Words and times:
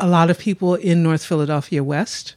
a 0.00 0.06
lot 0.08 0.30
of 0.30 0.38
people 0.38 0.74
in 0.74 1.02
North 1.02 1.24
Philadelphia 1.24 1.84
West 1.84 2.34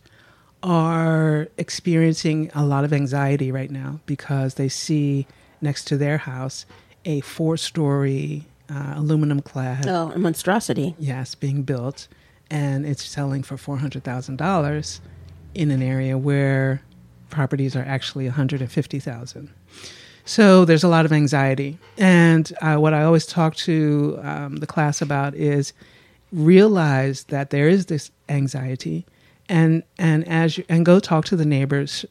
are 0.61 1.47
experiencing 1.57 2.51
a 2.53 2.65
lot 2.65 2.83
of 2.83 2.93
anxiety 2.93 3.51
right 3.51 3.71
now 3.71 3.99
because 4.05 4.55
they 4.55 4.69
see 4.69 5.25
next 5.61 5.85
to 5.85 5.97
their 5.97 6.17
house 6.19 6.65
a 7.05 7.21
four 7.21 7.57
story 7.57 8.45
uh, 8.69 8.93
aluminum 8.95 9.41
clad. 9.41 9.87
Oh, 9.87 10.11
a 10.13 10.19
monstrosity. 10.19 10.95
Yes, 10.97 11.35
being 11.35 11.63
built, 11.63 12.07
and 12.49 12.85
it's 12.85 13.03
selling 13.03 13.43
for 13.43 13.55
$400,000 13.55 14.99
in 15.55 15.71
an 15.71 15.81
area 15.81 16.17
where 16.17 16.81
properties 17.29 17.75
are 17.75 17.83
actually 17.83 18.25
150,000. 18.25 19.49
So 20.25 20.63
there's 20.63 20.83
a 20.83 20.87
lot 20.87 21.05
of 21.05 21.11
anxiety. 21.11 21.77
And 21.97 22.51
uh, 22.61 22.77
what 22.77 22.93
I 22.93 23.03
always 23.03 23.25
talk 23.25 23.55
to 23.55 24.19
um, 24.21 24.55
the 24.57 24.67
class 24.67 25.01
about 25.01 25.35
is 25.35 25.73
realize 26.33 27.25
that 27.25 27.51
there 27.51 27.69
is 27.69 27.85
this 27.85 28.11
anxiety 28.27 29.05
and 29.47 29.83
and 29.97 30.27
as 30.27 30.57
you, 30.57 30.65
and 30.67 30.85
go 30.85 30.99
talk 30.99 31.25
to 31.25 31.35
the 31.35 31.45
neighbors 31.45 32.05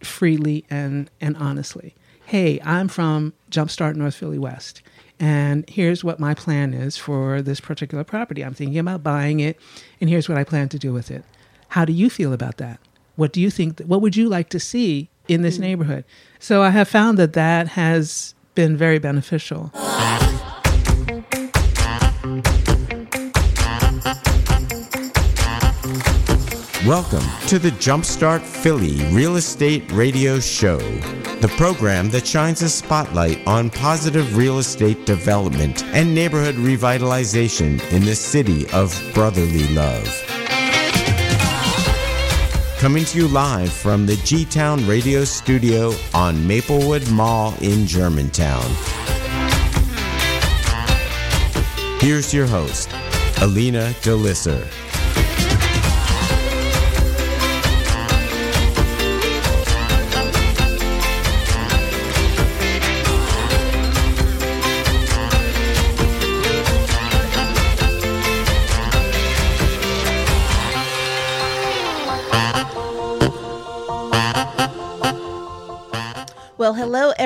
freely 0.00 0.64
and 0.68 1.10
and 1.20 1.36
honestly. 1.36 1.94
Hey, 2.24 2.60
I'm 2.64 2.88
from 2.88 3.34
Jumpstart 3.50 3.94
North 3.94 4.16
Philly 4.16 4.38
West. 4.38 4.82
And 5.20 5.68
here's 5.70 6.02
what 6.02 6.18
my 6.18 6.34
plan 6.34 6.74
is 6.74 6.96
for 6.96 7.40
this 7.40 7.60
particular 7.60 8.04
property. 8.04 8.44
I'm 8.44 8.52
thinking 8.52 8.78
about 8.78 9.02
buying 9.02 9.40
it, 9.40 9.58
and 10.00 10.10
here's 10.10 10.28
what 10.28 10.36
I 10.36 10.44
plan 10.44 10.68
to 10.70 10.78
do 10.78 10.92
with 10.92 11.10
it. 11.10 11.24
How 11.68 11.84
do 11.84 11.92
you 11.92 12.10
feel 12.10 12.32
about 12.32 12.58
that? 12.58 12.80
What 13.14 13.32
do 13.32 13.40
you 13.40 13.50
think? 13.50 13.80
What 13.80 14.02
would 14.02 14.16
you 14.16 14.28
like 14.28 14.48
to 14.50 14.60
see 14.60 15.08
in 15.28 15.42
this 15.42 15.56
hmm. 15.56 15.62
neighborhood? 15.62 16.04
So 16.38 16.62
I 16.62 16.70
have 16.70 16.88
found 16.88 17.16
that 17.18 17.32
that 17.34 17.68
has 17.68 18.34
been 18.54 18.76
very 18.76 18.98
beneficial. 18.98 19.70
Welcome 26.86 27.24
to 27.48 27.58
the 27.58 27.72
Jumpstart 27.72 28.42
Philly 28.42 29.04
Real 29.12 29.34
Estate 29.34 29.90
Radio 29.90 30.38
Show, 30.38 30.78
the 31.40 31.52
program 31.56 32.10
that 32.10 32.24
shines 32.24 32.62
a 32.62 32.68
spotlight 32.68 33.44
on 33.44 33.70
positive 33.70 34.36
real 34.36 34.60
estate 34.60 35.04
development 35.04 35.82
and 35.86 36.14
neighborhood 36.14 36.54
revitalization 36.54 37.82
in 37.90 38.04
the 38.04 38.14
city 38.14 38.70
of 38.70 38.96
brotherly 39.14 39.66
love. 39.74 40.06
Coming 42.78 43.04
to 43.06 43.18
you 43.18 43.26
live 43.26 43.72
from 43.72 44.06
the 44.06 44.20
G 44.22 44.44
Town 44.44 44.86
Radio 44.86 45.24
Studio 45.24 45.92
on 46.14 46.46
Maplewood 46.46 47.10
Mall 47.10 47.52
in 47.62 47.84
Germantown. 47.88 48.62
Here's 51.98 52.32
your 52.32 52.46
host, 52.46 52.92
Alina 53.42 53.92
Delisser. 54.02 54.85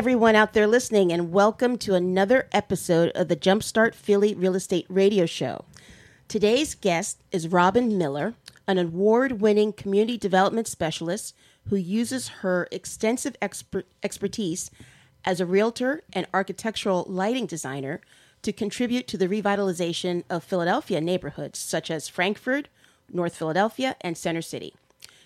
Everyone 0.00 0.34
out 0.34 0.54
there 0.54 0.66
listening, 0.66 1.12
and 1.12 1.30
welcome 1.30 1.76
to 1.76 1.94
another 1.94 2.48
episode 2.52 3.10
of 3.10 3.28
the 3.28 3.36
Jumpstart 3.36 3.94
Philly 3.94 4.34
Real 4.34 4.54
Estate 4.54 4.86
Radio 4.88 5.26
Show. 5.26 5.66
Today's 6.26 6.74
guest 6.74 7.18
is 7.32 7.48
Robin 7.48 7.98
Miller, 7.98 8.32
an 8.66 8.78
award 8.78 9.42
winning 9.42 9.74
community 9.74 10.16
development 10.16 10.68
specialist 10.68 11.36
who 11.68 11.76
uses 11.76 12.28
her 12.40 12.66
extensive 12.72 13.36
exper- 13.42 13.84
expertise 14.02 14.70
as 15.22 15.38
a 15.38 15.44
realtor 15.44 16.02
and 16.14 16.26
architectural 16.32 17.04
lighting 17.06 17.44
designer 17.44 18.00
to 18.40 18.54
contribute 18.54 19.06
to 19.06 19.18
the 19.18 19.28
revitalization 19.28 20.24
of 20.30 20.42
Philadelphia 20.42 21.02
neighborhoods 21.02 21.58
such 21.58 21.90
as 21.90 22.08
Frankford, 22.08 22.70
North 23.12 23.36
Philadelphia, 23.36 23.96
and 24.00 24.16
Center 24.16 24.40
City. 24.40 24.72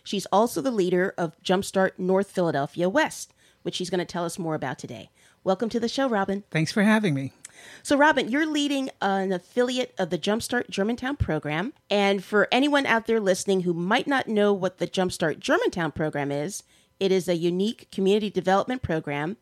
She's 0.02 0.26
also 0.32 0.60
the 0.60 0.72
leader 0.72 1.14
of 1.16 1.40
Jumpstart 1.44 1.92
North 1.96 2.32
Philadelphia 2.32 2.88
West 2.88 3.33
which 3.64 3.74
she's 3.74 3.90
going 3.90 3.98
to 3.98 4.04
tell 4.04 4.24
us 4.24 4.38
more 4.38 4.54
about 4.54 4.78
today. 4.78 5.10
Welcome 5.42 5.68
to 5.70 5.80
the 5.80 5.88
show, 5.88 6.08
Robin. 6.08 6.44
Thanks 6.50 6.70
for 6.70 6.82
having 6.82 7.14
me. 7.14 7.32
So, 7.82 7.96
Robin, 7.96 8.28
you're 8.28 8.46
leading 8.46 8.90
an 9.00 9.32
affiliate 9.32 9.94
of 9.98 10.10
the 10.10 10.18
Jumpstart 10.18 10.68
Germantown 10.68 11.16
program. 11.16 11.72
And 11.90 12.22
for 12.22 12.46
anyone 12.52 12.86
out 12.86 13.06
there 13.06 13.20
listening 13.20 13.62
who 13.62 13.72
might 13.72 14.06
not 14.06 14.28
know 14.28 14.52
what 14.52 14.78
the 14.78 14.86
Jumpstart 14.86 15.38
Germantown 15.38 15.92
program 15.92 16.30
is, 16.30 16.62
it 17.00 17.10
is 17.10 17.26
a 17.26 17.36
unique 17.36 17.88
community 17.90 18.30
development 18.30 18.82
program 18.82 19.36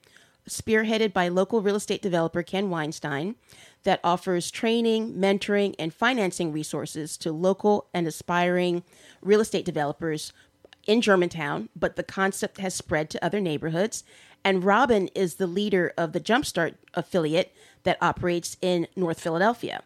spearheaded 0.49 1.12
by 1.12 1.28
local 1.28 1.60
real 1.60 1.77
estate 1.77 2.03
developer 2.03 2.43
Ken 2.43 2.71
Weinstein 2.71 3.37
that 3.84 4.00
offers 4.03 4.50
training, 4.50 5.15
mentoring, 5.15 5.75
and 5.78 5.93
financing 5.93 6.53
resources 6.53 7.16
to 7.19 7.33
local 7.33 7.89
and 7.93 8.06
aspiring 8.06 8.83
real 9.21 9.41
estate 9.41 9.65
developers 9.65 10.33
in 10.87 11.00
Germantown, 11.00 11.69
but 11.76 11.97
the 11.97 12.03
concept 12.03 12.59
has 12.59 12.75
spread 12.75 13.10
to 13.10 13.25
other 13.25 13.41
neighborhoods. 13.41 14.04
And 14.44 14.65
Robin 14.65 15.09
is 15.09 15.37
the 15.37 15.47
leader 15.47 15.93
of 15.97 16.12
the 16.12 16.20
Jumpstart 16.20 16.75
affiliate 16.94 17.54
that 17.84 17.98
operates 18.00 18.56
in 18.60 18.88
North 18.97 19.21
Philadelphia. 19.21 19.82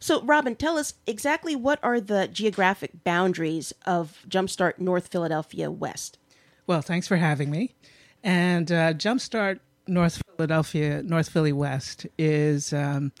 So, 0.00 0.22
Robin, 0.22 0.56
tell 0.56 0.78
us 0.78 0.94
exactly 1.06 1.54
what 1.54 1.78
are 1.82 2.00
the 2.00 2.26
geographic 2.26 3.04
boundaries 3.04 3.72
of 3.84 4.24
Jumpstart 4.28 4.78
North 4.78 5.08
Philadelphia 5.08 5.70
West? 5.70 6.18
Well, 6.66 6.80
thanks 6.80 7.06
for 7.06 7.16
having 7.16 7.50
me. 7.50 7.74
And 8.24 8.72
uh, 8.72 8.94
Jumpstart 8.94 9.60
North 9.86 10.22
Philadelphia, 10.36 11.02
North 11.02 11.28
Philly 11.28 11.52
West 11.52 12.06
is 12.16 12.72
um, 12.72 13.12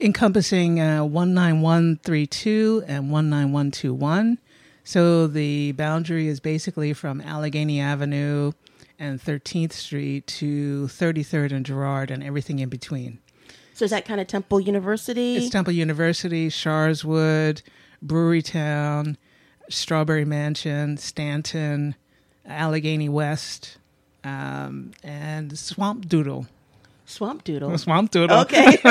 encompassing 0.00 0.80
uh, 0.80 1.04
19132 1.04 2.84
and 2.86 3.10
19121. 3.10 4.38
So 4.84 5.26
the 5.26 5.72
boundary 5.72 6.28
is 6.28 6.40
basically 6.40 6.92
from 6.92 7.20
Allegheny 7.22 7.80
Avenue 7.80 8.52
and 8.98 9.20
13th 9.20 9.72
Street 9.72 10.26
to 10.26 10.86
33rd 10.86 11.52
and 11.52 11.66
Girard 11.66 12.10
and 12.10 12.22
everything 12.22 12.58
in 12.58 12.68
between. 12.68 13.18
So 13.72 13.86
is 13.86 13.90
that 13.90 14.04
kind 14.04 14.20
of 14.20 14.26
Temple 14.26 14.60
University? 14.60 15.36
It's 15.36 15.50
Temple 15.50 15.72
University, 15.72 16.48
Sharswood, 16.48 17.62
Brewerytown, 18.04 19.16
Strawberry 19.68 20.24
Mansion, 20.24 20.96
Stanton, 20.96 21.96
Allegheny 22.46 23.08
West, 23.08 23.78
um, 24.22 24.92
and 25.02 25.52
Swampoodle. 25.52 26.46
Swampoodle. 27.06 27.70
Swampoodle. 27.84 28.42
Okay. 28.42 28.78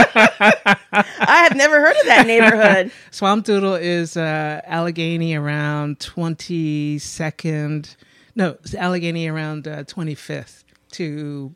I 0.93 1.43
have 1.47 1.55
never 1.55 1.79
heard 1.79 1.95
of 1.97 2.05
that 2.05 2.27
neighborhood. 2.27 2.91
Swampoodle 3.11 3.79
is 3.81 4.15
uh, 4.17 4.61
Allegheny 4.65 5.35
around 5.35 5.99
22nd. 5.99 7.95
No, 8.35 8.57
it's 8.63 8.73
Allegheny 8.75 9.27
around 9.27 9.67
uh, 9.67 9.83
25th 9.83 10.63
to, 10.91 11.53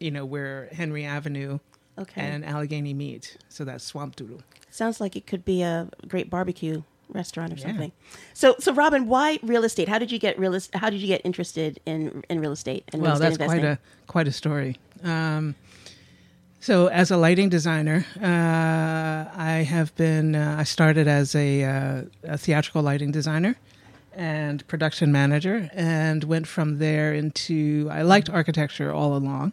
you 0.00 0.10
know, 0.10 0.24
where 0.24 0.68
Henry 0.72 1.04
Avenue 1.04 1.58
Okay. 1.98 2.20
and 2.20 2.44
Allegheny 2.44 2.94
meet. 2.94 3.36
So 3.48 3.64
that's 3.64 3.90
Swampoodle. 3.90 4.40
Sounds 4.70 5.00
like 5.00 5.16
it 5.16 5.26
could 5.26 5.44
be 5.44 5.62
a 5.62 5.88
great 6.08 6.28
barbecue 6.30 6.82
restaurant 7.08 7.52
or 7.52 7.56
something. 7.56 7.92
So, 8.32 8.56
so 8.58 8.72
Robin, 8.72 9.06
why 9.06 9.38
real 9.42 9.62
estate? 9.64 9.88
How 9.88 9.98
did 9.98 10.10
you 10.10 10.18
get 10.18 10.38
real? 10.38 10.58
How 10.74 10.90
did 10.90 11.00
you 11.00 11.06
get 11.06 11.20
interested 11.24 11.78
in 11.86 12.24
in 12.28 12.40
real 12.40 12.52
estate 12.52 12.84
and 12.92 13.00
real 13.00 13.12
well, 13.12 13.22
estate 13.22 13.38
that's 13.38 13.52
investing? 13.52 13.60
quite 13.60 13.70
a 13.70 13.78
quite 14.08 14.28
a 14.28 14.32
story. 14.32 14.76
Um, 15.04 15.54
so, 16.64 16.86
as 16.86 17.10
a 17.10 17.18
lighting 17.18 17.50
designer, 17.50 18.06
uh, 18.22 19.30
I 19.38 19.66
have 19.68 19.94
been. 19.96 20.34
Uh, 20.34 20.56
I 20.58 20.64
started 20.64 21.06
as 21.06 21.34
a, 21.34 21.62
uh, 21.62 22.02
a 22.22 22.38
theatrical 22.38 22.80
lighting 22.80 23.10
designer 23.10 23.56
and 24.14 24.66
production 24.66 25.12
manager, 25.12 25.68
and 25.74 26.24
went 26.24 26.46
from 26.46 26.78
there 26.78 27.12
into. 27.12 27.90
I 27.92 28.00
liked 28.00 28.30
architecture 28.30 28.90
all 28.90 29.14
along, 29.14 29.52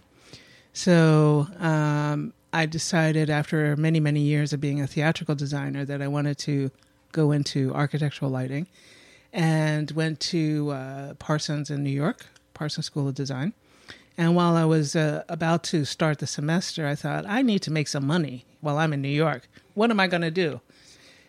so 0.71 1.47
um, 1.59 2.31
I 2.53 2.65
decided 2.65 3.30
after 3.30 3.75
many 3.75 4.00
many 4.00 4.21
years 4.21 4.53
of 4.53 4.62
being 4.62 4.80
a 4.80 4.88
theatrical 4.88 5.36
designer 5.36 5.83
that 5.83 6.01
I 6.01 6.07
wanted 6.07 6.38
to 6.47 6.71
go 7.12 7.33
into 7.33 7.74
architectural 7.74 8.31
lighting, 8.31 8.68
and 9.33 9.91
went 9.91 10.21
to 10.31 10.71
uh, 10.71 11.13
Parsons 11.15 11.69
in 11.69 11.83
New 11.83 11.89
York, 11.89 12.25
Parsons 12.53 12.86
School 12.86 13.09
of 13.09 13.15
Design. 13.15 13.51
And 14.21 14.35
while 14.35 14.56
I 14.56 14.65
was 14.65 14.95
uh, 14.95 15.23
about 15.29 15.63
to 15.71 15.83
start 15.83 16.19
the 16.19 16.27
semester, 16.27 16.85
I 16.85 16.94
thought, 16.94 17.25
I 17.27 17.41
need 17.41 17.63
to 17.63 17.71
make 17.71 17.88
some 17.88 18.06
money 18.06 18.45
while 18.59 18.77
I'm 18.77 18.94
in 18.94 19.01
New 19.01 19.07
York. 19.07 19.50
What 19.73 19.89
am 19.89 20.00
I 20.00 20.06
going 20.06 20.21
to 20.21 20.29
do? 20.29 20.62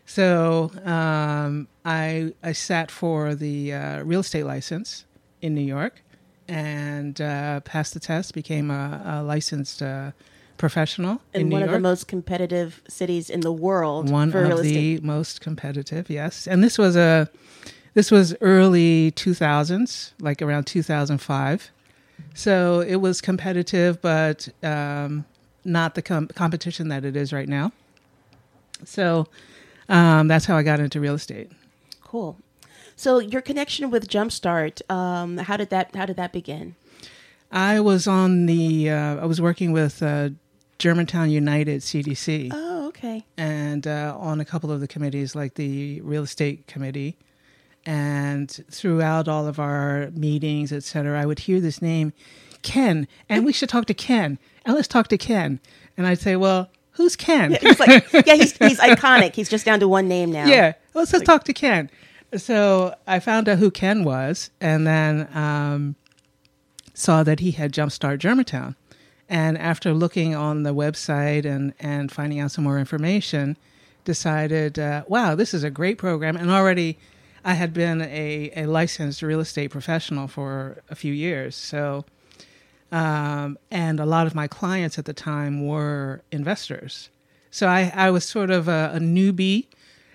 So 0.04 0.70
um, 0.84 1.68
I, 1.86 2.34
I 2.42 2.52
sat 2.52 2.90
for 2.90 3.34
the 3.34 3.72
uh, 3.72 4.02
real 4.02 4.20
estate 4.20 4.44
license 4.44 5.06
in 5.40 5.54
New 5.54 5.62
York 5.62 6.02
and 6.48 7.18
uh, 7.18 7.60
passed 7.60 7.94
the 7.94 8.00
test, 8.00 8.34
became 8.34 8.70
a, 8.70 9.00
a 9.06 9.22
licensed 9.22 9.80
uh, 9.80 10.10
professional 10.58 11.22
in, 11.32 11.40
in 11.40 11.48
New 11.48 11.54
one 11.54 11.62
of 11.62 11.70
the 11.70 11.80
most 11.80 12.08
competitive 12.08 12.82
cities 12.88 13.30
in 13.30 13.40
the 13.40 13.52
world 13.52 14.10
one 14.10 14.30
for 14.30 14.42
real 14.42 14.58
of 14.58 14.66
estate. 14.66 15.00
the 15.00 15.06
most 15.06 15.40
competitive 15.40 16.08
yes 16.08 16.46
and 16.46 16.62
this 16.62 16.78
was 16.78 16.94
a 16.94 17.28
this 17.94 18.12
was 18.12 18.36
early 18.40 19.10
2000s 19.12 20.12
like 20.20 20.40
around 20.40 20.64
2005 20.64 21.72
so 22.34 22.80
it 22.80 22.96
was 22.96 23.20
competitive 23.20 24.00
but 24.02 24.48
um, 24.62 25.24
not 25.64 25.94
the 25.94 26.02
com- 26.02 26.28
competition 26.28 26.88
that 26.88 27.04
it 27.04 27.16
is 27.16 27.32
right 27.32 27.48
now 27.48 27.72
so 28.84 29.26
um, 29.88 30.28
that's 30.28 30.44
how 30.46 30.56
i 30.56 30.62
got 30.62 30.80
into 30.80 31.00
real 31.00 31.14
estate 31.14 31.50
Cool. 32.02 32.36
So 32.94 33.18
your 33.20 33.40
connection 33.40 33.90
with 33.90 34.06
Jumpstart, 34.06 34.82
um, 34.90 35.38
how 35.38 35.56
did 35.56 35.70
that 35.70 35.94
how 35.96 36.04
did 36.06 36.16
that 36.16 36.32
begin? 36.32 36.74
i 37.50 37.80
was 37.80 38.06
on 38.06 38.46
the 38.46 38.90
uh, 38.90 39.16
i 39.16 39.24
was 39.24 39.40
working 39.40 39.72
with 39.72 40.02
uh, 40.02 40.28
germantown 40.78 41.30
united 41.30 41.80
cdc 41.80 42.50
Oh, 42.52 42.88
okay. 42.88 43.24
and 43.38 43.86
uh, 43.86 44.14
on 44.18 44.40
a 44.40 44.44
couple 44.44 44.70
of 44.70 44.80
the 44.80 44.88
committees, 44.88 45.34
like 45.34 45.54
the 45.54 46.00
real 46.02 46.22
estate 46.24 46.66
committee. 46.66 47.16
And 47.84 48.48
throughout 48.70 49.26
all 49.26 49.46
of 49.46 49.58
our 49.58 50.10
meetings, 50.12 50.72
et 50.72 50.84
cetera, 50.84 51.20
I 51.20 51.26
would 51.26 51.40
hear 51.40 51.60
this 51.60 51.82
name, 51.82 52.12
Ken, 52.62 53.08
and 53.28 53.44
we 53.44 53.52
should 53.52 53.68
talk 53.68 53.86
to 53.86 53.94
Ken, 53.94 54.38
and 54.64 54.76
let's 54.76 54.86
talk 54.86 55.08
to 55.08 55.18
Ken. 55.18 55.58
And 55.96 56.06
I'd 56.06 56.20
say, 56.20 56.36
well, 56.36 56.70
who's 56.92 57.16
Ken? 57.16 57.56
He's 57.60 57.80
like, 57.80 58.06
yeah, 58.12 58.34
he's 58.34 58.56
he's 58.56 58.78
iconic. 58.78 59.34
He's 59.34 59.48
just 59.48 59.64
down 59.64 59.80
to 59.80 59.88
one 59.88 60.06
name 60.06 60.30
now. 60.30 60.46
Yeah, 60.46 60.74
let's 60.94 61.12
let's 61.12 61.24
talk 61.24 61.42
to 61.44 61.52
Ken. 61.52 61.90
So 62.36 62.94
I 63.06 63.18
found 63.18 63.48
out 63.48 63.58
who 63.58 63.70
Ken 63.70 64.04
was, 64.04 64.50
and 64.60 64.86
then 64.86 65.28
um, 65.36 65.96
saw 66.94 67.24
that 67.24 67.40
he 67.40 67.50
had 67.50 67.72
Jumpstart 67.72 68.18
Germantown. 68.18 68.76
And 69.28 69.58
after 69.58 69.92
looking 69.92 70.34
on 70.34 70.62
the 70.62 70.74
website 70.74 71.44
and 71.44 71.72
and 71.80 72.12
finding 72.12 72.38
out 72.38 72.52
some 72.52 72.64
more 72.64 72.78
information, 72.78 73.56
decided, 74.04 74.78
uh, 74.78 75.04
wow, 75.08 75.34
this 75.34 75.52
is 75.52 75.64
a 75.64 75.70
great 75.70 75.98
program. 75.98 76.36
And 76.36 76.50
already, 76.50 76.98
I 77.44 77.54
had 77.54 77.72
been 77.74 78.00
a, 78.02 78.52
a 78.56 78.66
licensed 78.66 79.22
real 79.22 79.40
estate 79.40 79.70
professional 79.70 80.28
for 80.28 80.82
a 80.90 80.94
few 80.94 81.12
years, 81.12 81.56
so. 81.56 82.04
Um, 82.92 83.58
and 83.70 83.98
a 84.00 84.04
lot 84.04 84.26
of 84.26 84.34
my 84.34 84.46
clients 84.46 84.98
at 84.98 85.06
the 85.06 85.14
time 85.14 85.66
were 85.66 86.20
investors. 86.30 87.08
So 87.50 87.66
I, 87.66 87.90
I 87.94 88.10
was 88.10 88.22
sort 88.22 88.50
of 88.50 88.68
a, 88.68 88.92
a 88.94 88.98
newbie 88.98 89.66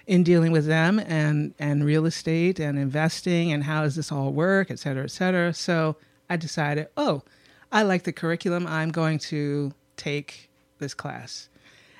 in 0.05 0.23
dealing 0.23 0.51
with 0.51 0.67
them 0.67 0.99
and, 0.99 1.55
and 1.57 1.83
real 1.83 2.05
estate 2.05 2.59
and 2.59 2.77
investing 2.77 3.51
and 3.51 3.63
how 3.63 3.81
does 3.81 3.95
this 3.95 4.11
all 4.11 4.31
work, 4.31 4.69
et 4.69 4.77
cetera, 4.77 5.05
et 5.05 5.11
cetera. 5.11 5.55
So 5.55 5.95
I 6.29 6.37
decided, 6.37 6.87
oh, 6.95 7.23
I 7.71 7.81
like 7.81 8.03
the 8.03 8.13
curriculum. 8.13 8.67
I'm 8.67 8.91
going 8.91 9.17
to 9.19 9.73
take 9.95 10.47
this 10.77 10.93
class. 10.93 11.49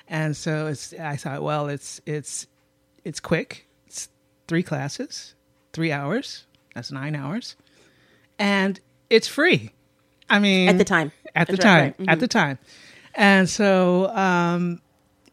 And 0.08 0.36
so 0.36 0.68
it's, 0.68 0.94
I 0.94 1.16
thought, 1.16 1.42
well, 1.42 1.66
it's, 1.66 2.00
it's, 2.06 2.46
it's 3.04 3.18
quick. 3.18 3.66
Three 4.48 4.62
classes, 4.62 5.34
three 5.72 5.92
hours. 5.92 6.44
That's 6.74 6.90
nine 6.90 7.14
hours. 7.14 7.54
And 8.38 8.80
it's 9.10 9.28
free. 9.28 9.72
I 10.30 10.38
mean, 10.38 10.68
At 10.68 10.78
the 10.78 10.84
time. 10.84 11.12
at 11.34 11.46
the 11.48 11.52
right, 11.54 11.60
time, 11.60 11.82
right. 11.84 11.98
Mm-hmm. 11.98 12.08
at 12.08 12.20
the 12.20 12.28
time. 12.28 12.58
And 13.14 13.48
so, 13.48 14.08
um, 14.14 14.80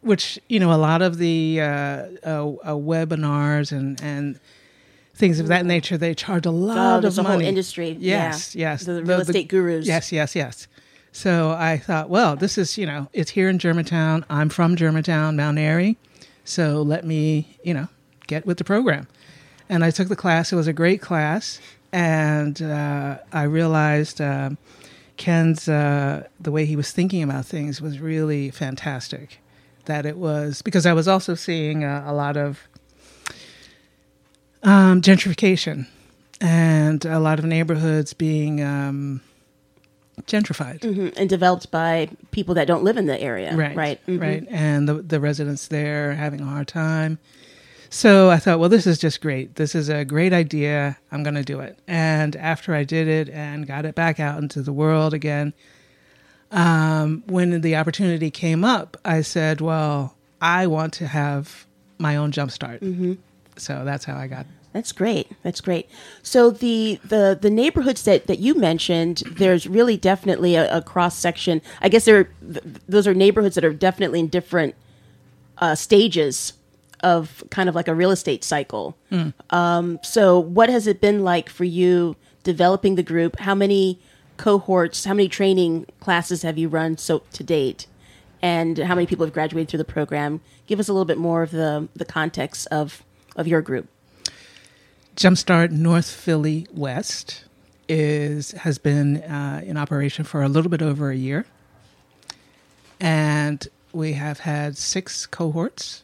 which, 0.02 0.40
you 0.50 0.60
know, 0.60 0.72
a 0.74 0.76
lot 0.78 1.02
of 1.02 1.18
the 1.18 1.60
uh, 1.62 1.66
uh, 1.66 2.08
uh, 2.26 2.56
webinars 2.74 3.72
and, 3.72 4.02
and 4.02 4.40
things 5.14 5.40
of 5.40 5.48
that 5.48 5.66
nature, 5.66 5.98
they 5.98 6.14
charge 6.14 6.46
a 6.46 6.52
lot 6.52 7.04
Oh, 7.04 7.08
of 7.08 7.18
a 7.18 7.24
whole 7.24 7.34
money. 7.34 7.46
industry. 7.48 7.96
Yes, 8.00 8.56
yeah. 8.56 8.72
yes. 8.72 8.86
The, 8.86 9.04
real 9.04 9.20
estate 9.22 9.48
gurus. 9.48 9.86
Yes, 9.86 10.12
yes, 10.12 10.36
yes. 10.36 10.68
So 11.12 11.52
I 11.52 11.78
thought, 11.78 12.10
well, 12.10 12.36
this 12.36 12.58
is, 12.58 12.78
you 12.78 12.86
know, 12.86 13.08
it's 13.14 13.32
here 13.32 13.48
in 13.50 13.60
Germantown. 13.60 14.26
I'm 14.30 14.50
from 14.50 14.76
Germantown, 14.76 15.36
Mount 15.38 15.58
Airy. 15.58 15.98
So 16.44 16.82
let 16.82 17.06
me, 17.06 17.58
you 17.64 17.74
know, 17.74 17.88
get 18.28 18.46
with 18.46 18.58
the 18.58 18.64
program. 18.64 19.08
And 19.70 19.84
I 19.84 19.92
took 19.92 20.08
the 20.10 20.16
class. 20.16 20.52
It 20.54 20.56
was 20.56 20.68
a 20.68 20.74
great 20.74 21.02
class. 21.02 21.60
And 21.92 22.62
uh, 22.62 23.20
I 23.32 23.44
realized 23.44 24.20
um, 24.22 24.58
Ken's, 25.18 25.68
uh, 25.70 26.28
the 26.40 26.52
way 26.52 26.66
he 26.66 26.76
was 26.76 26.92
thinking 26.92 27.24
about 27.24 27.46
things 27.46 27.82
was 27.82 28.00
really 28.00 28.52
fantastic. 28.52 29.40
That 29.86 30.06
it 30.06 30.18
was, 30.18 30.62
because 30.62 30.86
I 30.86 30.94
was 30.94 31.08
also 31.08 31.36
seeing 31.36 31.84
uh, 31.84 32.04
a 32.06 32.14
lot 32.14 32.38
of 32.38 32.60
um, 34.64 35.02
gentrification 35.02 35.88
and 36.42 37.06
a 37.06 37.20
lot 37.20 37.40
of 37.40 37.46
neighborhoods 37.46 38.14
being 38.14 38.62
um, 38.64 39.22
gentrified. 40.24 40.80
Mhm. 40.80 41.14
And 41.18 41.30
developed 41.30 41.72
by 41.72 42.10
people 42.32 42.56
that 42.56 42.68
don't 42.68 42.84
live 42.84 42.98
in 42.98 43.06
the 43.06 43.20
area. 43.20 43.56
Right, 43.56 43.76
Right. 43.76 44.06
Mhm. 44.08 44.22
right, 44.22 44.46
and 44.50 44.88
the 44.90 44.96
the 44.96 45.20
residents 45.20 45.68
there 45.68 46.14
having 46.16 46.42
a 46.42 46.46
hard 46.46 46.68
time. 46.68 47.20
So 47.96 48.30
I 48.30 48.40
thought, 48.40 48.60
well, 48.60 48.68
this 48.68 48.86
is 48.86 48.98
just 48.98 49.22
great. 49.22 49.56
This 49.56 49.74
is 49.74 49.88
a 49.88 50.04
great 50.04 50.34
idea. 50.34 50.98
I'm 51.14 51.24
going 51.24 51.36
to 51.36 51.44
do 51.44 51.62
it. 51.62 51.80
And 51.88 52.36
after 52.36 52.76
I 52.76 52.84
did 52.84 53.08
it 53.08 53.30
and 53.30 53.66
got 53.66 53.86
it 53.86 53.96
back 53.96 54.20
out 54.20 54.38
into 54.38 54.62
the 54.62 54.74
world 54.74 55.14
again, 55.14 55.54
um, 56.52 57.24
when 57.28 57.62
the 57.62 57.78
opportunity 57.78 58.30
came 58.32 58.66
up, 58.66 58.98
I 59.06 59.22
said, 59.22 59.62
well, 59.62 60.14
I 60.42 60.68
want 60.68 60.92
to 60.96 61.08
have 61.08 61.66
my 61.98 62.18
own 62.18 62.34
jumpstart. 62.34 62.82
Mm-hmm. 62.82 63.14
So 63.56 63.86
that's 63.86 64.04
how 64.04 64.18
I 64.18 64.28
got. 64.28 64.46
That's 64.74 64.92
great. 64.92 65.32
That's 65.44 65.62
great. 65.62 65.90
So 66.22 66.50
the 66.50 67.00
the 67.06 67.40
the 67.42 67.50
neighborhoods 67.50 68.04
that 68.04 68.28
that 68.28 68.40
you 68.40 68.56
mentioned, 68.56 69.24
there's 69.26 69.68
really 69.68 69.96
definitely 69.96 70.56
a, 70.56 70.80
a 70.80 70.82
cross 70.82 71.18
section. 71.18 71.62
I 71.82 71.88
guess 71.88 72.04
there 72.04 72.26
th- 72.26 72.66
those 72.90 73.08
are 73.08 73.14
neighborhoods 73.14 73.56
that 73.56 73.64
are 73.64 73.72
definitely 73.72 74.20
in 74.20 74.28
different 74.28 74.76
uh, 75.60 75.76
stages 75.76 76.52
of 77.06 77.44
kind 77.52 77.70
of 77.70 77.76
like 77.76 77.88
a 77.88 77.96
real 77.96 78.12
estate 78.12 78.44
cycle. 78.44 78.98
Um, 79.52 80.00
so 80.04 80.40
what 80.40 80.70
has 80.70 80.88
it 80.88 81.00
been 81.00 81.24
like 81.24 81.50
for 81.50 81.64
you 81.64 82.18
developing 82.44 82.96
the 82.96 83.04
group? 83.04 83.40
How 83.40 83.56
many 83.56 84.00
cohorts? 84.38 85.06
How 85.06 85.14
many 85.14 85.30
training 85.30 85.86
classes 86.02 86.42
have 86.42 86.58
you 86.58 86.68
run 86.68 86.98
so 86.98 87.22
to 87.34 87.44
date? 87.44 87.88
And 88.42 88.78
how 88.80 88.96
many 88.96 89.08
people 89.08 89.26
have 89.26 89.34
graduated 89.34 89.70
through 89.70 89.78
the 89.78 89.86
program? 89.86 90.42
Give 90.68 90.80
us 90.80 90.90
a 90.90 90.94
little 90.94 91.06
bit 91.06 91.18
more 91.18 91.44
of 91.44 91.52
the 91.52 91.88
the 91.96 92.06
context 92.06 92.68
of 92.72 93.04
of 93.36 93.48
your 93.48 93.62
group. 93.62 93.88
Jumpstart 95.16 95.72
North 95.72 96.10
Philly 96.10 96.68
West 96.74 97.46
is 97.88 98.52
has 98.52 98.78
been 98.78 99.18
uh, 99.24 99.62
in 99.64 99.78
operation 99.78 100.26
for 100.26 100.42
a 100.42 100.50
little 100.50 100.70
bit 100.70 100.82
over 100.82 101.10
a 101.12 101.16
year, 101.16 101.46
and 103.00 103.68
we 103.94 104.14
have 104.14 104.40
had 104.40 104.78
six 104.78 105.26
cohorts, 105.26 106.04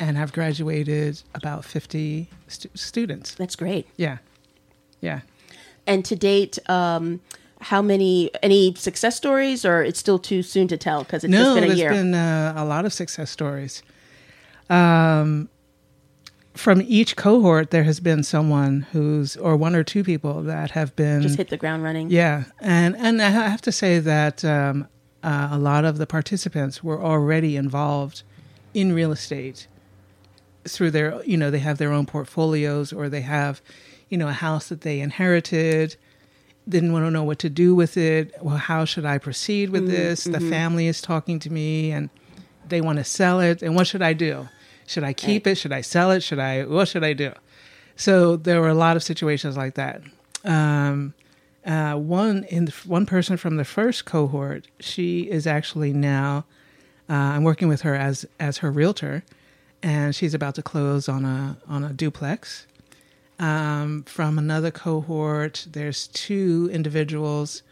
and 0.00 0.16
have 0.16 0.32
graduated 0.32 1.22
about 1.34 1.64
fifty 1.64 2.28
stu- 2.48 2.70
students. 2.74 3.34
That's 3.34 3.54
great. 3.54 3.86
Yeah, 3.96 4.18
yeah. 5.00 5.20
And 5.86 6.04
to 6.06 6.16
date, 6.16 6.58
um, 6.68 7.20
how 7.60 7.82
many 7.82 8.30
any 8.42 8.74
success 8.74 9.16
stories, 9.16 9.64
or 9.64 9.82
it's 9.82 10.00
still 10.00 10.18
too 10.18 10.42
soon 10.42 10.66
to 10.68 10.76
tell 10.76 11.04
because 11.04 11.22
it's 11.22 11.30
no, 11.30 11.38
just 11.38 11.54
been 11.54 11.64
a 11.64 11.66
there's 11.68 11.78
year. 11.78 11.90
been 11.90 12.14
uh, 12.14 12.54
a 12.56 12.64
lot 12.64 12.84
of 12.84 12.92
success 12.92 13.30
stories. 13.30 13.82
Um, 14.70 15.48
from 16.54 16.82
each 16.82 17.16
cohort, 17.16 17.70
there 17.70 17.84
has 17.84 18.00
been 18.00 18.22
someone 18.22 18.86
who's, 18.92 19.36
or 19.36 19.56
one 19.56 19.74
or 19.74 19.84
two 19.84 20.02
people 20.02 20.42
that 20.42 20.72
have 20.72 20.96
been 20.96 21.22
just 21.22 21.36
hit 21.36 21.48
the 21.48 21.56
ground 21.56 21.82
running. 21.82 22.10
Yeah, 22.10 22.44
and 22.60 22.96
and 22.96 23.20
I 23.20 23.30
have 23.30 23.62
to 23.62 23.72
say 23.72 23.98
that 23.98 24.44
um, 24.44 24.88
uh, 25.22 25.48
a 25.52 25.58
lot 25.58 25.84
of 25.84 25.98
the 25.98 26.06
participants 26.06 26.82
were 26.82 27.02
already 27.02 27.56
involved 27.56 28.22
in 28.72 28.92
real 28.92 29.12
estate 29.12 29.66
through 30.68 30.90
their, 30.90 31.22
you 31.24 31.36
know, 31.36 31.50
they 31.50 31.58
have 31.58 31.78
their 31.78 31.92
own 31.92 32.06
portfolios 32.06 32.92
or 32.92 33.08
they 33.08 33.22
have, 33.22 33.60
you 34.08 34.18
know, 34.18 34.28
a 34.28 34.32
house 34.32 34.68
that 34.68 34.82
they 34.82 35.00
inherited. 35.00 35.96
Didn't 36.68 36.92
want 36.92 37.06
to 37.06 37.10
know 37.10 37.24
what 37.24 37.38
to 37.40 37.48
do 37.48 37.74
with 37.74 37.96
it. 37.96 38.34
Well, 38.40 38.56
how 38.56 38.84
should 38.84 39.04
I 39.04 39.18
proceed 39.18 39.70
with 39.70 39.88
this? 39.88 40.24
The 40.24 40.40
family 40.50 40.86
is 40.86 41.00
talking 41.00 41.38
to 41.40 41.50
me, 41.50 41.90
and 41.90 42.10
they 42.68 42.80
want 42.80 42.98
to 42.98 43.04
sell 43.04 43.40
it. 43.40 43.62
And 43.62 43.74
what 43.74 43.86
should 43.86 44.02
I 44.02 44.12
do? 44.12 44.48
Should 44.86 45.02
I 45.02 45.12
keep 45.12 45.46
it? 45.46 45.56
Should 45.56 45.72
I 45.72 45.80
sell 45.80 46.10
it? 46.10 46.22
Should 46.22 46.38
I? 46.38 46.64
What 46.64 46.86
should 46.86 47.02
I 47.02 47.12
do? 47.14 47.32
So 47.96 48.36
there 48.36 48.60
were 48.60 48.68
a 48.68 48.74
lot 48.74 48.96
of 48.96 49.02
situations 49.02 49.56
like 49.56 49.74
that. 49.74 50.02
Um, 50.44 51.14
uh, 51.66 51.94
one 51.94 52.44
in 52.44 52.66
the, 52.66 52.72
one 52.86 53.06
person 53.06 53.36
from 53.36 53.56
the 53.56 53.64
first 53.64 54.04
cohort, 54.04 54.66
she 54.80 55.22
is 55.22 55.46
actually 55.46 55.92
now. 55.92 56.44
Uh, 57.08 57.14
I'm 57.14 57.44
working 57.44 57.68
with 57.68 57.82
her 57.82 57.94
as 57.94 58.26
as 58.38 58.58
her 58.58 58.70
realtor, 58.70 59.24
and 59.82 60.14
she's 60.14 60.34
about 60.34 60.54
to 60.56 60.62
close 60.62 61.08
on 61.08 61.24
a 61.24 61.56
on 61.68 61.84
a 61.84 61.92
duplex. 61.92 62.66
Um, 63.38 64.02
from 64.02 64.38
another 64.38 64.70
cohort, 64.70 65.66
there's 65.70 66.08
two 66.08 66.68
individuals 66.72 67.62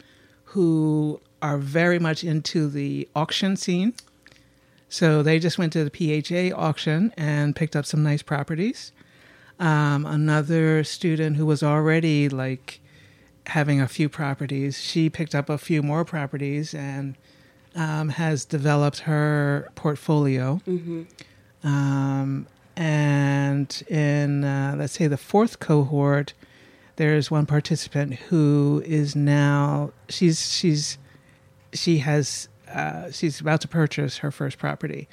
who 0.45 1.21
are 1.41 1.59
very 1.59 1.99
much 1.99 2.23
into 2.23 2.67
the 2.67 3.07
auction 3.15 3.55
scene. 3.55 3.93
So 4.89 5.21
they 5.21 5.37
just 5.37 5.59
went 5.59 5.71
to 5.73 5.87
the 5.87 5.91
PHA 5.91 6.55
auction 6.59 7.13
and 7.15 7.55
picked 7.55 7.75
up 7.75 7.85
some 7.85 8.01
nice 8.01 8.23
properties. 8.23 8.91
Um, 9.59 10.05
another 10.07 10.83
student 10.83 11.35
who 11.35 11.45
was 11.45 11.61
already 11.61 12.29
like 12.29 12.79
having 13.45 13.79
a 13.79 13.87
few 13.87 14.09
properties, 14.09 14.81
she 14.81 15.09
picked 15.09 15.35
up 15.35 15.49
a 15.49 15.59
few 15.59 15.83
more 15.83 16.03
properties 16.03 16.73
and 16.73 17.15
um, 17.75 18.09
has 18.09 18.45
developed 18.45 18.99
her 19.01 19.69
portfolio. 19.75 20.61
Um, 21.63 22.47
and 22.75 23.83
in, 23.89 24.43
uh, 24.43 24.75
let's 24.77 24.93
say, 24.93 25.07
the 25.07 25.17
fourth 25.17 25.59
cohort, 25.59 26.33
there's 26.95 27.29
one 27.29 27.45
participant 27.45 28.15
who 28.15 28.81
is 28.85 29.15
now 29.15 29.91
she's 30.09 30.51
she's 30.51 30.97
she 31.73 31.99
has 31.99 32.49
uh, 32.73 33.11
she's 33.11 33.39
about 33.41 33.61
to 33.61 33.67
purchase 33.67 34.17
her 34.17 34.31
first 34.31 34.57
property. 34.57 35.07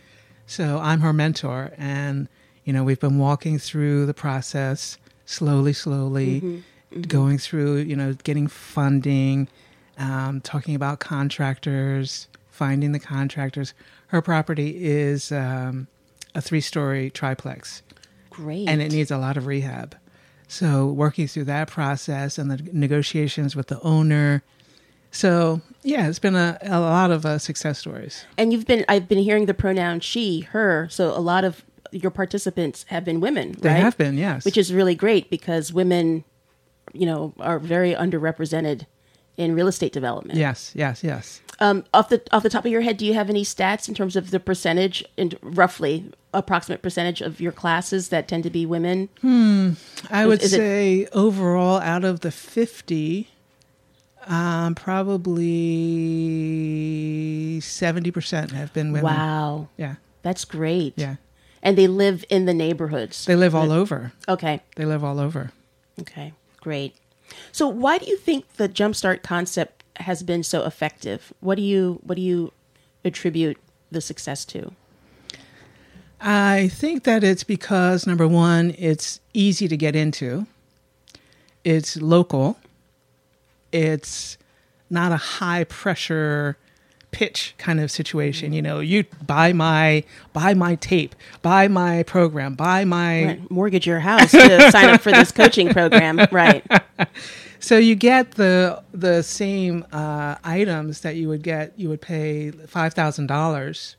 So 0.47 0.79
I'm 0.79 1.01
her 1.01 1.13
mentor, 1.13 1.73
and 1.77 2.29
you 2.65 2.73
know 2.73 2.85
we've 2.85 3.01
been 3.01 3.19
walking 3.19 3.59
through 3.59 4.07
the 4.07 4.15
process 4.15 4.99
slowly, 5.25 5.73
slowly, 5.73 6.63
going 7.09 7.39
through 7.39 7.77
you 7.79 7.97
know 7.97 8.15
getting 8.25 8.47
funding, 8.47 9.49
um, 9.99 10.41
talking 10.41 10.75
about 10.75 11.01
contractors, 11.01 12.29
finding 12.49 12.93
the 12.93 13.01
contractors. 13.01 13.75
Her 14.09 14.23
property 14.23 14.85
is 14.85 15.33
um, 15.33 15.89
a 16.37 16.41
three-story 16.41 17.11
triplex 17.11 17.83
Great. 18.31 18.69
and 18.69 18.83
it 18.83 18.93
needs 18.93 19.11
a 19.11 19.19
lot 19.19 19.37
of 19.37 19.47
rehab. 19.47 19.97
So 20.49 20.87
working 20.87 21.27
through 21.27 21.45
that 21.45 21.69
process 21.69 22.39
and 22.39 22.51
the 22.51 22.61
negotiations 22.73 23.57
with 23.57 23.67
the 23.67 23.81
owner. 23.81 24.43
So 25.11 25.61
yeah, 25.83 26.09
it's 26.09 26.19
been 26.19 26.37
a, 26.37 26.59
a 26.63 26.79
lot 26.79 27.11
of 27.11 27.27
uh, 27.27 27.39
success 27.39 27.79
stories. 27.79 28.25
And 28.37 28.53
you've 28.53 28.67
been 28.67 28.85
I've 28.89 29.09
been 29.09 29.19
hearing 29.19 29.47
the 29.47 29.55
pronoun 29.55 30.01
she, 30.01 30.41
her. 30.53 30.89
So 30.91 31.11
a 31.11 31.19
lot 31.19 31.45
of 31.45 31.65
your 31.91 32.11
participants 32.11 32.85
have 32.89 33.05
been 33.05 33.21
women, 33.21 33.53
They 33.59 33.71
right? 33.71 33.79
have 33.79 33.97
been, 33.97 34.19
yes. 34.19 34.45
Which 34.45 34.59
is 34.59 34.73
really 34.73 34.95
great 34.95 35.31
because 35.31 35.73
women, 35.73 36.25
you 36.93 37.07
know, 37.07 37.33
are 37.41 37.59
very 37.59 37.95
underrepresented 37.95 38.87
in 39.37 39.55
real 39.55 39.69
estate 39.69 39.93
development. 39.93 40.39
yes, 40.39 40.73
yes, 40.75 41.03
yes. 41.05 41.41
Um, 41.59 41.85
off 41.95 42.09
the 42.11 42.21
off 42.33 42.43
the 42.43 42.51
top 42.51 42.65
of 42.67 42.71
your 42.71 42.83
head, 42.83 42.97
do 42.99 43.07
you 43.07 43.15
have 43.15 43.31
any 43.31 43.43
stats 43.45 43.89
in 43.89 43.95
terms 43.95 44.15
of 44.17 44.31
the 44.31 44.39
percentage 44.41 45.03
and 45.17 45.39
roughly 45.43 46.11
approximate 46.35 46.83
percentage 46.83 47.23
of 47.23 47.41
your 47.41 47.53
classes 47.53 48.09
that 48.11 48.29
tend 48.29 48.43
to 48.45 48.51
be 48.51 48.67
women? 48.67 49.09
Hmm. 49.23 49.71
I 50.11 50.27
would 50.27 50.43
is 50.43 50.53
it- 50.53 50.57
say 50.59 51.07
overall, 51.13 51.81
out 51.81 52.05
of 52.05 52.21
the 52.21 52.31
fifty, 52.31 53.31
um, 54.27 54.75
probably 55.87 57.61
seventy 57.61 58.11
percent 58.11 58.51
have 58.53 58.73
been 58.73 58.93
women. 58.93 59.05
Wow, 59.15 59.69
Yeah, 59.77 59.95
that's 60.23 60.45
great. 60.45 60.95
yeah. 60.97 61.17
And 61.63 61.77
they 61.77 61.87
live 61.89 62.25
in 62.29 62.45
the 62.45 62.55
neighborhoods. 62.55 63.25
They 63.25 63.35
live 63.35 63.55
all 63.55 63.73
over. 63.73 64.13
Okay. 64.29 64.61
They 64.77 64.85
live 64.85 65.03
all 65.03 65.19
over. 65.19 65.51
Okay, 66.01 66.33
great. 66.61 66.95
So 67.53 67.69
why 67.69 67.99
do 67.99 68.07
you 68.07 68.17
think 68.17 68.55
the 68.55 68.69
jumpstart 68.69 69.23
concept 69.23 69.85
has 69.97 70.23
been 70.23 70.43
so 70.43 70.65
effective? 70.65 71.33
What 71.41 71.57
do 71.57 71.63
you 71.63 72.01
what 72.05 72.17
do 72.17 72.23
you 72.23 72.53
attribute 73.05 73.59
the 73.91 74.01
success 74.01 74.45
to? 74.47 74.73
I 76.21 76.69
think 76.69 77.05
that 77.05 77.23
it's 77.23 77.45
because 77.45 78.07
number 78.07 78.27
one, 78.27 78.75
it's 78.79 79.21
easy 79.35 79.69
to 79.69 79.77
get 79.77 79.95
into. 79.95 80.47
It's 81.63 81.97
local. 81.97 82.59
It's 83.73 84.39
not 84.89 85.13
a 85.13 85.17
high 85.17 85.65
pressure 85.65 86.57
pitch 87.17 87.55
kind 87.57 87.81
of 87.81 87.91
situation. 87.91 88.53
You 88.53 88.61
know, 88.61 88.81
you 88.81 89.05
buy 89.27 89.55
my 89.55 90.05
buy 90.35 90.53
my 90.53 90.75
tape, 90.75 91.15
buy 91.41 91.67
my 91.67 92.03
program, 92.03 92.55
buy 92.55 92.85
my 92.85 93.25
Right. 93.25 93.51
Mortgage 93.51 93.87
your 93.87 94.01
house 94.01 94.33
to 94.33 94.71
sign 94.75 94.91
up 94.91 95.01
for 95.01 95.11
this 95.13 95.33
coaching 95.33 95.69
program. 95.71 96.21
Right. 96.31 96.63
So 97.59 97.79
you 97.79 97.95
get 97.97 98.33
the 98.33 98.83
the 98.93 99.23
same 99.23 99.85
uh, 99.91 100.37
items 100.45 101.01
that 101.01 101.17
you 101.17 101.27
would 101.29 101.43
get. 101.43 101.73
You 101.77 101.89
would 101.89 102.03
pay 102.03 102.51
five 102.51 102.93
thousand 102.93 103.27
dollars 103.29 103.97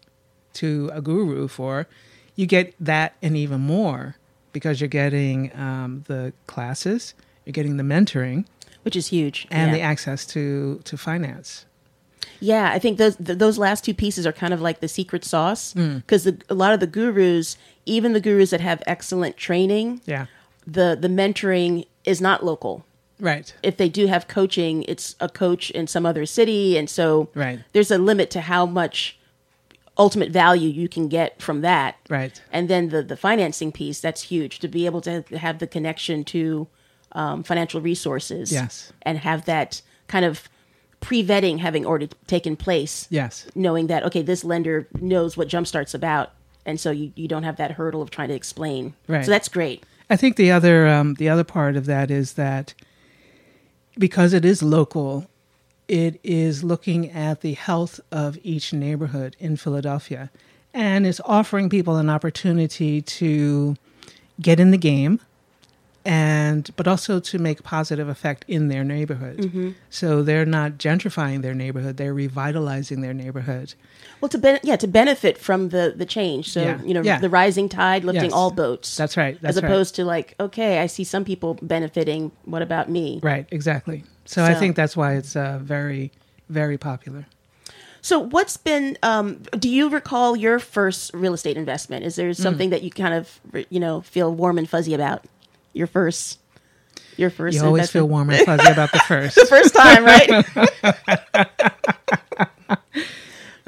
to 0.54 0.90
a 0.94 1.02
guru 1.02 1.48
for. 1.48 1.88
You 2.36 2.46
get 2.46 2.76
that 2.80 3.16
and 3.22 3.36
even 3.36 3.60
more 3.62 4.16
because 4.54 4.80
you're 4.80 4.88
getting 4.88 5.52
um, 5.58 6.04
the 6.08 6.34
classes, 6.46 7.16
you're 7.46 7.52
getting 7.60 7.78
the 7.78 7.84
mentoring, 7.84 8.46
Which 8.84 8.96
is 8.96 9.08
huge. 9.08 9.48
and 9.50 9.74
the 9.74 9.82
access 9.82 10.26
to 10.28 10.80
to 10.86 10.96
finance. 10.96 11.66
Yeah, 12.40 12.70
I 12.72 12.80
think 12.80 12.98
those 12.98 13.16
th- 13.16 13.38
those 13.40 13.58
last 13.58 13.84
two 13.84 13.94
pieces 13.94 14.28
are 14.28 14.32
kind 14.34 14.54
of 14.54 14.62
like 14.62 14.80
the 14.80 14.88
secret 14.88 15.24
sauce 15.26 15.74
Hmm. 15.74 15.98
because 15.98 16.28
a 16.28 16.54
lot 16.54 16.74
of 16.74 16.80
the 16.80 16.88
gurus, 16.88 17.58
even 17.86 18.14
the 18.14 18.20
gurus 18.22 18.52
that 18.52 18.62
have 18.62 18.82
excellent 18.86 19.38
training, 19.38 20.02
Yeah, 20.06 20.26
the 20.66 20.98
the 21.00 21.08
mentoring 21.10 21.86
is 22.04 22.22
not 22.22 22.46
local. 22.46 22.86
right. 23.20 23.52
If 23.64 23.78
they 23.78 23.90
do 23.90 24.06
have 24.08 24.28
coaching, 24.28 24.84
it's 24.88 25.16
a 25.20 25.28
coach 25.30 25.72
in 25.72 25.88
some 25.88 26.06
other 26.06 26.26
city, 26.28 26.78
and 26.78 26.88
so 26.90 27.30
Right. 27.34 27.60
there's 27.74 27.90
a 27.92 27.98
limit 27.98 28.30
to 28.32 28.42
how 28.42 28.66
much 28.68 29.18
ultimate 29.98 30.30
value 30.30 30.70
you 30.70 30.88
can 30.88 31.08
get 31.08 31.42
from 31.42 31.62
that. 31.62 31.96
Right. 32.10 32.40
And 32.52 32.70
then 32.70 32.90
the 32.90 33.02
the 33.02 33.18
financing 33.18 33.72
piece 33.72 34.00
that's 34.00 34.24
huge 34.24 34.60
to 34.60 34.68
be 34.68 34.86
able 34.86 35.02
to 35.02 35.24
have 35.38 35.58
the 35.60 35.68
connection 35.68 36.24
to 36.26 36.68
um, 37.14 37.42
financial 37.44 37.82
resources. 37.82 38.52
Yes. 38.52 38.92
and 39.02 39.18
have 39.20 39.46
that 39.46 39.82
kind 40.08 40.24
of 40.26 40.48
pre 41.00 41.24
vetting 41.25 41.60
having 41.60 41.86
already 41.86 42.10
taken 42.27 42.56
place. 42.56 43.08
Yes. 43.10 43.48
knowing 43.56 43.88
that 43.88 44.04
okay, 44.04 44.22
this 44.22 44.44
lender 44.44 44.88
knows 45.00 45.38
what 45.38 45.48
Jumpstart's 45.48 45.94
about, 45.94 46.32
and 46.66 46.80
so 46.80 46.92
you, 46.92 47.12
you 47.16 47.27
don't 47.27 47.44
have 47.44 47.58
that 47.58 47.72
hurdle 47.72 48.01
of 48.01 48.10
trying 48.10 48.30
to 48.30 48.36
explain. 48.36 48.94
Right. 49.08 49.25
So 49.25 49.32
that's 49.32 49.50
great. 49.50 49.84
I 50.10 50.16
think 50.16 50.36
the 50.36 50.51
other 50.51 50.88
um, 50.88 51.16
the 51.16 51.30
other 51.30 51.44
part 51.44 51.75
of 51.75 51.86
that 51.86 52.10
is 52.12 52.34
that 52.34 52.74
because 53.98 54.34
it 54.34 54.46
is 54.46 54.62
local, 54.62 55.27
it 55.88 56.20
is 56.24 56.63
looking 56.63 57.12
at 57.12 57.42
the 57.42 57.54
health 57.54 58.00
of 58.12 58.38
each 58.44 58.74
neighborhood 58.74 59.36
in 59.39 59.58
Philadelphia, 59.58 60.30
and 60.74 61.06
it's 61.06 61.22
offering 61.25 61.70
people 61.70 61.98
an 61.98 62.10
opportunity 62.10 63.01
to 63.01 63.75
get 64.39 64.60
in 64.60 64.72
the 64.72 64.77
game, 64.77 65.20
and 66.08 66.72
but 66.78 66.88
also 66.88 67.20
to 67.20 67.38
make 67.38 67.64
positive 67.64 68.08
effect 68.08 68.46
in 68.48 68.70
their 68.70 68.84
neighborhood. 68.86 69.76
So 69.90 70.24
they're 70.24 70.46
not 70.46 70.78
gentrifying 70.78 71.42
their 71.42 71.54
neighborhood; 71.54 71.98
they're 71.98 72.14
revitalizing 72.14 73.02
their 73.02 73.14
neighborhood. 73.14 73.74
Well, 74.22 74.30
to 74.30 74.38
ben- 74.38 74.62
yeah, 74.64 74.78
to 74.78 74.88
benefit 74.88 75.38
from 75.38 75.70
the 75.70 75.94
the 75.96 76.06
change. 76.06 76.50
So 76.52 76.62
Yeah. 76.62 76.82
you 76.84 76.94
know, 76.94 77.02
Yeah. 77.04 77.20
the 77.20 77.30
rising 77.30 77.68
tide 77.68 78.06
lifting 78.06 78.32
Yes. 78.32 78.34
all 78.34 78.52
boats. 78.52 78.96
That's 78.96 79.18
right. 79.18 79.38
That's 79.42 79.58
as 79.58 79.64
right. 79.64 79.70
opposed 79.70 79.96
to 79.96 80.06
like, 80.06 80.34
okay, 80.40 80.80
I 80.80 80.88
see 80.88 81.04
some 81.04 81.26
people 81.26 81.58
benefiting. 81.62 82.32
What 82.46 82.62
about 82.62 82.90
me? 82.90 83.20
Right, 83.22 83.46
exactly. 83.52 84.04
So, 84.26 84.44
I 84.44 84.54
think 84.56 84.76
that's 84.76 84.96
why 84.98 85.14
it's 85.16 85.36
uh, 85.36 85.60
very, 85.62 86.12
very 86.50 86.78
popular. 86.78 87.26
So, 88.02 88.20
what's 88.20 88.56
been? 88.58 88.98
Um, 89.04 89.42
do 89.60 89.70
you 89.70 89.90
recall 89.90 90.36
your 90.38 90.60
first 90.60 91.12
real 91.14 91.34
estate 91.34 91.58
investment? 91.58 92.06
Is 92.06 92.16
there 92.16 92.34
something 92.34 92.70
that 92.70 92.82
you 92.84 92.92
kind 92.92 93.14
of 93.14 93.40
you 93.70 93.80
know 93.80 94.02
feel 94.02 94.34
warm 94.34 94.58
and 94.58 94.70
fuzzy 94.70 94.94
about 94.94 95.26
your 95.77 95.88
first? 95.88 96.39
Your 97.15 97.29
first. 97.29 97.55
You 97.57 97.63
always 97.63 97.89
feel 97.89 98.07
warm 98.07 98.29
and 98.29 98.46
fuzzy 98.46 98.72
about 98.72 98.91
the 98.91 99.00
first. 99.00 99.36
the 99.36 99.46
First 99.46 99.74
time, 99.75 100.05
right? 100.05 100.29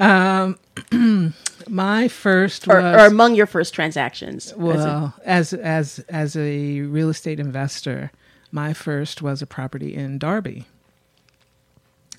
um 0.00 0.58
My 1.68 2.08
first 2.08 2.66
or, 2.66 2.80
was 2.80 3.00
or 3.02 3.06
among 3.06 3.36
your 3.36 3.46
first 3.46 3.74
transactions. 3.74 4.46
as 4.46 4.52
a- 4.52 4.58
well, 4.58 5.14
as 5.24 5.52
as 5.52 6.00
as 6.08 6.34
a 6.36 6.80
real 6.80 7.08
estate 7.10 7.38
investor, 7.38 8.10
my 8.50 8.72
first 8.72 9.22
was 9.22 9.40
a 9.40 9.46
property 9.46 9.94
in 9.94 10.18
Darby. 10.18 10.66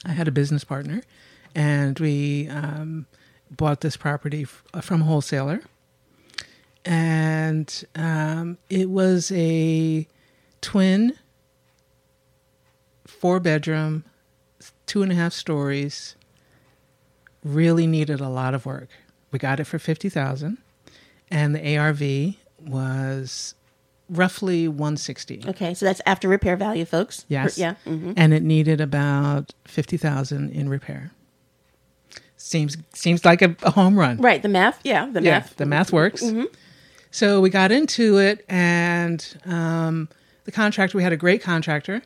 I 0.05 0.13
had 0.13 0.27
a 0.27 0.31
business 0.31 0.63
partner, 0.63 1.01
and 1.53 2.00
we 2.00 2.48
um, 2.48 3.07
bought 3.51 3.81
this 3.81 3.98
property 3.98 4.43
f- 4.43 4.63
from 4.83 5.01
a 5.01 5.05
wholesaler, 5.05 5.62
and 6.86 7.84
um, 7.96 8.58
it 8.70 8.90
was 8.90 9.32
a 9.34 10.08
twin, 10.62 11.14
four 13.06 13.40
bedroom, 13.40 14.04
two 14.86 15.04
and 15.04 15.12
a 15.12 15.16
half 15.16 15.34
stories. 15.34 16.16
Really 17.44 17.88
needed 17.88 18.20
a 18.20 18.30
lot 18.30 18.54
of 18.54 18.66
work. 18.66 18.90
We 19.32 19.40
got 19.40 19.60
it 19.60 19.64
for 19.66 19.80
fifty 19.80 20.10
thousand, 20.10 20.60
and 21.32 21.56
the 21.56 21.78
ARV 21.78 22.36
was 22.70 23.56
roughly 24.10 24.68
one 24.68 24.96
sixty. 24.98 25.42
okay, 25.48 25.74
so 25.74 25.86
that's 25.86 26.02
after 26.06 26.28
repair 26.28 26.56
value, 26.56 26.86
folks. 26.86 27.26
Yes. 27.30 27.58
Yeah. 27.58 27.76
mhm. 27.88 28.14
and 28.16 28.34
it 28.34 28.44
needed 28.44 28.80
about 28.80 29.54
fifty 29.66 29.98
thousand 29.98 30.52
in 30.52 30.70
repair. 30.70 31.12
Seems 32.38 32.78
seems 32.94 33.26
like 33.26 33.42
a, 33.42 33.56
a 33.64 33.72
home 33.72 33.98
run. 33.98 34.18
Right. 34.18 34.42
The 34.44 34.50
math. 34.50 34.80
Yeah. 34.84 35.08
The 35.12 35.22
Yeah, 35.24 35.40
math. 35.40 35.56
the 35.56 35.66
math 35.66 35.92
works. 35.92 36.22
So 37.12 37.41
we 37.41 37.50
got 37.50 37.74
into 37.74 38.18
it, 38.20 38.46
and 38.48 39.38
um, 39.46 40.08
the 40.46 40.51
contractor. 40.51 40.98
We 40.98 41.03
had 41.03 41.12
a 41.12 41.18
great 41.18 41.44
contractor. 41.44 42.01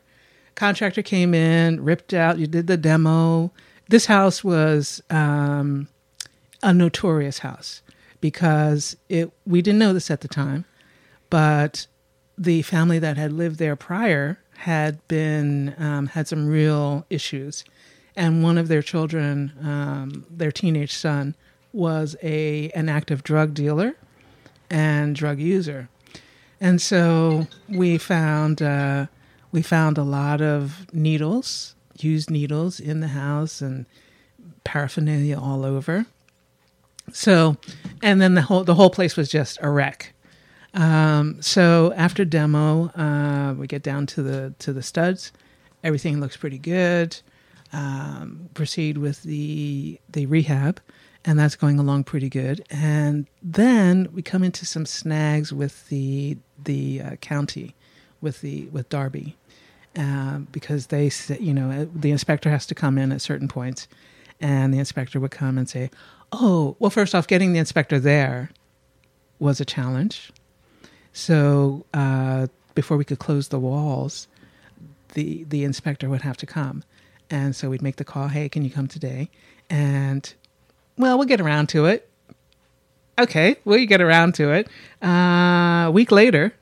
Contractor 0.55 1.03
came 1.03 1.35
in, 1.35 1.83
ripped 1.83 2.13
out. 2.13 2.39
You 2.39 2.47
did 2.47 2.65
the 2.65 2.75
demo. 2.75 3.51
This 3.87 4.07
house 4.07 4.43
was 4.43 5.03
um, 5.11 5.87
a 6.63 6.73
notorious 6.73 7.39
house 7.39 7.83
because 8.19 8.97
it. 9.07 9.31
We 9.45 9.61
didn't 9.61 9.79
know 9.79 9.93
this 9.93 10.09
at 10.09 10.21
the 10.21 10.27
time, 10.27 10.65
but 11.29 11.85
the 12.35 12.63
family 12.63 12.97
that 12.97 13.15
had 13.15 13.31
lived 13.31 13.59
there 13.59 13.75
prior 13.75 14.39
had 14.57 15.07
been 15.07 15.75
um, 15.77 16.07
had 16.07 16.27
some 16.27 16.47
real 16.47 17.05
issues, 17.11 17.63
and 18.15 18.41
one 18.41 18.57
of 18.57 18.69
their 18.69 18.81
children, 18.81 19.53
um, 19.61 20.25
their 20.31 20.51
teenage 20.51 20.93
son, 20.93 21.35
was 21.73 22.15
a 22.23 22.71
an 22.71 22.89
active 22.89 23.21
drug 23.21 23.53
dealer 23.53 23.95
and 24.69 25.15
drug 25.15 25.39
user, 25.39 25.89
and 26.59 26.81
so 26.81 27.47
we 27.69 27.97
found 27.97 28.61
uh, 28.61 29.07
we 29.51 29.61
found 29.61 29.97
a 29.97 30.03
lot 30.03 30.41
of 30.41 30.93
needles, 30.93 31.75
used 31.99 32.29
needles 32.29 32.79
in 32.79 32.99
the 32.99 33.09
house, 33.09 33.61
and 33.61 33.85
paraphernalia 34.63 35.39
all 35.39 35.63
over. 35.63 36.05
So, 37.13 37.57
and 38.01 38.21
then 38.21 38.33
the 38.33 38.41
whole 38.41 38.63
the 38.63 38.75
whole 38.75 38.89
place 38.89 39.15
was 39.15 39.29
just 39.29 39.57
a 39.61 39.69
wreck. 39.69 40.13
Um, 40.73 41.41
so 41.41 41.93
after 41.95 42.25
demo, 42.25 42.89
uh, 42.89 43.53
we 43.53 43.67
get 43.67 43.83
down 43.83 44.05
to 44.07 44.23
the 44.23 44.53
to 44.59 44.73
the 44.73 44.83
studs. 44.83 45.31
Everything 45.83 46.19
looks 46.19 46.35
pretty 46.35 46.57
good. 46.57 47.17
Um, 47.71 48.49
proceed 48.53 48.97
with 48.97 49.23
the 49.23 49.99
the 50.09 50.25
rehab, 50.25 50.81
and 51.25 51.39
that's 51.39 51.55
going 51.55 51.79
along 51.79 52.03
pretty 52.03 52.29
good. 52.29 52.63
And 52.69 53.25
then 53.41 54.09
we 54.13 54.21
come 54.21 54.43
into 54.43 54.65
some 54.65 54.85
snags 54.85 55.51
with 55.51 55.89
the 55.89 56.37
the 56.63 57.01
uh, 57.01 57.15
county, 57.17 57.75
with 58.21 58.41
the 58.41 58.65
with 58.67 58.87
Darby, 58.89 59.35
uh, 59.97 60.39
because 60.51 60.87
they 60.87 61.11
you 61.39 61.53
know 61.53 61.89
the 61.93 62.11
inspector 62.11 62.49
has 62.49 62.65
to 62.67 62.75
come 62.75 62.97
in 62.97 63.11
at 63.11 63.21
certain 63.21 63.47
points, 63.47 63.87
and 64.39 64.73
the 64.73 64.79
inspector 64.79 65.19
would 65.19 65.31
come 65.31 65.57
and 65.57 65.67
say, 65.67 65.89
"Oh, 66.31 66.75
well, 66.79 66.91
first 66.91 67.15
off, 67.15 67.27
getting 67.27 67.53
the 67.53 67.59
inspector 67.59 67.99
there 67.99 68.51
was 69.39 69.59
a 69.59 69.65
challenge." 69.65 70.31
So 71.11 71.85
uh, 71.93 72.47
before 72.75 72.97
we 72.97 73.05
could 73.05 73.19
close 73.19 73.47
the 73.47 73.59
walls, 73.59 74.27
the 75.13 75.43
the 75.45 75.63
inspector 75.63 76.07
would 76.07 76.21
have 76.21 76.37
to 76.37 76.45
come, 76.45 76.83
and 77.31 77.55
so 77.55 77.71
we'd 77.71 77.81
make 77.81 77.95
the 77.95 78.05
call. 78.05 78.27
Hey, 78.27 78.47
can 78.47 78.63
you 78.63 78.69
come 78.69 78.87
today? 78.87 79.31
And 79.71 80.31
well, 80.97 81.17
we'll 81.17 81.27
get 81.27 81.41
around 81.41 81.67
to 81.69 81.85
it. 81.85 82.09
Okay, 83.17 83.55
we'll 83.63 83.85
get 83.85 84.01
around 84.01 84.35
to 84.35 84.51
it. 84.51 84.67
Uh, 85.01 85.85
a 85.87 85.91
week 85.91 86.11
later, 86.11 86.53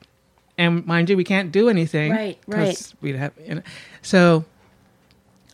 and 0.56 0.86
mind 0.86 1.10
you, 1.10 1.16
we 1.16 1.24
can't 1.24 1.50
do 1.50 1.68
anything. 1.68 2.12
Right, 2.12 2.38
right. 2.46 2.92
We'd 3.00 3.16
have 3.16 3.32
you 3.44 3.56
know, 3.56 3.62
so 4.02 4.44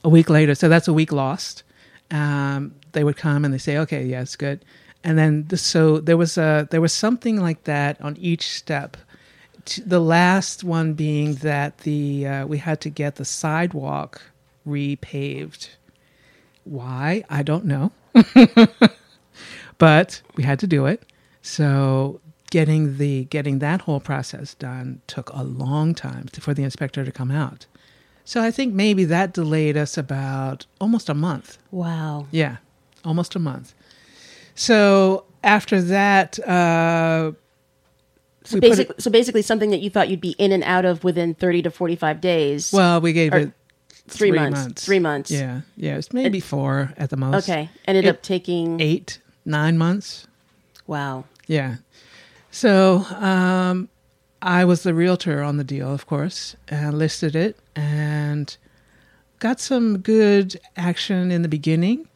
a 0.04 0.08
week 0.10 0.28
later. 0.28 0.54
So 0.54 0.68
that's 0.68 0.88
a 0.88 0.92
week 0.92 1.10
lost. 1.12 1.62
Um, 2.10 2.74
they 2.92 3.02
would 3.04 3.16
come 3.16 3.44
and 3.44 3.54
they 3.54 3.58
say, 3.58 3.78
"Okay, 3.78 4.04
yeah, 4.04 4.20
it's 4.20 4.36
good." 4.36 4.62
And 5.02 5.16
then 5.18 5.46
the, 5.48 5.56
so 5.56 5.98
there 6.00 6.18
was 6.18 6.36
a 6.36 6.68
there 6.70 6.80
was 6.82 6.92
something 6.92 7.40
like 7.40 7.64
that 7.64 7.98
on 8.02 8.16
each 8.18 8.48
step. 8.50 8.96
T- 9.64 9.80
The 9.80 10.00
last 10.00 10.64
one 10.64 10.92
being 10.92 11.36
that 11.36 11.78
the 11.78 12.26
uh, 12.26 12.46
we 12.46 12.58
had 12.58 12.82
to 12.82 12.90
get 12.90 13.16
the 13.16 13.24
sidewalk 13.24 14.20
repaved. 14.66 15.68
Why 16.64 17.24
I 17.30 17.42
don't 17.42 17.64
know, 17.64 17.92
but 19.78 20.22
we 20.36 20.42
had 20.42 20.58
to 20.60 20.66
do 20.66 20.86
it. 20.86 21.02
So 21.42 22.20
getting 22.50 22.98
the 22.98 23.24
getting 23.26 23.60
that 23.60 23.82
whole 23.82 24.00
process 24.00 24.54
done 24.54 25.00
took 25.06 25.30
a 25.32 25.42
long 25.42 25.94
time 25.94 26.28
to, 26.32 26.40
for 26.40 26.52
the 26.54 26.62
inspector 26.62 27.04
to 27.04 27.12
come 27.12 27.30
out. 27.30 27.66
So 28.24 28.42
I 28.42 28.50
think 28.50 28.74
maybe 28.74 29.04
that 29.06 29.32
delayed 29.32 29.76
us 29.76 29.96
about 29.98 30.66
almost 30.80 31.08
a 31.08 31.14
month. 31.14 31.58
Wow. 31.70 32.26
Yeah, 32.30 32.58
almost 33.04 33.34
a 33.34 33.38
month. 33.38 33.74
So 34.54 35.24
after 35.42 35.80
that, 35.80 36.38
uh, 36.40 37.32
So 38.44 38.56
put 38.56 38.60
basically, 38.60 38.94
so 38.98 39.10
basically, 39.10 39.42
something 39.42 39.70
that 39.70 39.80
you 39.80 39.90
thought 39.90 40.08
you'd 40.08 40.20
be 40.20 40.36
in 40.38 40.52
and 40.52 40.62
out 40.64 40.84
of 40.84 41.02
within 41.02 41.34
thirty 41.34 41.62
to 41.62 41.70
forty-five 41.70 42.20
days. 42.20 42.72
well, 42.72 43.00
we 43.00 43.12
gave 43.12 43.32
Or 43.32 43.38
it 43.38 43.52
three, 44.18 44.32
months. 44.32 44.84
Three 44.84 44.98
months. 44.98 45.30
Yeah, 45.30 45.60
yeah, 45.76 45.96
it's 45.96 46.12
maybe 46.12 46.40
four 46.40 46.92
at 46.96 47.10
the 47.10 47.16
most. 47.16 47.48
Okay. 47.48 47.68
Ended 47.86 48.04
It- 48.04 48.08
up 48.08 48.22
taking. 48.22 48.80
eight, 48.80 49.20
nine 49.44 49.76
months. 49.78 50.26
Wow. 50.86 51.24
Yeah. 51.46 51.76
So 52.50 53.06
um, 53.16 53.88
I 54.42 54.64
was 54.64 54.82
the 54.82 54.94
realtor 54.94 55.42
on 55.42 55.56
the 55.56 55.64
deal, 55.64 55.92
of 55.92 56.06
course, 56.06 56.56
and 56.68 56.98
listed 56.98 57.36
it 57.36 57.56
and 57.76 58.56
got 59.38 59.60
some 59.60 59.98
good 59.98 60.58
action 60.76 61.30
in 61.30 61.42
the 61.42 61.48
beginning. 61.48 62.08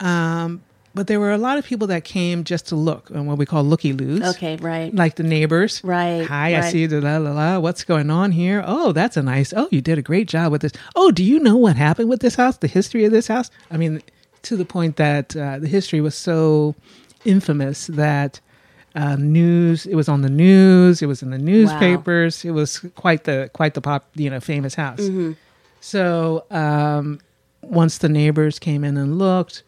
Um, 0.00 0.62
but 0.98 1.06
there 1.06 1.20
were 1.20 1.30
a 1.30 1.38
lot 1.38 1.58
of 1.58 1.64
people 1.64 1.86
that 1.86 2.02
came 2.02 2.42
just 2.42 2.66
to 2.66 2.74
look, 2.74 3.08
and 3.10 3.28
what 3.28 3.38
we 3.38 3.46
call 3.46 3.62
looky 3.62 3.92
loos. 3.92 4.20
Okay. 4.34 4.56
Right. 4.56 4.92
Like 4.92 5.14
the 5.14 5.22
neighbors. 5.22 5.80
Right, 5.84 6.26
Hi, 6.26 6.56
I 6.56 6.72
see 6.72 6.86
the 6.86 7.00
la 7.00 7.18
la 7.18 7.30
la. 7.30 7.60
What's 7.60 7.84
going 7.84 8.10
on 8.10 8.32
here? 8.32 8.64
Oh, 8.66 8.90
that's 8.90 9.16
a 9.16 9.22
nice. 9.22 9.52
Oh, 9.56 9.68
you 9.70 9.80
did 9.80 9.98
a 9.98 10.02
great 10.02 10.26
job 10.26 10.50
with 10.50 10.62
this. 10.62 10.72
Oh, 10.96 11.12
do 11.12 11.22
you 11.22 11.38
know 11.38 11.56
what 11.56 11.76
happened 11.76 12.08
with 12.08 12.18
this 12.18 12.34
house? 12.34 12.56
The 12.56 12.66
history 12.66 13.04
of 13.04 13.12
this 13.12 13.28
house? 13.28 13.48
I 13.70 13.76
mean, 13.76 14.02
to 14.42 14.56
the 14.56 14.64
point 14.64 14.96
that 14.96 15.36
uh, 15.36 15.60
the 15.60 15.68
history 15.68 16.00
was 16.00 16.16
so 16.16 16.74
infamous 17.24 17.86
that 17.86 18.40
uh, 18.96 19.14
news. 19.14 19.86
It 19.86 19.94
was 19.94 20.08
on 20.08 20.22
the 20.22 20.28
news. 20.28 21.00
It 21.00 21.06
was 21.06 21.22
in 21.22 21.30
the 21.30 21.38
newspapers. 21.38 22.44
It 22.44 22.50
was 22.50 22.80
quite 22.96 23.22
the 23.22 23.50
quite 23.52 23.74
the 23.74 23.80
pop. 23.80 24.08
You 24.16 24.30
know, 24.30 24.40
famous 24.40 24.74
house. 24.74 24.98
Mm-hmm. 24.98 25.34
So 25.80 26.44
um, 26.50 27.20
once 27.62 27.98
the 27.98 28.08
neighbors 28.08 28.58
came 28.58 28.82
in 28.82 28.96
and 28.96 29.16
looked, 29.16 29.62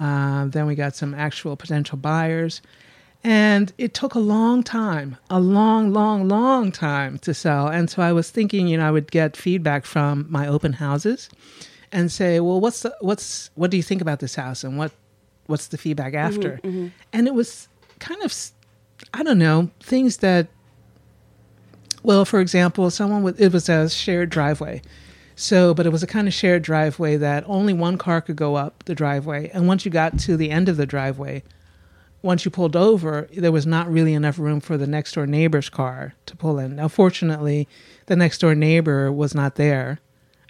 uh, 0.00 0.46
then 0.46 0.66
we 0.66 0.74
got 0.74 0.94
some 0.94 1.14
actual 1.14 1.56
potential 1.56 1.98
buyers. 1.98 2.62
And 3.24 3.72
it 3.78 3.94
took 3.94 4.14
a 4.14 4.20
long 4.20 4.62
time, 4.62 5.16
a 5.28 5.40
long, 5.40 5.92
long, 5.92 6.28
long 6.28 6.70
time 6.70 7.18
to 7.20 7.34
sell. 7.34 7.66
And 7.66 7.90
so 7.90 8.00
I 8.00 8.12
was 8.12 8.30
thinking, 8.30 8.68
you 8.68 8.76
know, 8.76 8.86
I 8.86 8.92
would 8.92 9.10
get 9.10 9.36
feedback 9.36 9.84
from 9.84 10.26
my 10.30 10.46
open 10.46 10.74
houses 10.74 11.28
and 11.90 12.12
say, 12.12 12.38
well, 12.38 12.60
what's 12.60 12.82
the, 12.82 12.94
what's, 13.00 13.50
what 13.56 13.72
do 13.72 13.76
you 13.76 13.82
think 13.82 14.00
about 14.00 14.20
this 14.20 14.36
house? 14.36 14.62
And 14.62 14.78
what, 14.78 14.92
what's 15.46 15.66
the 15.66 15.78
feedback 15.78 16.14
after? 16.14 16.60
And 17.12 17.26
it 17.26 17.34
was 17.34 17.66
kind 17.98 18.22
of, 18.22 18.32
I 19.12 19.24
don't 19.24 19.38
know, 19.38 19.70
things 19.80 20.18
that, 20.18 20.46
well, 22.04 22.24
for 22.24 22.40
example, 22.40 22.88
someone 22.90 23.24
with, 23.24 23.40
it 23.40 23.52
was 23.52 23.68
a 23.68 23.88
shared 23.90 24.30
driveway. 24.30 24.80
So, 25.40 25.72
but 25.72 25.86
it 25.86 25.90
was 25.90 26.02
a 26.02 26.08
kind 26.08 26.26
of 26.26 26.34
shared 26.34 26.64
driveway 26.64 27.16
that 27.16 27.44
only 27.46 27.72
one 27.72 27.96
car 27.96 28.20
could 28.20 28.34
go 28.34 28.56
up 28.56 28.82
the 28.86 28.94
driveway. 28.94 29.50
And 29.54 29.68
once 29.68 29.84
you 29.84 29.90
got 29.90 30.18
to 30.18 30.36
the 30.36 30.50
end 30.50 30.68
of 30.68 30.76
the 30.76 30.84
driveway, 30.84 31.44
once 32.22 32.44
you 32.44 32.50
pulled 32.50 32.74
over, 32.74 33.28
there 33.32 33.52
was 33.52 33.64
not 33.64 33.88
really 33.88 34.14
enough 34.14 34.40
room 34.40 34.58
for 34.58 34.76
the 34.76 34.88
next 34.88 35.12
door 35.12 35.28
neighbor's 35.28 35.68
car 35.68 36.14
to 36.26 36.34
pull 36.34 36.58
in. 36.58 36.74
Now, 36.74 36.88
fortunately, 36.88 37.68
the 38.06 38.16
next 38.16 38.38
door 38.38 38.56
neighbor 38.56 39.12
was 39.12 39.32
not 39.32 39.54
there. 39.54 40.00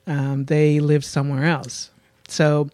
Um, 0.06 0.46
they 0.46 0.80
lived 0.80 1.04
somewhere 1.04 1.44
else. 1.44 1.90
So 2.26 2.70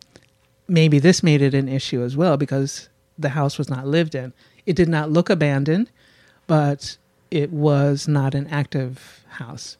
maybe 0.69 1.01
this 1.01 1.21
made 1.21 1.43
it 1.43 1.53
an 1.53 1.69
issue 1.69 2.05
as 2.05 2.17
well 2.17 2.37
because 2.37 2.89
the 3.19 3.31
house 3.31 3.59
was 3.59 3.69
not 3.69 3.89
lived 3.89 4.15
in. 4.15 4.33
It 4.67 4.77
did 4.77 4.89
not 4.89 5.11
look 5.11 5.31
abandoned, 5.31 5.91
but 6.47 6.97
it 7.33 7.51
was 7.51 8.07
not 8.07 8.37
an 8.37 8.47
active 8.47 9.25
house. 9.31 9.79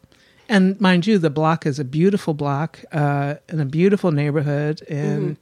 And 0.49 0.81
mind 0.81 1.07
you, 1.07 1.19
the 1.19 1.31
block 1.31 1.67
is 1.67 1.79
a 1.79 1.85
beautiful 1.85 2.35
block 2.35 2.85
uh, 2.93 3.37
in 3.49 3.61
a 3.61 3.65
beautiful 3.65 4.11
neighborhood, 4.13 4.83
and 4.89 5.37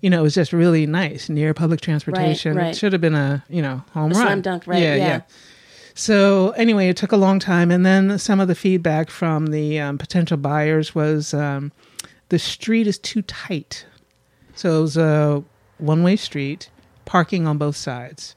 you 0.00 0.10
know 0.10 0.20
it 0.20 0.22
was 0.22 0.34
just 0.34 0.52
really 0.52 0.86
nice 0.86 1.28
near 1.28 1.54
public 1.54 1.80
transportation. 1.80 2.56
right. 2.56 2.68
It 2.68 2.76
should 2.76 2.92
have 2.92 3.00
been 3.00 3.14
a 3.14 3.44
you 3.48 3.62
know 3.62 3.82
home 3.92 4.12
A 4.12 4.14
run, 4.14 4.26
slam 4.26 4.40
dunk, 4.42 4.66
right, 4.66 4.82
yeah. 4.82 5.20
So 5.94 6.50
anyway, 6.50 6.88
it 6.88 6.96
took 6.96 7.10
a 7.10 7.16
long 7.16 7.38
time, 7.40 7.70
and 7.70 7.84
then 7.84 8.18
some 8.18 8.38
of 8.40 8.48
the 8.48 8.54
feedback 8.54 9.10
from 9.10 9.48
the 9.48 9.80
um, 9.80 9.98
potential 9.98 10.36
buyers 10.36 10.94
was 10.94 11.34
um, 11.34 11.72
the 12.28 12.38
street 12.38 12.86
is 12.86 12.98
too 12.98 13.22
tight. 13.22 13.84
So 14.54 14.78
it 14.78 14.82
was 14.82 14.96
a 14.96 15.44
one-way 15.78 16.16
street, 16.16 16.70
parking 17.04 17.46
on 17.46 17.58
both 17.58 17.76
sides. 17.76 18.34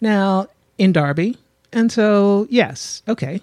Now 0.00 0.48
in 0.78 0.92
Darby, 0.92 1.36
and 1.72 1.90
so 1.92 2.46
yes, 2.50 3.02
okay, 3.08 3.40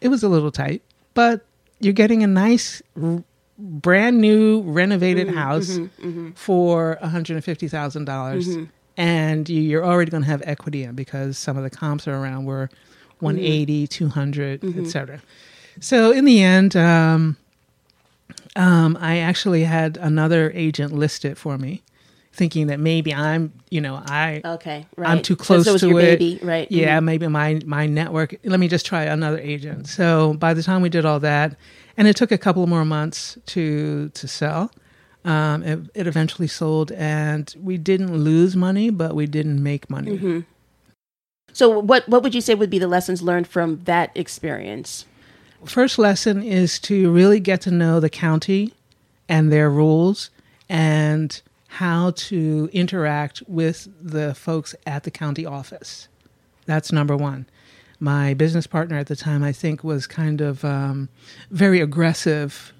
it 0.00 0.08
was 0.08 0.22
a 0.22 0.28
little 0.28 0.50
tight, 0.50 0.82
but 1.14 1.44
you're 1.80 1.92
getting 1.92 2.22
a 2.22 2.26
nice, 2.26 2.82
r- 3.00 3.22
brand 3.58 4.20
new, 4.20 4.62
renovated 4.62 5.28
mm-hmm, 5.28 5.36
house 5.36 5.70
mm-hmm, 5.70 6.08
mm-hmm. 6.08 6.30
for 6.32 6.98
one 7.00 7.10
hundred 7.10 7.34
and 7.34 7.44
fifty 7.44 7.68
thousand 7.68 8.04
dollars, 8.04 8.48
and 8.96 9.48
you, 9.48 9.60
you're 9.60 9.84
already 9.84 10.10
going 10.10 10.22
to 10.24 10.28
have 10.28 10.42
equity 10.44 10.82
in 10.82 10.94
because 10.94 11.38
some 11.38 11.56
of 11.56 11.62
the 11.62 11.70
comps 11.70 12.08
are 12.08 12.14
around 12.14 12.44
were 12.44 12.68
180, 13.20 13.86
200, 13.86 14.64
etc. 14.78 15.20
So 15.80 16.10
in 16.12 16.24
the 16.24 16.42
end, 16.42 16.76
um, 16.76 17.36
um, 18.56 18.96
I 19.00 19.18
actually 19.18 19.64
had 19.64 19.96
another 19.96 20.52
agent 20.54 20.92
list 20.92 21.24
it 21.24 21.36
for 21.36 21.58
me, 21.58 21.82
thinking 22.38 22.68
that 22.68 22.80
maybe 22.80 23.12
I'm, 23.12 23.52
you 23.68 23.80
know, 23.80 24.00
I 24.06 24.40
Okay. 24.44 24.86
Right. 24.96 25.10
I'm 25.10 25.20
too 25.20 25.36
close 25.36 25.64
so, 25.64 25.76
to 25.76 25.98
it. 25.98 26.18
baby, 26.18 26.38
right? 26.42 26.70
Yeah, 26.70 27.00
maybe 27.00 27.28
my 27.28 27.60
my 27.66 27.86
network. 27.86 28.36
Let 28.44 28.60
me 28.60 28.68
just 28.68 28.86
try 28.86 29.02
another 29.02 29.38
agent. 29.38 29.88
So 29.88 30.34
by 30.34 30.54
the 30.54 30.62
time 30.62 30.80
we 30.80 30.88
did 30.88 31.04
all 31.04 31.20
that, 31.20 31.56
and 31.98 32.08
it 32.08 32.16
took 32.16 32.32
a 32.32 32.38
couple 32.38 32.66
more 32.66 32.84
months 32.84 33.36
to 33.46 34.08
to 34.10 34.28
sell, 34.28 34.70
um, 35.24 35.62
it, 35.62 35.80
it 35.94 36.06
eventually 36.06 36.48
sold, 36.48 36.92
and 36.92 37.54
we 37.60 37.76
didn't 37.76 38.16
lose 38.16 38.56
money, 38.56 38.88
but 38.88 39.14
we 39.14 39.26
didn't 39.26 39.62
make 39.62 39.90
money. 39.90 40.12
Mm-hmm. 40.12 40.40
So 41.52 41.80
what 41.80 42.08
what 42.08 42.22
would 42.22 42.34
you 42.34 42.40
say 42.40 42.54
would 42.54 42.70
be 42.70 42.78
the 42.78 42.88
lessons 42.88 43.20
learned 43.20 43.48
from 43.48 43.80
that 43.84 44.10
experience? 44.14 45.04
First 45.64 45.98
lesson 45.98 46.40
is 46.42 46.78
to 46.80 47.10
really 47.10 47.40
get 47.40 47.60
to 47.62 47.72
know 47.72 47.98
the 47.98 48.08
county 48.08 48.72
and 49.28 49.52
their 49.52 49.68
rules, 49.68 50.30
and 50.68 51.42
how 51.68 52.12
to 52.16 52.68
interact 52.72 53.42
with 53.46 53.88
the 54.00 54.34
folks 54.34 54.74
at 54.86 55.04
the 55.04 55.10
county 55.10 55.44
office. 55.46 56.08
That's 56.66 56.90
number 56.92 57.16
one. 57.16 57.46
My 58.00 58.34
business 58.34 58.66
partner 58.66 58.96
at 58.96 59.06
the 59.06 59.16
time, 59.16 59.42
I 59.42 59.52
think, 59.52 59.82
was 59.84 60.06
kind 60.06 60.40
of 60.40 60.64
um, 60.64 61.08
very 61.50 61.80
aggressive 61.80 62.72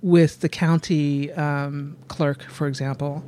with 0.00 0.40
the 0.40 0.48
county 0.48 1.32
um, 1.32 1.96
clerk, 2.08 2.42
for 2.44 2.66
example, 2.66 3.22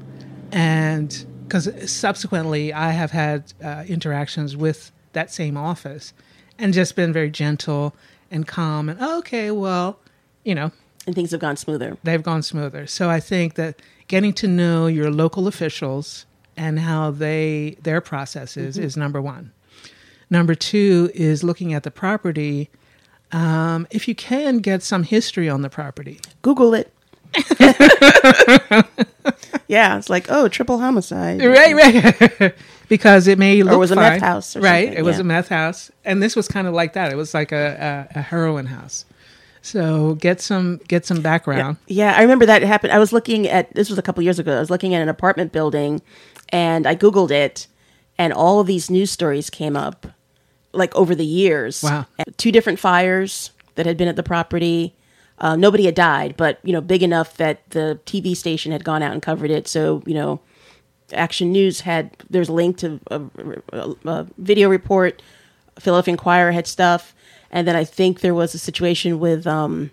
and 0.50 1.24
because 1.46 1.68
subsequently 1.90 2.72
I 2.72 2.90
have 2.90 3.10
had 3.12 3.52
uh, 3.62 3.84
interactions 3.86 4.56
with 4.56 4.90
that 5.12 5.30
same 5.30 5.56
office 5.56 6.12
and 6.58 6.72
just 6.72 6.96
been 6.96 7.12
very 7.12 7.30
gentle 7.30 7.94
and 8.30 8.46
calm 8.48 8.88
and 8.88 8.98
oh, 9.00 9.18
okay, 9.18 9.50
well, 9.50 9.98
you 10.44 10.54
know, 10.54 10.72
And 11.06 11.14
things 11.14 11.30
have 11.32 11.40
gone 11.40 11.56
smoother. 11.56 11.98
they've 12.02 12.22
gone 12.22 12.42
smoother. 12.42 12.86
So 12.86 13.10
I 13.10 13.20
think 13.20 13.54
that 13.54 13.80
getting 14.08 14.32
to 14.34 14.48
know 14.48 14.86
your 14.86 15.10
local 15.10 15.46
officials 15.46 16.26
and 16.56 16.78
how 16.80 17.10
they 17.10 17.76
their 17.82 18.00
process 18.00 18.56
is 18.56 18.78
is 18.78 18.96
number 18.96 19.20
one. 19.20 19.52
Number 20.30 20.54
two 20.54 21.10
is 21.14 21.44
looking 21.44 21.74
at 21.74 21.82
the 21.82 21.90
property. 21.90 22.70
Um, 23.32 23.86
if 23.90 24.06
you 24.08 24.14
can 24.14 24.58
get 24.58 24.82
some 24.82 25.02
history 25.02 25.48
on 25.48 25.62
the 25.62 25.70
property, 25.70 26.20
Google 26.42 26.74
it. 26.74 26.92
yeah, 29.66 29.98
it's 29.98 30.08
like, 30.08 30.26
oh, 30.30 30.46
triple 30.48 30.78
homicide. 30.78 31.42
right, 31.44 31.74
right, 31.74 32.54
because 32.88 33.26
it 33.26 33.38
may 33.38 33.62
look 33.62 33.78
was 33.78 33.90
a 33.90 33.96
meth 33.96 34.20
house 34.20 34.54
or 34.54 34.60
right? 34.60 34.86
something, 34.86 34.98
It 34.98 35.02
was 35.04 35.16
yeah. 35.16 35.22
a 35.22 35.24
meth 35.24 35.48
house, 35.48 35.90
and 36.04 36.22
this 36.22 36.36
was 36.36 36.46
kind 36.46 36.68
of 36.68 36.74
like 36.74 36.92
that. 36.92 37.12
It 37.12 37.16
was 37.16 37.34
like 37.34 37.50
a, 37.50 38.08
a, 38.14 38.18
a 38.18 38.22
heroin 38.22 38.66
house. 38.66 39.04
So 39.64 40.16
get 40.16 40.42
some 40.42 40.78
get 40.88 41.06
some 41.06 41.22
background. 41.22 41.78
Yeah, 41.86 42.14
I 42.14 42.20
remember 42.20 42.44
that 42.44 42.60
happened. 42.60 42.92
I 42.92 42.98
was 42.98 43.14
looking 43.14 43.48
at 43.48 43.74
this 43.74 43.88
was 43.88 43.98
a 43.98 44.02
couple 44.02 44.22
years 44.22 44.38
ago. 44.38 44.54
I 44.54 44.60
was 44.60 44.68
looking 44.68 44.94
at 44.94 45.00
an 45.00 45.08
apartment 45.08 45.52
building, 45.52 46.02
and 46.50 46.86
I 46.86 46.94
googled 46.94 47.30
it, 47.30 47.66
and 48.18 48.34
all 48.34 48.60
of 48.60 48.66
these 48.66 48.90
news 48.90 49.10
stories 49.10 49.48
came 49.48 49.74
up, 49.74 50.06
like 50.74 50.94
over 50.94 51.14
the 51.14 51.24
years. 51.24 51.82
Wow. 51.82 52.04
And 52.18 52.36
two 52.36 52.52
different 52.52 52.78
fires 52.78 53.52
that 53.76 53.86
had 53.86 53.96
been 53.96 54.06
at 54.06 54.16
the 54.16 54.22
property. 54.22 54.94
Uh, 55.38 55.56
nobody 55.56 55.86
had 55.86 55.94
died, 55.94 56.36
but 56.36 56.58
you 56.62 56.74
know, 56.74 56.82
big 56.82 57.02
enough 57.02 57.38
that 57.38 57.70
the 57.70 57.98
TV 58.04 58.36
station 58.36 58.70
had 58.70 58.84
gone 58.84 59.02
out 59.02 59.14
and 59.14 59.22
covered 59.22 59.50
it. 59.50 59.66
So 59.66 60.02
you 60.04 60.12
know, 60.12 60.40
Action 61.14 61.52
News 61.52 61.80
had 61.80 62.14
there's 62.28 62.50
a 62.50 62.52
link 62.52 62.76
to 62.78 63.00
a, 63.10 63.22
a, 63.72 63.94
a 64.04 64.26
video 64.36 64.68
report. 64.68 65.22
Philadelphia 65.78 66.12
Inquirer 66.12 66.52
had 66.52 66.66
stuff, 66.66 67.14
and 67.54 67.66
then 67.66 67.74
I 67.76 67.84
think 67.84 68.20
there 68.20 68.34
was 68.34 68.54
a 68.54 68.58
situation 68.58 69.18
with 69.18 69.46
um, 69.46 69.90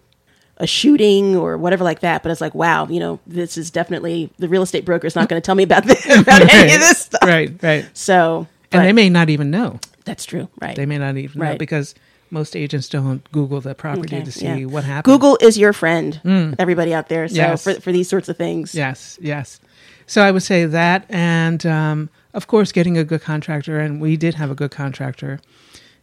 a 0.58 0.68
shooting 0.68 1.36
or 1.38 1.58
whatever 1.58 1.84
like 1.86 2.02
that. 2.02 2.24
But 2.24 2.32
it's 2.34 2.42
like, 2.42 2.54
wow, 2.56 2.88
you 2.88 3.00
know, 3.00 3.20
this 3.26 3.58
is 3.58 3.72
definitely 3.72 4.30
the 4.38 4.50
real 4.50 4.64
estate 4.64 4.84
broker 4.84 5.08
is 5.08 5.16
not 5.16 5.30
going 5.30 5.42
to 5.42 5.46
tell 5.46 5.56
me 5.56 5.64
about 5.64 5.86
this 5.86 6.04
about 6.20 6.42
any 6.54 6.74
of 6.74 6.80
this 6.82 6.98
stuff. 7.00 7.22
Right, 7.24 7.52
right. 7.64 7.86
So, 7.94 8.48
And 8.74 8.84
they 8.86 8.92
may 8.94 9.10
not 9.10 9.30
even 9.30 9.50
know. 9.52 9.80
that's 10.04 10.26
true, 10.26 10.50
right? 10.60 10.76
They 10.76 10.86
may 10.86 10.98
not 10.98 11.16
even 11.18 11.40
know 11.42 11.56
because 11.56 11.96
most 12.32 12.56
agents 12.56 12.88
don't 12.90 13.30
Google 13.32 13.60
the 13.62 13.76
property 13.76 14.16
Okay, 14.16 14.26
to 14.26 14.32
see 14.32 14.46
yeah. 14.46 14.66
what 14.66 14.84
happened. 14.86 15.14
Google 15.14 15.38
is 15.42 15.58
your 15.58 15.74
friend, 15.74 16.20
everybody 16.60 16.94
out 16.94 17.10
there. 17.10 17.28
So 17.28 17.36
Yes. 17.36 17.64
for 17.64 17.74
for 17.82 17.92
these 17.92 18.08
sorts 18.10 18.28
of 18.30 18.38
things, 18.38 18.74
Yes, 18.74 19.18
yes. 19.22 19.60
So 20.08 20.22
I 20.24 20.32
would 20.32 20.44
say 20.44 20.66
that, 20.66 21.06
and 21.10 21.66
um, 21.66 22.10
of 22.34 22.48
course, 22.48 22.72
getting 22.72 22.98
a 22.98 23.04
good 23.04 23.22
contractor, 23.22 23.80
and 23.80 24.02
we 24.02 24.18
did 24.18 24.34
have 24.36 24.50
a 24.52 24.56
good 24.56 24.72
contractor, 24.72 25.40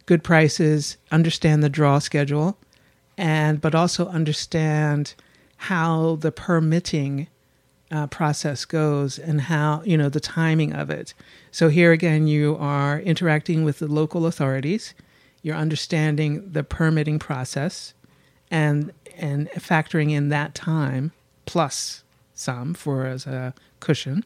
good 0.09 0.23
prices, 0.23 0.97
understand 1.11 1.61
the 1.61 1.69
draw 1.69 1.99
schedule, 1.99 2.57
and 3.15 3.61
but 3.61 3.75
also 3.75 4.07
understand 4.07 5.13
how 5.55 6.15
the 6.15 6.31
permitting 6.31 7.27
uh, 7.91 8.07
process 8.07 8.65
goes 8.65 9.19
and 9.19 9.41
how 9.41 9.83
you 9.85 9.95
know 9.95 10.09
the 10.09 10.19
timing 10.19 10.73
of 10.73 10.89
it. 10.89 11.13
So 11.51 11.69
here 11.69 11.91
again, 11.91 12.25
you 12.25 12.57
are 12.59 12.99
interacting 13.01 13.63
with 13.63 13.77
the 13.77 13.87
local 13.87 14.25
authorities. 14.25 14.95
You're 15.43 15.55
understanding 15.55 16.53
the 16.53 16.63
permitting 16.63 17.19
process, 17.19 17.93
and 18.49 18.91
and 19.15 19.47
factoring 19.51 20.09
in 20.09 20.29
that 20.29 20.55
time 20.55 21.11
plus 21.45 22.03
some 22.33 22.73
for 22.73 23.05
as 23.05 23.27
a 23.27 23.53
cushion. 23.79 24.25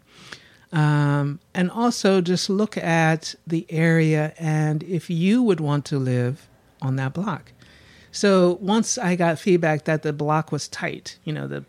Um, 0.73 1.39
and 1.53 1.69
also 1.69 2.19
just 2.19 2.49
look 2.49 2.77
at 2.77 3.35
the 3.45 3.65
area 3.69 4.33
and 4.39 4.81
if 4.83 5.07
you 5.07 5.43
would 5.43 5.59
want 5.59 5.85
to 5.85 5.99
live 5.99 6.49
on 6.81 6.95
that 6.95 7.13
block. 7.13 7.51
So 8.11 8.57
once 8.59 8.97
I 8.97 9.15
got 9.15 9.37
feedback 9.37 9.85
that 9.85 10.01
the 10.01 10.11
block 10.11 10.51
was 10.51 10.67
tight, 10.67 11.17
you 11.23 11.31
know, 11.31 11.47
the 11.47 11.63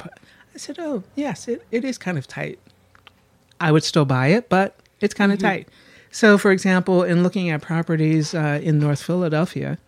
I 0.55 0.59
said, 0.59 0.77
"Oh, 0.79 1.03
yes, 1.15 1.49
it, 1.49 1.67
it 1.71 1.85
is 1.85 1.99
kind 1.99 2.17
of 2.17 2.27
tight." 2.27 2.59
I 3.61 3.73
would 3.73 3.85
still 3.85 4.05
buy 4.05 4.29
it, 4.29 4.49
but 4.49 4.77
it's 5.01 5.15
kind 5.15 5.33
of 5.33 5.39
tight. 5.39 5.69
So, 6.11 6.39
for 6.39 6.51
example, 6.51 7.03
in 7.03 7.23
looking 7.23 7.51
at 7.51 7.61
properties 7.61 8.35
uh, 8.35 8.61
in 8.63 8.79
North 8.79 9.03
Philadelphia, 9.03 9.79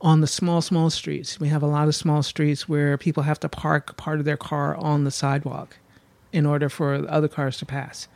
on 0.00 0.20
the 0.20 0.26
small, 0.26 0.60
small 0.60 0.90
streets, 0.90 1.38
we 1.38 1.48
have 1.48 1.62
a 1.62 1.66
lot 1.66 1.88
of 1.88 1.94
small 1.94 2.22
streets 2.22 2.68
where 2.68 2.98
people 2.98 3.22
have 3.22 3.38
to 3.40 3.48
park 3.48 3.96
part 3.96 4.18
of 4.18 4.24
their 4.24 4.36
car 4.36 4.74
on 4.76 5.04
the 5.04 5.10
sidewalk 5.10 5.78
in 6.32 6.46
order 6.46 6.68
for 6.68 7.08
other 7.08 7.28
cars 7.28 7.58
to 7.58 7.66
pass. 7.66 8.08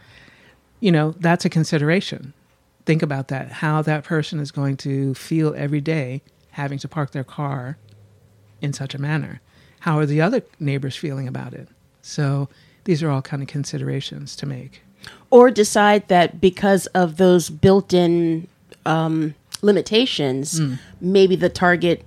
You 0.81 0.93
know, 0.93 1.15
that's 1.19 1.45
a 1.45 1.49
consideration. 1.49 2.33
Think 2.85 3.03
about 3.03 3.29
that, 3.29 3.51
how 3.51 3.83
that 3.83 4.05
person 4.05 4.39
is 4.41 4.51
going 4.51 4.77
to 4.79 5.15
feel 5.15 5.55
every 5.57 5.81
day 5.81 6.23
having 6.51 6.79
to 6.79 6.89
park 6.89 7.11
their 7.13 7.25
car 7.25 7.77
in 8.61 8.73
such 8.73 8.95
a 8.95 8.99
manner. 8.99 9.41
How 9.81 9.99
are 9.99 10.07
the 10.07 10.21
other 10.21 10.43
neighbors 10.61 10.97
feeling 10.97 11.29
about 11.29 11.53
it? 11.55 11.69
So, 12.03 12.49
these 12.85 13.03
are 13.03 13.11
all 13.11 13.23
kind 13.23 13.43
of 13.43 13.49
considerations 13.49 14.37
to 14.37 14.47
make. 14.47 14.83
or 15.31 15.51
decide 15.53 16.09
that 16.09 16.41
because 16.41 16.87
of 16.89 17.17
those 17.17 17.49
built-in 17.49 18.49
um, 18.85 19.35
limitations, 19.63 20.59
Hmm. 20.59 20.75
maybe 21.01 21.37
the 21.37 21.49
target 21.49 22.03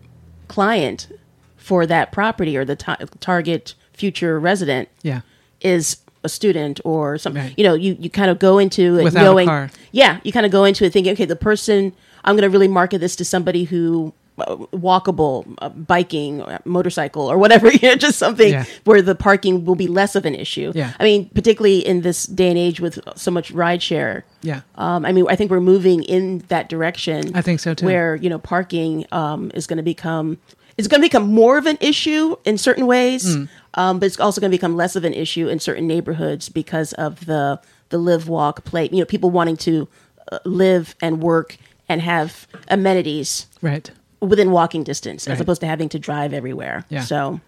client 0.50 1.08
for 1.56 1.86
that 1.86 2.12
property 2.12 2.58
or 2.58 2.66
the 2.66 2.76
ta- 2.76 2.98
target 3.22 3.74
future 3.94 4.38
resident 4.40 4.90
Yeah. 5.02 5.22
is 5.62 5.98
a 6.24 6.30
student 6.30 6.80
or 6.84 7.18
something. 7.18 7.44
Right. 7.44 7.54
You 7.58 7.64
know, 7.64 7.74
you, 7.74 7.96
you 8.00 8.10
kind 8.10 8.30
of 8.30 8.40
go 8.40 8.58
into 8.58 9.00
it 9.00 9.04
Without 9.04 9.24
knowing, 9.24 9.70
yeah, 9.92 10.20
you 10.24 10.32
kind 10.32 10.46
of 10.46 10.52
go 10.52 10.64
into 10.66 10.86
it 10.86 10.94
thinking, 10.94 11.14
okay, 11.14 11.26
the 11.26 11.36
person 11.36 11.94
I'm 12.24 12.36
going 12.36 12.44
to 12.44 12.50
really 12.50 12.68
market 12.68 13.00
this 13.00 13.16
to 13.18 13.26
somebody 13.26 13.64
who 13.64 14.14
uh, 14.40 14.56
walkable, 14.72 15.54
uh, 15.60 15.70
biking, 15.70 16.42
uh, 16.42 16.60
motorcycle, 16.66 17.30
or 17.30 17.38
whatever. 17.38 17.70
You 17.80 17.90
know, 17.90 17.96
just 17.96 18.18
something 18.18 18.52
Yeah. 18.52 18.66
where 18.86 19.02
the 19.02 19.16
parking 19.16 19.66
will 19.66 19.76
be 19.76 19.88
less 19.88 20.16
of 20.16 20.26
an 20.26 20.36
issue. 20.36 20.72
Yeah. 20.76 20.94
I 21.00 21.04
mean, 21.04 21.30
particularly 21.30 21.80
in 21.86 22.02
this 22.02 22.26
day 22.26 22.50
and 22.50 22.58
age 22.58 22.80
with 22.80 23.00
so 23.16 23.32
much 23.32 23.54
rideshare. 23.54 24.24
Yeah. 24.42 24.62
Um, 24.76 25.06
I 25.06 25.12
mean, 25.12 25.26
I 25.30 25.36
think 25.36 25.52
we're 25.52 25.60
moving 25.60 26.04
in 26.04 26.40
that 26.48 26.70
direction. 26.70 27.36
I 27.36 27.42
think 27.42 27.60
so, 27.60 27.74
too. 27.74 27.86
Where 27.86 28.16
you 28.16 28.30
know 28.30 28.40
parking 28.40 29.06
um, 29.12 29.52
is 29.54 29.68
going 29.68 29.78
to 29.78 29.84
become 29.84 30.38
it's 30.80 30.88
going 30.88 31.02
to 31.02 31.06
become 31.06 31.28
more 31.34 31.58
of 31.58 31.66
an 31.66 31.78
issue 31.82 32.36
in 32.46 32.58
certain 32.58 32.88
ways, 32.88 33.36
Hmm. 33.36 33.44
um, 33.74 34.00
but 34.00 34.06
it's 34.08 34.20
also 34.20 34.40
going 34.42 34.50
to 34.52 34.58
become 34.58 34.76
less 34.78 34.96
of 34.96 35.04
an 35.04 35.14
issue 35.14 35.48
in 35.48 35.60
certain 35.60 35.86
neighborhoods 35.88 36.50
because 36.50 36.94
of 36.94 37.26
the 37.26 37.60
the 37.90 37.98
live, 37.98 38.28
walk, 38.30 38.64
play. 38.66 38.88
You 38.92 39.00
know, 39.00 39.06
people 39.06 39.30
wanting 39.32 39.58
to 39.58 39.88
uh, 40.32 40.40
live 40.46 40.96
and 41.02 41.22
work 41.22 41.58
and 41.90 42.02
have 42.02 42.48
amenities 42.70 43.48
Right. 43.62 43.90
within 44.22 44.52
walking 44.52 44.84
distance 44.84 45.28
as 45.28 45.40
opposed 45.42 45.62
to 45.62 45.68
having 45.68 45.90
to 45.90 46.00
drive 46.00 46.32
everywhere. 46.34 46.86
Yeah. 46.90 47.02
So, 47.04 47.40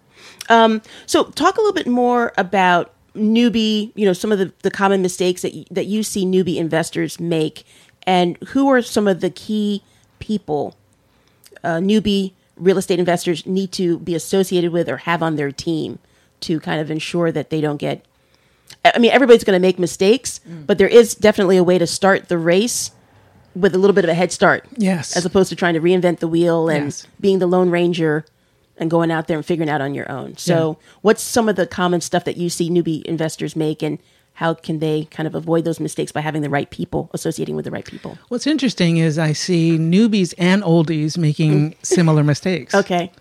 um, 0.49 0.81
so 1.05 1.25
talk 1.25 1.57
a 1.57 1.61
little 1.61 1.73
bit 1.75 1.85
more 1.87 2.33
about 2.37 2.91
newbie. 3.15 3.91
You 3.95 4.05
know, 4.07 4.13
some 4.13 4.31
of 4.31 4.39
the, 4.39 4.51
the 4.63 4.71
common 4.71 5.01
mistakes 5.03 5.43
that 5.43 5.53
y- 5.53 5.65
that 5.71 5.85
you 5.85 6.01
see 6.03 6.25
newbie 6.25 6.57
investors 6.57 7.19
make, 7.19 7.63
and 8.07 8.35
who 8.49 8.67
are 8.69 8.81
some 8.81 9.07
of 9.07 9.21
the 9.21 9.29
key 9.29 9.83
people 10.19 10.75
uh, 11.63 11.77
newbie 11.77 12.33
real 12.61 12.77
estate 12.77 12.99
investors 12.99 13.45
need 13.45 13.71
to 13.73 13.97
be 13.99 14.15
associated 14.15 14.71
with 14.71 14.87
or 14.87 14.97
have 14.97 15.21
on 15.23 15.35
their 15.35 15.51
team 15.51 15.99
to 16.41 16.59
kind 16.59 16.79
of 16.79 16.89
ensure 16.91 17.31
that 17.31 17.49
they 17.49 17.59
don't 17.61 17.77
get. 17.77 18.05
I 18.85 18.97
mean, 18.99 19.11
everybody's 19.11 19.43
going 19.43 19.57
to 19.59 19.61
make 19.61 19.77
mistakes, 19.79 20.39
Mm. 20.47 20.65
but 20.67 20.77
there 20.77 20.87
is 20.87 21.13
definitely 21.15 21.57
a 21.57 21.63
way 21.63 21.77
to 21.77 21.85
start 21.87 22.29
the 22.29 22.37
race 22.37 22.91
with 23.55 23.75
a 23.75 23.77
little 23.77 23.93
bit 23.93 24.05
of 24.05 24.09
a 24.09 24.13
head 24.13 24.31
start 24.31 24.65
Yes. 24.77 25.15
as 25.17 25.25
opposed 25.25 25.49
to 25.49 25.55
trying 25.55 25.73
to 25.73 25.81
reinvent 25.81 26.19
the 26.19 26.27
wheel 26.27 26.69
and 26.69 26.85
Yes. 26.85 27.05
being 27.19 27.39
the 27.39 27.47
lone 27.47 27.69
ranger 27.69 28.25
and 28.77 28.89
going 28.89 29.11
out 29.11 29.27
there 29.27 29.37
and 29.37 29.45
figuring 29.45 29.69
out 29.69 29.81
on 29.81 29.93
your 29.93 30.09
own. 30.09 30.37
So, 30.37 30.77
what's 31.01 31.21
some 31.21 31.49
of 31.49 31.55
the 31.57 31.67
common 31.67 31.99
stuff 32.01 32.23
that 32.23 32.37
you 32.37 32.49
see 32.49 32.69
newbie 32.69 33.03
investors 33.03 33.55
make, 33.55 33.83
and 33.83 33.99
how 34.41 34.55
can 34.55 34.79
they 34.79 35.05
kind 35.11 35.27
of 35.27 35.35
avoid 35.35 35.65
those 35.65 35.79
mistakes 35.79 36.11
by 36.11 36.19
having 36.19 36.41
the 36.41 36.49
right 36.49 36.71
people 36.71 37.11
associating 37.13 37.55
with 37.55 37.63
the 37.63 37.69
right 37.69 37.85
people? 37.85 38.17
What's 38.29 38.47
interesting 38.47 38.97
is 38.97 39.19
I 39.19 39.33
see 39.33 39.77
newbies 39.77 40.33
and 40.35 40.63
oldies 40.63 41.15
making 41.15 41.75
similar 41.83 42.23
mistakes. 42.23 42.73
Okay. 42.73 43.11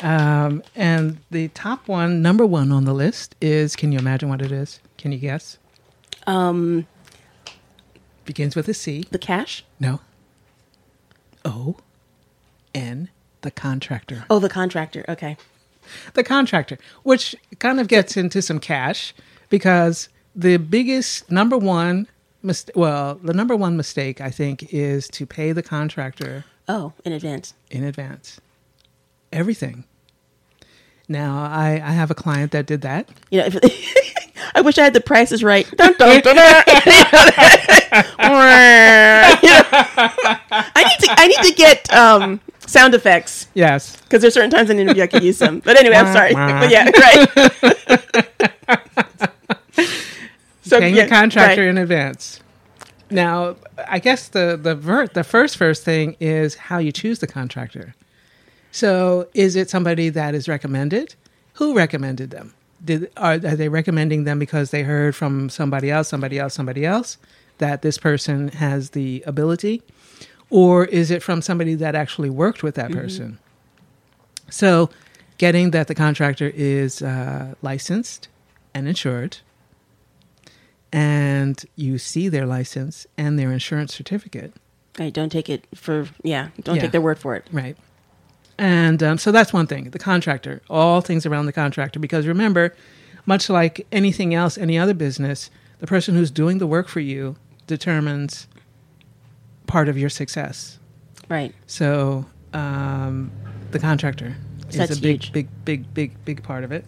Um, 0.00 0.64
and 0.74 1.18
the 1.30 1.46
top 1.48 1.86
one, 1.86 2.22
number 2.22 2.44
one 2.44 2.72
on 2.72 2.86
the 2.86 2.92
list 2.92 3.36
is 3.40 3.76
can 3.76 3.92
you 3.92 4.00
imagine 4.00 4.28
what 4.28 4.42
it 4.42 4.50
is? 4.50 4.80
Can 4.98 5.12
you 5.12 5.18
guess? 5.18 5.58
Um, 6.26 6.88
Begins 8.24 8.56
with 8.56 8.66
a 8.66 8.74
C. 8.74 9.04
The 9.12 9.18
cash? 9.18 9.64
No. 9.78 10.00
O 11.44 11.76
N, 12.74 13.10
the 13.42 13.52
contractor. 13.52 14.24
Oh, 14.28 14.40
the 14.40 14.48
contractor. 14.48 15.04
Okay. 15.08 15.36
The 16.14 16.24
contractor, 16.24 16.78
which 17.04 17.36
kind 17.60 17.78
of 17.78 17.86
gets 17.86 18.16
into 18.16 18.42
some 18.42 18.58
cash 18.58 19.14
because 19.50 20.08
the 20.34 20.56
biggest 20.56 21.30
number 21.30 21.56
one 21.58 22.06
mis- 22.42 22.66
well, 22.74 23.16
the 23.22 23.32
number 23.34 23.56
one 23.56 23.76
mistake 23.76 24.20
I 24.20 24.30
think 24.30 24.72
is 24.72 25.08
to 25.08 25.26
pay 25.26 25.52
the 25.52 25.62
contractor 25.62 26.44
Oh, 26.68 26.92
in 27.04 27.12
advance. 27.12 27.54
in 27.70 27.84
advance. 27.84 28.40
Everything. 29.32 29.84
Now, 31.08 31.44
I, 31.44 31.72
I 31.84 31.90
have 31.92 32.10
a 32.10 32.14
client 32.14 32.52
that 32.52 32.64
did 32.66 32.80
that. 32.82 33.08
You 33.30 33.40
know, 33.40 33.46
if, 33.52 34.24
I 34.54 34.60
wish 34.62 34.78
I 34.78 34.84
had 34.84 34.94
the 34.94 35.00
prices 35.02 35.42
right. 35.44 35.68
Dun, 35.76 35.92
dun, 35.98 36.20
dun, 36.22 36.36
dun. 36.36 36.64
You 38.24 39.50
know, 39.50 39.62
I 40.50 40.84
need 40.84 40.98
to. 41.00 41.08
I 41.10 41.26
need 41.28 41.42
to 41.48 41.54
get 41.54 41.92
um, 41.92 42.40
sound 42.66 42.94
effects 42.94 43.46
Yes. 43.54 43.96
because 44.02 44.20
there's 44.22 44.34
certain 44.34 44.50
times 44.50 44.70
in 44.70 44.76
an 44.78 44.82
interview 44.82 45.02
I 45.04 45.06
could 45.06 45.22
use 45.22 45.38
them. 45.38 45.60
But 45.60 45.78
anyway, 45.78 45.96
I'm 45.96 46.12
sorry. 46.12 46.34
But 46.34 46.70
yeah, 46.70 46.90
right. 48.68 49.03
So 50.74 50.80
paying 50.80 50.94
yeah, 50.94 51.04
the 51.04 51.10
contractor 51.10 51.62
right. 51.62 51.70
in 51.70 51.78
advance. 51.78 52.40
Now, 53.10 53.56
I 53.88 53.98
guess 53.98 54.28
the 54.28 54.58
the 54.60 54.74
ver- 54.74 55.06
the 55.06 55.24
first 55.24 55.56
first 55.56 55.84
thing 55.84 56.16
is 56.20 56.54
how 56.54 56.78
you 56.78 56.92
choose 56.92 57.18
the 57.18 57.26
contractor. 57.26 57.94
So, 58.70 59.28
is 59.34 59.54
it 59.54 59.70
somebody 59.70 60.08
that 60.08 60.34
is 60.34 60.48
recommended? 60.48 61.14
Who 61.54 61.76
recommended 61.76 62.30
them? 62.30 62.54
Did 62.84 63.10
are, 63.16 63.34
are 63.34 63.38
they 63.38 63.68
recommending 63.68 64.24
them 64.24 64.38
because 64.38 64.70
they 64.70 64.82
heard 64.82 65.14
from 65.14 65.48
somebody 65.48 65.90
else, 65.90 66.08
somebody 66.08 66.38
else, 66.38 66.54
somebody 66.54 66.84
else 66.84 67.18
that 67.58 67.82
this 67.82 67.98
person 67.98 68.48
has 68.48 68.90
the 68.90 69.22
ability, 69.26 69.82
or 70.50 70.84
is 70.86 71.10
it 71.10 71.22
from 71.22 71.40
somebody 71.40 71.74
that 71.76 71.94
actually 71.94 72.30
worked 72.30 72.62
with 72.62 72.74
that 72.74 72.90
person? 72.90 73.38
So, 74.50 74.90
getting 75.38 75.70
that 75.70 75.86
the 75.86 75.94
contractor 75.94 76.50
is 76.52 77.00
uh, 77.00 77.54
licensed 77.62 78.28
and 78.74 78.88
insured, 78.88 79.38
and 80.94 81.64
you 81.76 81.98
see 81.98 82.28
their 82.28 82.46
license 82.46 83.06
and 83.18 83.38
their 83.38 83.50
insurance 83.52 83.92
certificate, 83.94 84.52
Right, 84.98 85.12
don't 85.12 85.30
take 85.30 85.48
it 85.50 85.64
for 85.74 86.06
yeah. 86.22 86.48
Don't 86.62 86.76
Yeah. 86.76 86.82
take 86.82 86.92
their 86.92 87.00
word 87.00 87.18
for 87.18 87.34
it. 87.34 87.46
right? 87.50 87.76
And 88.58 89.02
um, 89.02 89.18
so 89.18 89.32
that's 89.32 89.52
one 89.52 89.66
thing 89.66 89.90
the 89.90 89.98
contractor, 89.98 90.62
all 90.70 91.00
things 91.00 91.26
around 91.26 91.46
the 91.46 91.52
contractor. 91.52 91.98
Because 91.98 92.28
remember, 92.28 92.72
much 93.26 93.50
like 93.50 93.84
anything 93.90 94.34
else, 94.34 94.56
any 94.56 94.78
other 94.78 94.94
business, 94.94 95.50
the 95.80 95.88
person 95.88 96.14
who's 96.14 96.30
doing 96.30 96.58
the 96.58 96.66
work 96.68 96.86
for 96.86 97.00
you 97.00 97.34
determines 97.66 98.46
part 99.66 99.88
of 99.88 99.98
your 99.98 100.10
success. 100.10 100.78
Right. 101.28 101.52
So 101.66 102.26
um, 102.52 103.32
the 103.72 103.80
contractor 103.80 104.36
is 104.68 104.76
That's 104.76 104.96
a 104.96 105.00
big, 105.00 105.22
huge. 105.22 105.32
big, 105.32 105.48
big, 105.64 105.92
big, 105.92 106.24
big 106.24 106.42
part 106.44 106.62
of 106.62 106.70
it. 106.70 106.84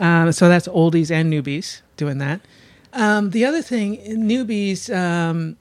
Um, 0.00 0.32
so 0.32 0.48
that's 0.48 0.66
oldies 0.66 1.12
and 1.12 1.32
newbies 1.32 1.82
doing 1.96 2.18
that. 2.18 2.40
Um, 2.96 3.30
the 3.30 3.44
other 3.44 3.60
thing, 3.62 3.98
newbies, 3.98 4.92
um, 4.94 5.56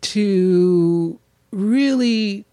to 0.00 1.20
really 1.52 2.46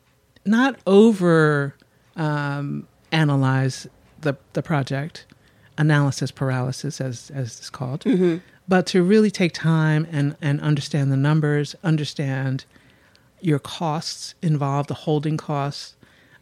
not 0.45 0.75
over 0.85 1.75
um, 2.17 2.87
analyze 3.11 3.87
the 4.21 4.35
the 4.53 4.61
project, 4.61 5.25
analysis 5.77 6.29
paralysis, 6.31 6.99
as 6.99 7.31
as 7.33 7.57
it's 7.57 7.69
called, 7.69 8.03
but 8.67 8.85
to 8.87 9.01
really 9.01 9.31
take 9.31 9.53
time 9.53 10.05
and 10.11 10.35
and 10.41 10.59
understand 10.59 11.09
the 11.11 11.17
numbers, 11.17 11.75
understand 11.83 12.65
your 13.39 13.59
costs 13.59 14.35
involved, 14.41 14.89
the 14.89 14.93
holding 15.05 15.37
costs, 15.37 15.95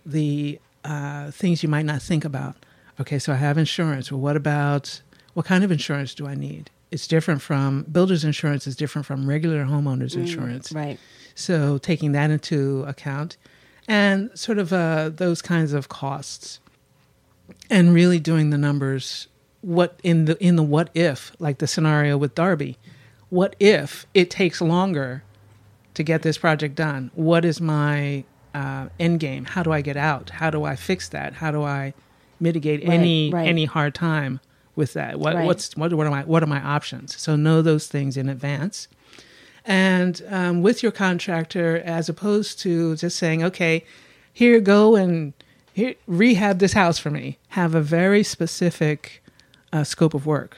the 0.05 0.59
uh, 0.83 1.29
things 1.29 1.61
you 1.61 1.69
might 1.69 1.85
not 1.85 2.01
think 2.01 2.25
about. 2.25 2.55
Okay, 2.99 3.19
so 3.19 3.33
I 3.33 3.35
have 3.35 3.57
insurance. 3.59 4.11
Well, 4.11 4.21
what 4.21 4.35
about 4.35 5.01
what 5.35 5.45
kind 5.45 5.63
of 5.63 5.71
insurance 5.71 6.15
do 6.15 6.25
I 6.25 6.33
need? 6.33 6.71
It's 6.95 7.07
different 7.07 7.41
from 7.41 7.83
builder's 7.91 8.23
insurance 8.23 8.65
is 8.67 8.75
different 8.77 9.05
from 9.05 9.27
regular 9.27 9.65
homeowners 9.65 10.15
insurance. 10.15 10.71
Right. 10.71 10.97
So 11.35 11.77
taking 11.77 12.13
that 12.13 12.31
into 12.31 12.83
account 12.87 13.35
and 13.85 14.31
sort 14.33 14.57
of 14.59 14.71
uh, 14.71 15.09
those 15.13 15.41
kinds 15.41 15.73
of 15.73 15.89
costs 15.89 16.61
and 17.69 17.93
really 17.93 18.17
doing 18.19 18.49
the 18.49 18.57
numbers 18.57 19.27
what 19.59 19.99
in 20.03 20.23
the 20.25 20.41
in 20.41 20.55
the 20.55 20.63
what 20.63 20.89
if 20.93 21.33
like 21.37 21.57
the 21.57 21.67
scenario 21.67 22.17
with 22.17 22.33
Darby 22.33 22.77
what 23.29 23.55
if 23.59 24.05
it 24.13 24.29
takes 24.29 24.61
longer 24.61 25.23
to 25.95 26.01
get 26.03 26.21
this 26.21 26.37
project 26.37 26.75
done 26.75 27.11
what 27.15 27.43
is 27.43 27.59
my 27.59 28.23
uh, 28.53 28.87
end 28.99 29.19
game 29.19 29.43
how 29.45 29.61
do 29.63 29.71
I 29.73 29.81
get 29.81 29.97
out 29.97 30.29
how 30.29 30.49
do 30.49 30.63
I 30.63 30.75
fix 30.75 31.09
that 31.09 31.33
how 31.33 31.51
do 31.51 31.61
I 31.63 31.93
mitigate 32.39 32.81
Right, 32.87 32.93
any 32.93 33.31
right. 33.31 33.47
any 33.47 33.65
hard 33.65 33.93
time 33.93 34.39
with 34.75 34.93
that? 34.93 35.19
What 35.19 35.35
Right. 35.35 35.45
what's 35.45 35.75
what, 35.75 35.93
what 35.93 36.07
are 36.07 36.11
my 36.11 36.23
what 36.23 36.43
are 36.43 36.47
my 36.47 36.61
options? 36.61 37.19
So 37.19 37.35
know 37.35 37.61
those 37.61 37.87
things 37.87 38.17
in 38.17 38.29
advance. 38.29 38.87
And 39.67 40.21
um, 40.29 40.61
with 40.61 40.83
your 40.83 40.91
contractor 40.91 41.77
as 41.77 42.07
opposed 42.07 42.59
to 42.59 42.95
just 42.95 43.17
saying 43.17 43.43
okay 43.43 43.83
here 44.31 44.59
go 44.59 44.95
and 44.95 45.33
here 45.73 45.95
rehab 46.07 46.59
this 46.59 46.73
house 46.73 46.99
for 46.99 47.09
me. 47.09 47.37
Have 47.49 47.73
a 47.73 47.81
very 47.81 48.23
specific 48.23 49.23
uh, 49.73 49.83
scope 49.83 50.13
of 50.13 50.25
work 50.25 50.57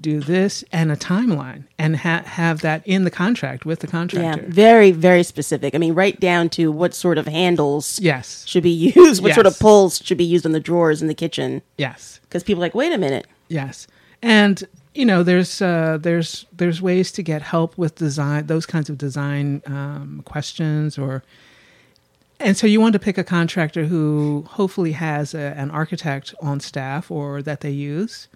do 0.00 0.20
this 0.20 0.64
and 0.72 0.90
a 0.90 0.96
timeline 0.96 1.64
and 1.78 1.96
ha- 1.96 2.22
have 2.24 2.60
that 2.62 2.86
in 2.86 3.04
the 3.04 3.10
contract 3.10 3.64
with 3.64 3.80
the 3.80 3.86
contractor. 3.86 4.42
Yeah. 4.42 4.48
Very 4.48 4.90
very 4.92 5.22
specific. 5.22 5.74
I 5.74 5.78
mean, 5.78 5.94
right 5.94 6.18
down 6.18 6.48
to 6.50 6.72
what 6.72 6.94
sort 6.94 7.18
of 7.18 7.26
handles 7.26 7.98
yes 8.00 8.44
should 8.46 8.62
be 8.62 8.70
used, 8.94 9.22
what 9.22 9.34
sort 9.34 9.46
of 9.46 9.58
pulls 9.58 9.98
should 10.04 10.18
be 10.18 10.24
used 10.24 10.46
in 10.46 10.52
the 10.52 10.60
drawers 10.60 11.02
in 11.02 11.08
the 11.08 11.14
kitchen. 11.14 11.62
yes 11.76 12.20
Because 12.22 12.42
people 12.42 12.62
are 12.62 12.66
like, 12.66 12.74
wait 12.74 12.92
a 12.92 12.98
minute. 12.98 13.26
Yes, 13.48 13.86
and 14.22 14.62
you 14.94 15.04
know, 15.04 15.22
there's 15.22 15.62
uh, 15.62 15.98
there's 16.00 16.46
there's 16.52 16.82
ways 16.82 17.12
to 17.12 17.22
get 17.22 17.42
help 17.42 17.78
with 17.78 17.94
design, 17.94 18.46
those 18.46 18.66
kinds 18.66 18.90
of 18.90 18.98
design 18.98 19.62
um, 19.66 20.22
questions, 20.24 20.98
or 20.98 21.22
and 22.40 22.56
so 22.56 22.66
you 22.66 22.80
want 22.80 22.94
to 22.94 22.98
pick 22.98 23.18
a 23.18 23.24
contractor 23.24 23.84
who 23.84 24.44
hopefully 24.48 24.92
has 24.92 25.34
a, 25.34 25.54
an 25.56 25.70
architect 25.70 26.34
on 26.40 26.58
staff 26.58 27.10
or 27.10 27.42
that 27.42 27.60
they 27.60 27.70
use 27.70 28.28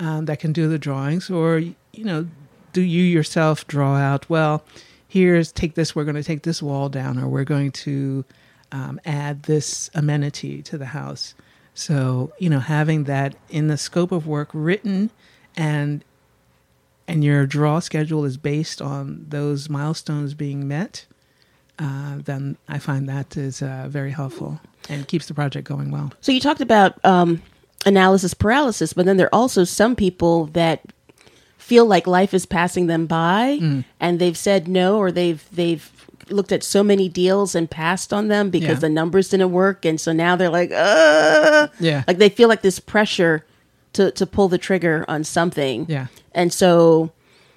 um, 0.00 0.26
that 0.26 0.38
can 0.38 0.52
do 0.52 0.68
the 0.68 0.78
drawings, 0.78 1.30
or 1.30 1.58
you 1.58 2.04
know, 2.04 2.26
do 2.72 2.80
you 2.80 3.02
yourself 3.02 3.66
draw 3.66 3.96
out? 3.96 4.28
Well, 4.28 4.64
here's 5.08 5.52
take 5.52 5.74
this. 5.74 5.94
We're 5.94 6.04
going 6.04 6.16
to 6.16 6.22
take 6.22 6.42
this 6.42 6.62
wall 6.62 6.88
down, 6.88 7.18
or 7.18 7.28
we're 7.28 7.44
going 7.44 7.72
to 7.72 8.24
um, 8.72 9.00
add 9.04 9.44
this 9.44 9.90
amenity 9.94 10.62
to 10.62 10.78
the 10.78 10.86
house. 10.86 11.34
So 11.74 12.32
you 12.38 12.50
know, 12.50 12.60
having 12.60 13.04
that 13.04 13.34
in 13.48 13.68
the 13.68 13.78
scope 13.78 14.12
of 14.12 14.26
work 14.26 14.50
written, 14.52 15.10
and 15.56 16.04
and 17.06 17.24
your 17.24 17.46
draw 17.46 17.80
schedule 17.80 18.24
is 18.24 18.36
based 18.36 18.82
on 18.82 19.24
those 19.28 19.70
milestones 19.70 20.34
being 20.34 20.68
met, 20.68 21.06
uh, 21.78 22.16
then 22.18 22.56
I 22.68 22.78
find 22.78 23.08
that 23.08 23.36
is 23.36 23.62
uh, 23.62 23.86
very 23.88 24.10
helpful 24.10 24.60
and 24.88 25.06
keeps 25.08 25.26
the 25.26 25.34
project 25.34 25.66
going 25.66 25.90
well. 25.90 26.12
So 26.20 26.32
you 26.32 26.40
talked 26.40 26.60
about 26.60 27.02
um, 27.04 27.42
analysis 27.86 28.34
paralysis, 28.34 28.92
but 28.92 29.06
then 29.06 29.16
there 29.16 29.26
are 29.28 29.34
also 29.34 29.64
some 29.64 29.94
people 29.96 30.46
that 30.46 30.80
feel 31.58 31.86
like 31.86 32.06
life 32.06 32.32
is 32.34 32.46
passing 32.46 32.86
them 32.86 33.06
by, 33.06 33.58
Mm. 33.60 33.84
and 34.00 34.18
they've 34.18 34.36
said 34.36 34.68
no, 34.68 34.96
or 34.96 35.12
they've 35.12 35.44
they've 35.52 35.90
looked 36.30 36.52
at 36.52 36.62
so 36.62 36.82
many 36.82 37.08
deals 37.08 37.54
and 37.54 37.70
passed 37.70 38.12
on 38.12 38.28
them 38.28 38.50
because 38.50 38.68
Yeah. 38.76 38.80
the 38.80 38.88
numbers 38.90 39.28
didn't 39.30 39.52
work, 39.52 39.84
and 39.84 39.98
so 40.00 40.12
now 40.12 40.36
they're 40.36 40.50
like, 40.50 40.70
uh, 40.72 41.68
Yeah. 41.80 42.04
like 42.06 42.18
they 42.18 42.28
feel 42.28 42.48
like 42.48 42.62
this 42.62 42.78
pressure 42.80 43.44
to 43.94 44.10
to 44.12 44.26
pull 44.26 44.48
the 44.48 44.58
trigger 44.58 45.04
on 45.08 45.24
something, 45.24 45.86
Yeah. 45.88 46.06
and 46.34 46.52
so. 46.52 47.10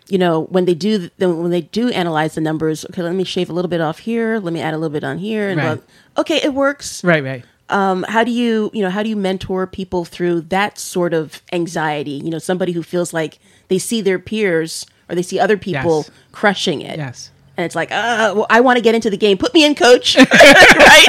You 0.09 0.17
know, 0.17 0.41
when 0.49 0.65
they 0.65 0.73
do 0.73 1.09
when 1.19 1.51
they 1.51 1.61
do 1.61 1.87
analyze 1.89 2.35
the 2.35 2.41
numbers, 2.41 2.83
okay, 2.89 3.01
let 3.01 3.15
me 3.15 3.23
shave 3.23 3.49
a 3.49 3.53
little 3.53 3.69
bit 3.69 3.79
off 3.79 3.99
here, 3.99 4.39
let 4.39 4.51
me 4.51 4.59
add 4.59 4.73
a 4.73 4.77
little 4.77 4.91
bit 4.91 5.05
on 5.05 5.19
here, 5.19 5.47
and 5.47 5.57
Right. 5.57 5.81
okay, 6.17 6.35
it 6.43 6.53
works 6.53 7.01
Right, 7.01 7.23
right. 7.23 7.45
Um, 7.71 8.03
how 8.07 8.23
do 8.23 8.31
you 8.31 8.69
you 8.73 8.81
know 8.81 8.89
how 8.89 9.01
do 9.03 9.09
you 9.09 9.15
mentor 9.15 9.65
people 9.65 10.05
through 10.05 10.41
that 10.41 10.77
sort 10.77 11.13
of 11.13 11.41
anxiety 11.51 12.11
you 12.23 12.29
know 12.29 12.39
somebody 12.39 12.71
who 12.73 12.83
feels 12.83 13.13
like 13.13 13.39
they 13.69 13.77
see 13.79 14.01
their 14.01 14.19
peers 14.19 14.85
or 15.09 15.15
they 15.15 15.21
see 15.23 15.39
other 15.39 15.57
people 15.57 15.99
Yes. 15.99 16.11
crushing 16.31 16.81
it 16.81 16.97
Yes. 16.97 17.31
and 17.57 17.65
it's 17.65 17.75
like 17.75 17.91
uh, 17.91 18.33
well, 18.35 18.47
i 18.49 18.59
want 18.61 18.77
to 18.77 18.81
get 18.83 18.93
into 18.95 19.09
the 19.09 19.17
game 19.17 19.37
put 19.37 19.53
me 19.53 19.63
in 19.65 19.75
coach 19.75 20.15
right 20.17 21.07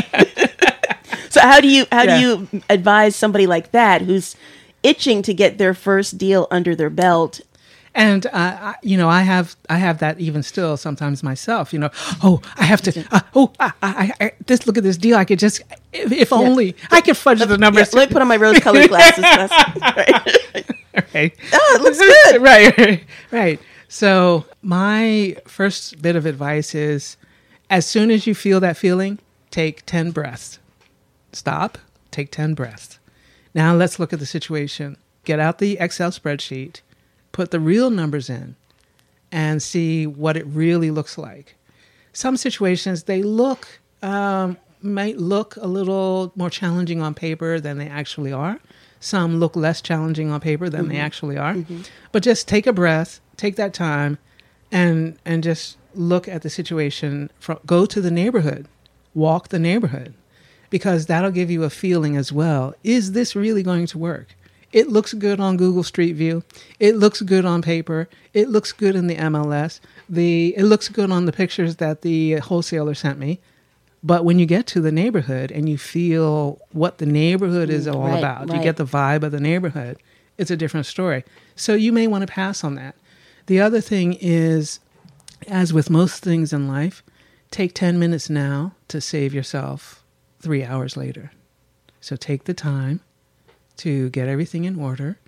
so 1.30 1.40
how 1.40 1.60
do 1.60 1.68
you 1.68 1.86
how 1.92 2.02
Yeah. 2.04 2.16
do 2.16 2.20
you 2.22 2.62
advise 2.70 3.16
somebody 3.16 3.46
like 3.46 3.72
that 3.72 4.02
who's 4.02 4.36
itching 4.82 5.22
to 5.22 5.34
get 5.34 5.58
their 5.58 5.74
first 5.74 6.18
deal 6.18 6.46
under 6.50 6.74
their 6.74 6.90
belt 6.90 7.40
And 7.94 8.26
uh, 8.26 8.30
I, 8.32 8.74
you 8.82 8.96
know, 8.96 9.08
I 9.08 9.20
have 9.22 9.54
I 9.68 9.76
have 9.76 9.98
that 9.98 10.18
even 10.18 10.42
still 10.42 10.76
sometimes 10.76 11.22
myself. 11.22 11.72
You 11.72 11.80
know, 11.80 11.90
oh, 12.22 12.40
I 12.56 12.64
have 12.64 12.80
to. 12.82 13.04
Uh, 13.10 13.20
oh, 13.34 13.52
I, 13.60 13.72
I, 13.82 14.12
I, 14.20 14.32
this 14.46 14.66
look 14.66 14.78
at 14.78 14.82
this 14.82 14.96
deal. 14.96 15.16
I 15.16 15.26
could 15.26 15.38
just, 15.38 15.60
if, 15.92 16.10
if 16.10 16.32
only 16.32 16.74
I 16.90 17.02
could 17.02 17.18
fudge 17.18 17.40
the 17.40 17.48
yeah, 17.48 17.56
numbers. 17.56 17.92
let 17.92 18.08
me 18.08 18.12
put 18.12 18.22
on 18.22 18.28
my 18.28 18.36
rose 18.36 18.58
colored 18.60 18.88
glasses 18.88 19.22
right. 19.82 20.66
right. 21.14 21.36
oh 21.52 21.76
it 21.76 21.82
looks 21.82 21.98
good 22.32 22.42
right, 22.42 22.78
right, 22.78 23.04
right. 23.30 23.60
So 23.88 24.46
my 24.62 25.36
first 25.46 26.00
bit 26.00 26.16
of 26.16 26.24
advice 26.24 26.74
is, 26.74 27.18
as 27.68 27.84
soon 27.84 28.10
as 28.10 28.26
you 28.26 28.34
feel 28.34 28.58
that 28.60 28.78
feeling, 28.78 29.18
take 29.50 29.84
ten 29.84 30.12
breaths. 30.12 30.58
Stop. 31.32 31.76
Take 32.10 32.30
ten 32.30 32.54
breaths. 32.54 32.98
Now 33.54 33.74
let's 33.74 33.98
look 33.98 34.14
at 34.14 34.18
the 34.18 34.26
situation. 34.26 34.96
Get 35.24 35.38
out 35.38 35.58
the 35.58 35.76
Excel 35.78 36.10
spreadsheet 36.10 36.80
put 37.32 37.50
the 37.50 37.60
real 37.60 37.90
numbers 37.90 38.30
in 38.30 38.54
and 39.30 39.62
see 39.62 40.06
what 40.06 40.36
it 40.36 40.46
really 40.46 40.90
looks 40.90 41.16
like. 41.18 41.56
Some 42.12 42.36
situations 42.36 43.04
they 43.04 43.22
look 43.22 43.80
um, 44.02 44.58
might 44.82 45.16
look 45.18 45.56
a 45.56 45.66
little 45.66 46.32
more 46.36 46.50
challenging 46.50 47.00
on 47.00 47.14
paper 47.14 47.58
than 47.58 47.78
they 47.78 47.88
actually 47.88 48.32
are. 48.32 48.60
Some 49.00 49.40
look 49.40 49.56
less 49.56 49.80
challenging 49.80 50.30
on 50.30 50.40
paper 50.40 50.68
than 50.68 50.88
they 50.88 50.98
actually 50.98 51.36
are. 51.38 51.54
But 52.12 52.22
just 52.22 52.46
take 52.46 52.66
a 52.66 52.72
breath, 52.72 53.20
take 53.36 53.56
that 53.56 53.74
time, 53.74 54.18
and 54.70 55.18
and 55.24 55.42
just 55.42 55.76
look 55.94 56.28
at 56.28 56.42
the 56.42 56.50
situation. 56.50 57.30
From, 57.40 57.58
go 57.66 57.84
to 57.86 58.00
the 58.00 58.10
neighborhood, 58.10 58.68
walk 59.14 59.48
the 59.48 59.58
neighborhood, 59.58 60.14
because 60.70 61.06
that'll 61.06 61.30
give 61.32 61.50
you 61.50 61.64
a 61.64 61.70
feeling 61.70 62.16
as 62.16 62.30
well. 62.30 62.74
Is 62.84 63.12
this 63.12 63.34
really 63.34 63.62
going 63.62 63.86
to 63.86 63.98
work? 63.98 64.36
It 64.72 64.88
looks 64.88 65.12
good 65.12 65.38
on 65.38 65.56
Google 65.56 65.82
Street 65.82 66.14
View. 66.14 66.42
It 66.78 66.96
looks 66.96 67.20
good 67.20 67.44
on 67.44 67.60
paper. 67.60 68.08
It 68.32 68.48
looks 68.48 68.72
good 68.72 68.96
in 68.96 69.06
the 69.06 69.16
MLS. 69.16 69.80
The 70.08 70.54
it 70.56 70.64
looks 70.64 70.88
good 70.88 71.10
on 71.10 71.26
the 71.26 71.32
pictures 71.32 71.76
that 71.76 72.02
the 72.02 72.36
wholesaler 72.36 72.94
sent 72.94 73.18
me. 73.18 73.40
But 74.02 74.24
when 74.24 74.38
you 74.38 74.46
get 74.46 74.66
to 74.68 74.80
the 74.80 74.90
neighborhood 74.90 75.52
and 75.52 75.68
you 75.68 75.78
feel 75.78 76.58
what 76.72 76.98
the 76.98 77.06
neighborhood 77.06 77.70
is 77.70 77.86
all 77.86 78.08
right, 78.08 78.18
about, 78.18 78.52
you 78.52 78.60
get 78.60 78.76
the 78.76 78.84
vibe 78.84 79.22
of 79.22 79.30
the 79.30 79.38
neighborhood, 79.38 79.98
it's 80.38 80.50
a 80.50 80.56
different 80.56 80.86
story. 80.86 81.24
So 81.54 81.74
you 81.74 81.92
may 81.92 82.08
want 82.08 82.22
to 82.22 82.32
pass 82.32 82.64
on 82.64 82.74
that. 82.74 82.96
The 83.46 83.60
other 83.60 83.80
thing 83.80 84.14
is, 84.20 84.80
as 85.46 85.72
with 85.72 85.88
most 85.88 86.24
things 86.24 86.52
in 86.52 86.66
life, 86.66 87.04
take 87.52 87.74
10 87.74 87.98
minutes 87.98 88.28
now 88.28 88.74
to 88.88 89.00
save 89.00 89.34
yourself 89.34 90.02
three 90.40 90.64
hours 90.64 90.96
later. 90.96 91.30
So 92.00 92.16
take 92.16 92.44
the 92.44 92.54
time 92.54 93.00
to 93.82 94.10
get 94.10 94.28
everything 94.28 94.64
in 94.64 94.78
order, 94.78 95.18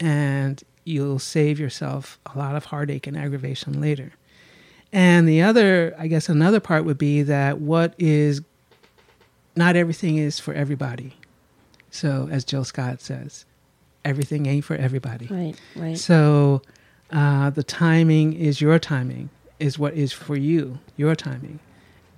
and 0.00 0.62
you'll 0.84 1.18
save 1.18 1.60
yourself 1.60 2.18
a 2.34 2.38
lot 2.38 2.56
of 2.56 2.66
heartache 2.66 3.06
and 3.06 3.16
aggravation 3.16 3.80
later. 3.80 4.12
And 4.92 5.28
the 5.28 5.42
other, 5.42 5.94
I 5.98 6.06
guess, 6.06 6.28
another 6.28 6.60
part 6.60 6.84
would 6.84 6.98
be 6.98 7.22
that 7.22 7.60
what 7.60 7.94
is 7.98 8.40
not 9.54 9.76
everything 9.76 10.16
is 10.16 10.38
for 10.40 10.54
everybody. 10.54 11.14
So, 11.90 12.28
as 12.30 12.44
Jill 12.44 12.64
Scott 12.64 13.02
says, 13.02 13.44
everything 14.04 14.46
ain't 14.46 14.64
for 14.64 14.76
everybody. 14.76 15.26
Right, 15.26 15.60
right. 15.76 15.98
So, 15.98 16.62
uh, 17.10 17.50
the 17.50 17.62
timing 17.62 18.32
is 18.32 18.62
your 18.62 18.78
timing, 18.78 19.28
is 19.58 19.78
what 19.78 19.92
is 19.92 20.12
for 20.12 20.36
you, 20.36 20.78
your 20.96 21.14
timing. 21.14 21.58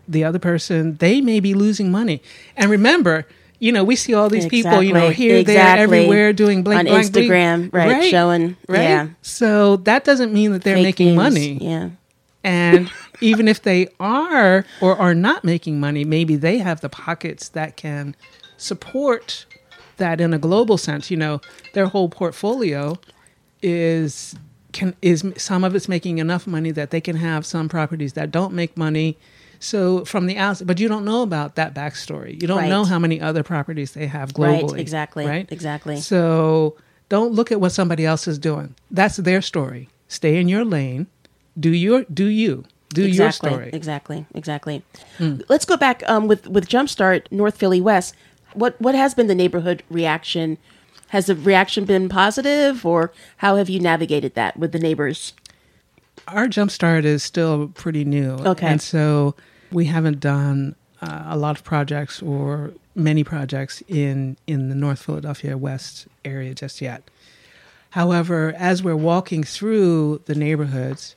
The 0.06 0.22
other 0.22 0.38
person, 0.38 0.96
they 0.98 1.20
may 1.20 1.40
be 1.40 1.54
losing 1.54 1.90
money. 1.90 2.22
And 2.56 2.70
remember, 2.70 3.26
you 3.64 3.72
know, 3.72 3.82
we 3.82 3.96
see 3.96 4.12
all 4.12 4.28
these 4.28 4.46
people, 4.46 4.82
you 4.82 4.92
know, 4.92 5.06
Exactly, 5.06 5.24
here, 5.24 5.42
there, 5.42 5.76
everywhere 5.78 6.34
doing 6.34 6.62
blank, 6.62 6.80
On 6.80 6.84
blank, 6.84 7.12
blank. 7.14 7.30
Instagram, 7.30 7.72
right, 7.72 8.10
showing- 8.10 8.56
right. 8.68 8.82
yeah. 8.82 9.08
So 9.22 9.76
that 9.88 10.04
doesn't 10.04 10.34
mean 10.34 10.52
that 10.52 10.62
they're 10.64 10.76
Fake 10.76 10.84
making 10.84 11.06
news, 11.08 11.16
money. 11.16 11.58
Yeah. 11.62 11.88
And 12.44 12.90
even 13.22 13.48
if 13.48 13.62
they 13.62 13.88
are 13.98 14.66
or 14.82 14.96
are 14.98 15.14
not 15.14 15.44
making 15.44 15.80
money, 15.80 16.04
maybe 16.04 16.36
they 16.36 16.58
have 16.58 16.82
the 16.82 16.90
pockets 16.90 17.48
that 17.50 17.78
can 17.78 18.14
support 18.58 19.46
that 19.96 20.20
in 20.20 20.34
a 20.34 20.38
global 20.38 20.76
sense. 20.76 21.10
You 21.10 21.16
know, 21.16 21.40
their 21.72 21.86
whole 21.86 22.10
portfolio 22.10 22.98
is 23.62 24.34
can 24.72 24.94
is 25.00 25.24
some 25.38 25.64
of 25.64 25.74
it's 25.74 25.88
making 25.88 26.18
enough 26.18 26.46
money 26.46 26.70
that 26.72 26.90
they 26.90 27.00
can 27.00 27.16
have 27.16 27.46
some 27.46 27.66
properties 27.68 28.12
that 28.12 28.30
don't 28.30 28.52
make 28.52 28.76
money. 28.76 29.16
So 29.64 30.04
from 30.04 30.26
the 30.26 30.36
outside, 30.36 30.66
but 30.66 30.78
you 30.78 30.88
don't 30.88 31.04
know 31.06 31.22
about 31.22 31.54
that 31.54 31.74
backstory. 31.74 32.40
You 32.40 32.46
don't 32.46 32.58
Right. 32.58 32.68
know 32.68 32.84
how 32.84 32.98
many 32.98 33.18
other 33.20 33.42
properties 33.42 33.92
they 33.92 34.06
have 34.06 34.34
globally. 34.34 34.72
Right, 34.72 34.80
exactly, 34.80 35.26
Right. 35.26 35.48
exactly. 35.50 36.00
So 36.00 36.76
don't 37.08 37.32
look 37.32 37.50
at 37.50 37.60
what 37.60 37.72
somebody 37.72 38.04
else 38.04 38.28
is 38.28 38.38
doing. 38.38 38.74
That's 38.90 39.16
their 39.16 39.40
story. 39.40 39.88
Stay 40.06 40.38
in 40.38 40.48
your 40.48 40.64
lane. 40.66 41.06
Do 41.58 41.70
your 41.70 42.04
do 42.12 42.26
you 42.26 42.64
do 42.92 43.02
your 43.02 43.08
exactly, 43.26 43.50
story. 43.50 43.70
Hmm. 43.70 43.76
Exactly, 43.76 44.26
exactly. 44.34 44.82
Let's 45.48 45.64
go 45.64 45.76
back 45.76 46.02
um, 46.06 46.28
with 46.28 46.46
with 46.46 46.68
Jumpstart 46.68 47.22
North 47.30 47.56
Philly 47.56 47.80
West. 47.80 48.14
What 48.52 48.78
what 48.80 48.94
has 48.94 49.14
been 49.14 49.28
the 49.28 49.34
neighborhood 49.34 49.82
reaction? 49.88 50.58
Has 51.08 51.26
the 51.26 51.34
reaction 51.36 51.84
been 51.86 52.08
positive, 52.08 52.84
or 52.84 53.12
how 53.38 53.56
have 53.56 53.70
you 53.70 53.80
navigated 53.80 54.34
that 54.34 54.58
with 54.58 54.72
the 54.72 54.78
neighbors? 54.78 55.32
Our 56.28 56.48
jumpstart 56.48 57.04
is 57.04 57.22
still 57.22 57.68
pretty 57.68 58.04
new. 58.04 58.32
Okay. 58.32 58.66
And 58.66 58.82
so 58.82 59.34
we 59.74 59.86
haven't 59.86 60.20
done 60.20 60.76
uh, 61.02 61.24
a 61.26 61.36
lot 61.36 61.58
of 61.58 61.64
projects 61.64 62.22
or 62.22 62.72
many 62.94 63.24
projects 63.24 63.82
in 63.88 64.36
in 64.46 64.68
the 64.68 64.74
North 64.74 65.02
Philadelphia 65.02 65.58
West 65.58 66.06
area 66.24 66.54
just 66.54 66.80
yet. 66.80 67.02
However, 67.90 68.54
as 68.56 68.82
we're 68.82 68.96
walking 68.96 69.44
through 69.44 70.22
the 70.26 70.34
neighborhoods 70.34 71.14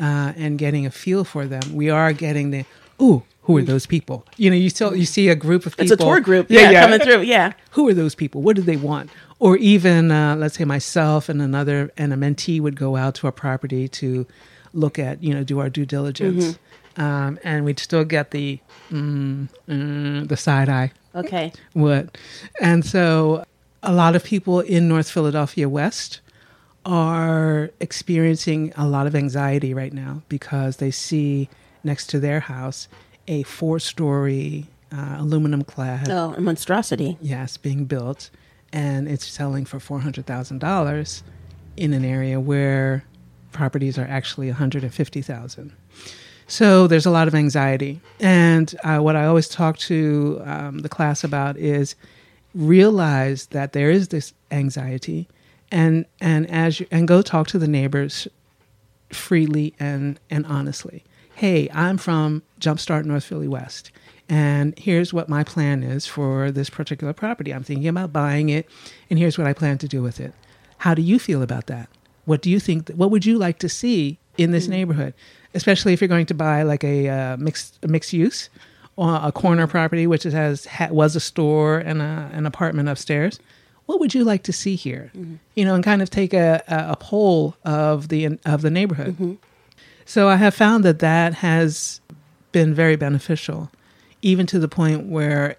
uh, 0.00 0.32
and 0.36 0.58
getting 0.58 0.86
a 0.86 0.90
feel 0.90 1.24
for 1.24 1.46
them, 1.46 1.74
we 1.74 1.88
are 1.90 2.12
getting 2.12 2.50
the 2.50 2.64
ooh, 3.00 3.22
who 3.42 3.56
are 3.56 3.62
those 3.62 3.86
people? 3.86 4.26
You 4.36 4.50
know, 4.50 4.56
you 4.56 4.70
still 4.70 4.94
you 4.94 5.06
see 5.06 5.28
a 5.28 5.36
group 5.36 5.64
of 5.66 5.72
people. 5.76 5.92
It's 5.92 6.02
a 6.02 6.04
tour 6.04 6.20
group, 6.20 6.50
yeah, 6.50 6.82
coming 6.82 7.00
through, 7.00 7.22
yeah. 7.22 7.52
Who 7.70 7.88
are 7.88 7.94
those 7.94 8.14
people? 8.14 8.42
What 8.42 8.56
do 8.56 8.62
they 8.62 8.76
want? 8.76 9.10
Or 9.38 9.56
even, 9.56 10.10
uh, 10.10 10.36
let's 10.36 10.56
say, 10.58 10.64
myself 10.64 11.28
and 11.28 11.40
another 11.40 11.90
and 11.96 12.12
a 12.12 12.16
mentee 12.16 12.60
would 12.60 12.76
go 12.76 12.96
out 12.96 13.14
to 13.16 13.26
a 13.26 13.32
property 13.32 13.88
to 13.88 14.26
look 14.74 14.98
at, 14.98 15.22
you 15.22 15.32
know, 15.32 15.44
do 15.44 15.60
our 15.60 15.70
due 15.70 15.86
diligence, 15.86 16.58
um, 16.96 17.38
and 17.44 17.64
we'd 17.64 17.78
still 17.78 18.04
get 18.04 18.30
the 18.30 18.58
mm, 18.90 19.48
mm, 19.68 20.28
the 20.28 20.36
side 20.36 20.68
eye. 20.68 20.92
Okay, 21.14 21.52
what 21.72 22.16
and 22.60 22.84
so 22.84 23.44
a 23.82 23.92
lot 23.92 24.16
of 24.16 24.24
people 24.24 24.60
in 24.60 24.88
north 24.88 25.08
philadelphia 25.10 25.68
west 25.68 26.20
are 26.84 27.70
experiencing 27.80 28.72
a 28.76 28.86
lot 28.86 29.06
of 29.06 29.14
anxiety 29.14 29.74
right 29.74 29.92
now 29.92 30.22
because 30.28 30.78
they 30.78 30.90
see 30.90 31.48
next 31.84 32.08
to 32.08 32.18
their 32.18 32.40
house 32.40 32.88
a 33.26 33.42
four 33.44 33.78
story 33.78 34.66
uh, 34.92 35.16
aluminum 35.18 35.62
clad 35.62 36.08
oh, 36.10 36.34
a 36.36 36.40
monstrosity. 36.40 37.16
yes 37.20 37.56
being 37.56 37.84
built 37.84 38.30
and 38.72 39.08
it's 39.08 39.26
selling 39.26 39.64
for 39.64 39.78
$400000 39.78 41.22
in 41.76 41.92
an 41.94 42.04
area 42.04 42.38
where 42.38 43.04
properties 43.52 43.98
are 43.98 44.06
actually 44.06 44.48
150000 44.48 45.72
so 46.48 46.86
there's 46.86 47.06
a 47.06 47.10
lot 47.10 47.28
of 47.28 47.34
anxiety. 47.34 48.00
And 48.18 48.74
uh, 48.82 48.98
what 48.98 49.14
I 49.16 49.26
always 49.26 49.48
talk 49.48 49.76
to 49.78 50.42
um, 50.44 50.78
the 50.78 50.88
class 50.88 51.22
about 51.22 51.56
is 51.58 51.94
realize 52.54 53.46
that 53.46 53.74
there 53.74 53.90
is 53.90 54.08
this 54.08 54.32
anxiety, 54.50 55.28
and 55.70 56.06
and 56.20 56.50
as 56.50 56.80
you, 56.80 56.86
and 56.90 57.06
go 57.06 57.22
talk 57.22 57.46
to 57.48 57.58
the 57.58 57.68
neighbors 57.68 58.26
freely 59.10 59.74
and 59.78 60.18
and 60.30 60.44
honestly. 60.46 61.04
Hey, 61.34 61.68
I'm 61.72 61.98
from 61.98 62.42
Jumpstart 62.60 63.04
North 63.04 63.22
Philly 63.22 63.46
West, 63.46 63.92
and 64.28 64.76
here's 64.76 65.12
what 65.12 65.28
my 65.28 65.44
plan 65.44 65.84
is 65.84 66.04
for 66.04 66.50
this 66.50 66.68
particular 66.68 67.12
property. 67.12 67.54
I'm 67.54 67.62
thinking 67.62 67.86
about 67.86 68.12
buying 68.12 68.48
it, 68.48 68.68
and 69.08 69.18
here's 69.18 69.38
what 69.38 69.46
I 69.46 69.52
plan 69.52 69.78
to 69.78 69.86
do 69.86 70.02
with 70.02 70.18
it. 70.18 70.32
How 70.78 70.94
do 70.94 71.02
you 71.02 71.18
feel 71.18 71.42
about 71.42 71.66
that? 71.66 71.88
What 72.24 72.42
do 72.42 72.50
you 72.50 72.58
think? 72.58 72.88
What 72.90 73.10
would 73.10 73.24
you 73.24 73.38
like 73.38 73.58
to 73.60 73.68
see 73.68 74.18
in 74.38 74.50
this 74.52 74.64
hmm. 74.64 74.72
neighborhood? 74.72 75.12
Especially 75.52 75.92
if 75.92 76.00
you're 76.00 76.08
going 76.08 76.26
to 76.26 76.34
buy 76.34 76.62
like 76.62 76.84
a 76.84 77.08
uh, 77.08 77.36
mixed 77.36 77.78
a 77.82 77.88
mixed 77.88 78.12
use, 78.14 78.48
or 78.96 79.20
a 79.22 79.30
corner 79.30 79.66
property 79.66 80.06
which 80.06 80.26
it 80.26 80.32
has 80.32 80.66
ha, 80.66 80.88
was 80.90 81.14
a 81.14 81.20
store 81.20 81.78
and 81.78 82.00
a, 82.00 82.30
an 82.32 82.46
apartment 82.46 82.88
upstairs. 82.88 83.38
What 83.86 84.00
would 84.00 84.12
you 84.12 84.24
like 84.24 84.42
to 84.42 84.52
see 84.52 84.74
here? 84.74 85.10
Mm-hmm. 85.16 85.36
You 85.54 85.64
know, 85.64 85.74
and 85.74 85.84
kind 85.84 86.02
of 86.02 86.10
take 86.10 86.34
a, 86.34 86.62
a, 86.68 86.92
a 86.92 86.96
poll 86.96 87.56
of 87.64 88.08
the 88.08 88.38
of 88.44 88.62
the 88.62 88.70
neighborhood. 88.70 89.14
Mm-hmm. 89.14 89.34
So 90.04 90.28
I 90.28 90.36
have 90.36 90.54
found 90.54 90.84
that 90.84 90.98
that 91.00 91.34
has 91.34 92.00
been 92.50 92.74
very 92.74 92.96
beneficial, 92.96 93.70
even 94.22 94.46
to 94.46 94.58
the 94.58 94.68
point 94.68 95.06
where, 95.06 95.56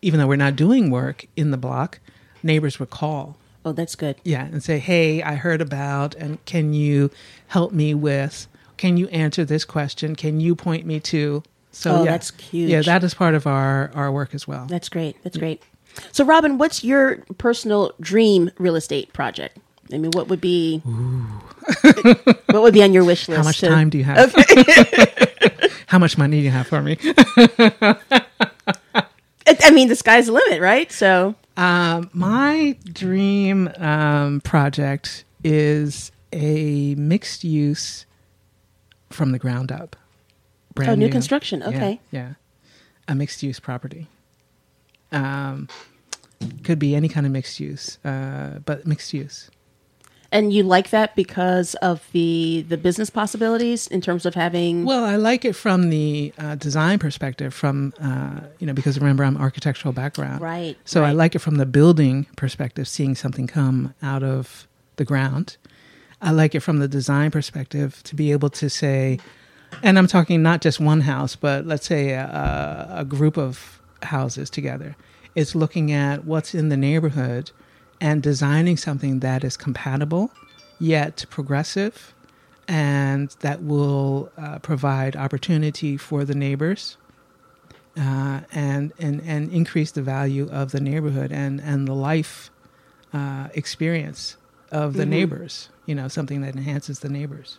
even 0.00 0.18
though 0.18 0.26
we're 0.26 0.36
not 0.36 0.56
doing 0.56 0.90
work 0.90 1.26
in 1.36 1.50
the 1.50 1.56
block, 1.56 2.00
neighbors 2.42 2.80
would 2.80 2.90
call 2.90 3.36
Oh, 3.64 3.72
that's 3.72 3.94
good. 3.94 4.16
yeah, 4.24 4.44
and 4.46 4.62
say, 4.62 4.78
"Hey, 4.78 5.22
I 5.22 5.34
heard 5.36 5.60
about, 5.60 6.14
and 6.16 6.44
can 6.46 6.72
you 6.74 7.10
help 7.48 7.72
me 7.72 7.94
with? 7.94 8.46
Can 8.76 8.96
you 8.96 9.06
answer 9.08 9.44
this 9.44 9.64
question? 9.64 10.16
Can 10.16 10.40
you 10.40 10.54
point 10.56 10.84
me 10.86 10.98
to?" 11.00 11.42
So 11.70 11.90
Oh, 11.96 12.04
yeah, 12.04 12.10
that's 12.10 12.32
huge. 12.40 12.70
Yeah, 12.70 12.82
that 12.82 13.04
is 13.04 13.14
part 13.14 13.34
of 13.34 13.46
our 13.46 13.90
our 13.94 14.10
work 14.12 14.34
as 14.34 14.46
well. 14.48 14.66
That's 14.66 14.88
great. 14.88 15.16
That's 15.22 15.36
great. 15.36 15.62
So, 16.10 16.24
Robin, 16.24 16.58
what's 16.58 16.82
your 16.82 17.18
personal 17.38 17.92
dream 18.00 18.50
real 18.58 18.76
estate 18.76 19.12
project? 19.12 19.58
I 19.92 19.98
mean, 19.98 20.10
what 20.12 20.28
would 20.28 20.40
be 20.40 20.78
what 22.46 22.62
would 22.62 22.74
be 22.74 22.82
on 22.82 22.92
your 22.92 23.04
wish 23.04 23.28
list? 23.28 23.38
How 23.38 23.44
much 23.44 23.60
to- 23.60 23.68
time 23.68 23.90
do 23.90 23.98
you 23.98 24.04
have? 24.04 24.34
How 25.86 25.98
much 25.98 26.16
money 26.16 26.38
do 26.38 26.44
you 26.44 26.50
have 26.50 26.66
for 26.66 26.80
me? 26.82 26.96
I 29.46 29.70
mean, 29.70 29.88
the 29.88 29.96
sky's 29.96 30.26
the 30.26 30.32
limit, 30.32 30.60
right? 30.60 30.90
So, 30.92 31.34
Um, 31.56 32.10
my 32.12 32.76
dream 32.84 33.70
um, 33.78 34.40
project 34.40 35.24
is 35.44 36.12
a 36.32 36.94
mixed 36.94 37.44
use 37.44 38.06
from 39.10 39.32
the 39.32 39.38
ground 39.38 39.70
up. 39.70 39.96
Brand 40.74 40.92
Oh, 40.92 40.94
new 40.94 41.08
construction. 41.10 41.60
Yeah, 41.60 41.68
Okay. 41.68 42.00
Yeah, 42.10 42.32
a 43.08 43.14
mixed 43.14 43.42
use 43.42 43.60
property. 43.60 44.08
Um, 45.10 45.68
could 46.64 46.78
be 46.78 46.94
any 46.94 47.08
kind 47.08 47.26
of 47.26 47.32
mixed 47.32 47.60
use, 47.60 47.98
uh, 48.04 48.60
but 48.64 48.86
mixed 48.86 49.12
use. 49.12 49.50
And 50.32 50.50
you 50.50 50.62
like 50.62 50.90
that 50.90 51.14
because 51.14 51.74
of 51.76 52.08
the 52.12 52.64
the 52.66 52.78
business 52.78 53.10
possibilities 53.10 53.86
in 53.86 54.00
terms 54.00 54.24
of 54.24 54.34
having 54.34 54.86
Well, 54.86 55.04
I 55.04 55.16
like 55.16 55.44
it 55.44 55.52
from 55.52 55.90
the 55.90 56.32
uh, 56.38 56.54
design 56.54 56.98
perspective, 56.98 57.52
from 57.52 57.92
uh, 58.00 58.40
you 58.58 58.66
know, 58.66 58.72
because 58.72 58.98
remember 58.98 59.24
I'm 59.24 59.36
architectural 59.36 59.92
background, 59.92 60.40
Right, 60.40 60.76
So 60.86 61.04
I 61.04 61.12
like 61.12 61.34
it 61.34 61.40
from 61.40 61.56
the 61.56 61.66
building 61.66 62.26
perspective, 62.36 62.88
seeing 62.88 63.14
something 63.14 63.46
come 63.46 63.94
out 64.02 64.22
of 64.22 64.66
the 64.96 65.04
ground. 65.04 65.58
I 66.22 66.30
like 66.30 66.54
it 66.54 66.60
from 66.60 66.78
the 66.78 66.88
design 66.88 67.30
perspective 67.30 68.02
to 68.04 68.14
be 68.14 68.32
able 68.32 68.48
to 68.50 68.70
say, 68.70 69.18
and 69.82 69.98
I'm 69.98 70.06
talking 70.06 70.42
not 70.42 70.62
just 70.62 70.80
one 70.80 71.02
house, 71.02 71.36
but 71.36 71.66
let's 71.66 71.86
say 71.86 72.10
a, 72.10 72.88
a 72.90 73.04
group 73.04 73.36
of 73.36 73.82
houses 74.02 74.48
together. 74.48 74.96
It's 75.34 75.54
looking 75.54 75.92
at 75.92 76.24
what's 76.24 76.54
in 76.54 76.68
the 76.68 76.76
neighborhood 76.76 77.50
and 78.02 78.20
designing 78.20 78.76
something 78.76 79.20
that 79.20 79.44
is 79.44 79.56
compatible 79.56 80.32
yet 80.80 81.24
progressive 81.30 82.12
and 82.66 83.36
that 83.40 83.62
will 83.62 84.30
uh, 84.36 84.58
provide 84.58 85.14
opportunity 85.14 85.96
for 85.96 86.24
the 86.24 86.34
neighbors 86.34 86.96
uh, 87.96 88.40
and, 88.50 88.92
and, 88.98 89.22
and 89.24 89.52
increase 89.52 89.92
the 89.92 90.02
value 90.02 90.48
of 90.50 90.72
the 90.72 90.80
neighborhood 90.80 91.30
and, 91.30 91.60
and 91.60 91.86
the 91.86 91.94
life 91.94 92.50
uh, 93.12 93.46
experience 93.54 94.36
of 94.72 94.94
the 94.94 95.06
neighbors, 95.06 95.68
you 95.86 95.94
know, 95.94 96.08
something 96.08 96.40
that 96.40 96.56
enhances 96.56 97.00
the 97.00 97.08
neighbors. 97.08 97.58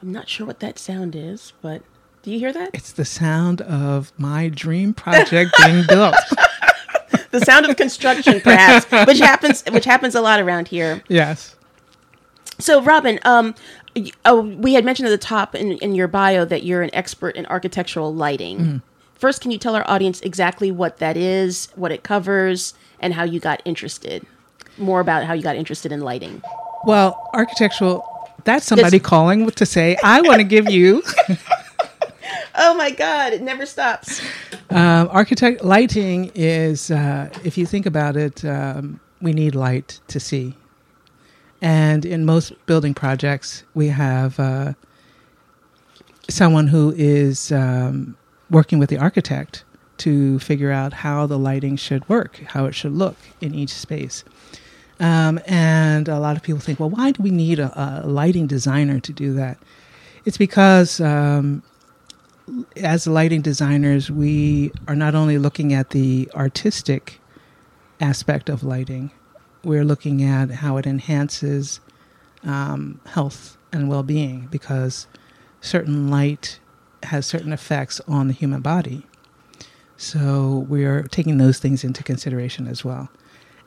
I'm 0.00 0.12
not 0.12 0.28
sure 0.28 0.46
what 0.46 0.60
that 0.60 0.78
sound 0.78 1.16
is, 1.16 1.52
but 1.62 1.82
do 2.22 2.30
you 2.30 2.38
hear 2.38 2.52
that? 2.52 2.70
It's 2.74 2.92
the 2.92 3.04
sound 3.04 3.60
of 3.62 4.12
my 4.18 4.48
dream 4.48 4.94
project 4.94 5.52
being 5.64 5.84
built. 5.88 6.14
the 7.30 7.40
sound 7.40 7.66
of 7.66 7.76
construction, 7.76 8.40
perhaps, 8.40 8.86
which 9.06 9.18
happens 9.18 9.62
which 9.70 9.84
happens 9.84 10.14
a 10.14 10.20
lot 10.20 10.40
around 10.40 10.68
here. 10.68 11.02
Yes. 11.08 11.56
So, 12.58 12.82
Robin, 12.82 13.18
um, 13.24 13.54
oh, 14.24 14.42
we 14.42 14.74
had 14.74 14.84
mentioned 14.84 15.08
at 15.08 15.12
the 15.12 15.18
top 15.18 15.54
in, 15.54 15.72
in 15.78 15.94
your 15.94 16.08
bio 16.08 16.44
that 16.44 16.62
you're 16.62 16.82
an 16.82 16.94
expert 16.94 17.36
in 17.36 17.46
architectural 17.46 18.14
lighting. 18.14 18.58
Mm-hmm. 18.58 18.76
First, 19.14 19.40
can 19.42 19.50
you 19.50 19.58
tell 19.58 19.74
our 19.74 19.88
audience 19.88 20.20
exactly 20.20 20.70
what 20.70 20.98
that 20.98 21.16
is, 21.16 21.68
what 21.74 21.92
it 21.92 22.02
covers, 22.02 22.74
and 23.00 23.14
how 23.14 23.24
you 23.24 23.40
got 23.40 23.62
interested? 23.64 24.26
More 24.78 25.00
about 25.00 25.24
how 25.24 25.32
you 25.32 25.42
got 25.42 25.56
interested 25.56 25.92
in 25.92 26.00
lighting. 26.00 26.42
Well, 26.84 27.30
architectural, 27.34 28.06
that's 28.44 28.66
somebody 28.66 28.98
This- 28.98 29.06
calling 29.06 29.50
to 29.50 29.66
say, 29.66 29.96
I 30.02 30.20
want 30.22 30.38
to 30.38 30.44
give 30.44 30.70
you 30.70 31.02
Oh 32.54 32.74
my 32.74 32.90
God, 32.90 33.32
it 33.32 33.42
never 33.42 33.64
stops. 33.64 34.19
Um, 34.70 35.08
architect 35.10 35.64
lighting 35.64 36.30
is, 36.34 36.92
uh, 36.92 37.28
if 37.44 37.58
you 37.58 37.66
think 37.66 37.86
about 37.86 38.16
it, 38.16 38.44
um, 38.44 39.00
we 39.20 39.32
need 39.32 39.56
light 39.56 39.98
to 40.06 40.20
see, 40.20 40.54
and 41.60 42.04
in 42.04 42.24
most 42.24 42.52
building 42.66 42.94
projects, 42.94 43.64
we 43.74 43.88
have 43.88 44.38
uh, 44.38 44.74
someone 46.28 46.68
who 46.68 46.94
is 46.96 47.50
um, 47.50 48.16
working 48.48 48.78
with 48.78 48.90
the 48.90 48.98
architect 48.98 49.64
to 49.98 50.38
figure 50.38 50.70
out 50.70 50.92
how 50.92 51.26
the 51.26 51.38
lighting 51.38 51.76
should 51.76 52.08
work, 52.08 52.36
how 52.46 52.66
it 52.66 52.74
should 52.74 52.92
look 52.92 53.16
in 53.40 53.54
each 53.54 53.70
space. 53.74 54.24
Um, 55.00 55.40
and 55.46 56.08
a 56.08 56.20
lot 56.20 56.36
of 56.36 56.44
people 56.44 56.60
think, 56.60 56.78
well, 56.78 56.90
why 56.90 57.10
do 57.10 57.22
we 57.22 57.30
need 57.30 57.58
a, 57.58 58.04
a 58.04 58.06
lighting 58.06 58.46
designer 58.46 59.00
to 59.00 59.12
do 59.12 59.32
that? 59.34 59.58
It's 60.24 60.38
because 60.38 61.00
um, 61.00 61.62
as 62.76 63.06
lighting 63.06 63.42
designers, 63.42 64.10
we 64.10 64.72
are 64.88 64.96
not 64.96 65.14
only 65.14 65.38
looking 65.38 65.72
at 65.72 65.90
the 65.90 66.30
artistic 66.34 67.20
aspect 68.00 68.48
of 68.48 68.62
lighting, 68.62 69.10
we're 69.62 69.84
looking 69.84 70.22
at 70.22 70.50
how 70.50 70.76
it 70.76 70.86
enhances 70.86 71.80
um, 72.44 73.00
health 73.06 73.56
and 73.72 73.88
well 73.88 74.02
being 74.02 74.48
because 74.50 75.06
certain 75.60 76.08
light 76.08 76.58
has 77.02 77.26
certain 77.26 77.52
effects 77.52 78.00
on 78.08 78.28
the 78.28 78.32
human 78.32 78.60
body. 78.60 79.06
So 79.96 80.66
we're 80.68 81.02
taking 81.04 81.38
those 81.38 81.58
things 81.58 81.84
into 81.84 82.02
consideration 82.02 82.66
as 82.66 82.84
well, 82.84 83.10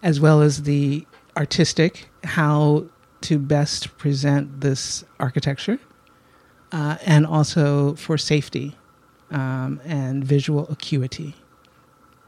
as 0.01 0.19
well 0.19 0.41
as 0.41 0.63
the 0.63 1.05
artistic, 1.37 2.09
how 2.23 2.85
to 3.21 3.37
best 3.37 3.95
present 3.97 4.61
this 4.61 5.03
architecture 5.19 5.79
uh, 6.73 6.97
and 7.05 7.25
also 7.25 7.93
for 7.95 8.17
safety 8.17 8.75
um, 9.31 9.79
and 9.85 10.25
visual 10.25 10.67
acuity. 10.69 11.35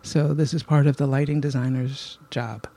So 0.03 0.33
this 0.33 0.53
is 0.53 0.63
part 0.63 0.87
of 0.87 0.97
the 0.97 1.07
lighting 1.07 1.41
designer's 1.41 2.17
job. 2.29 2.67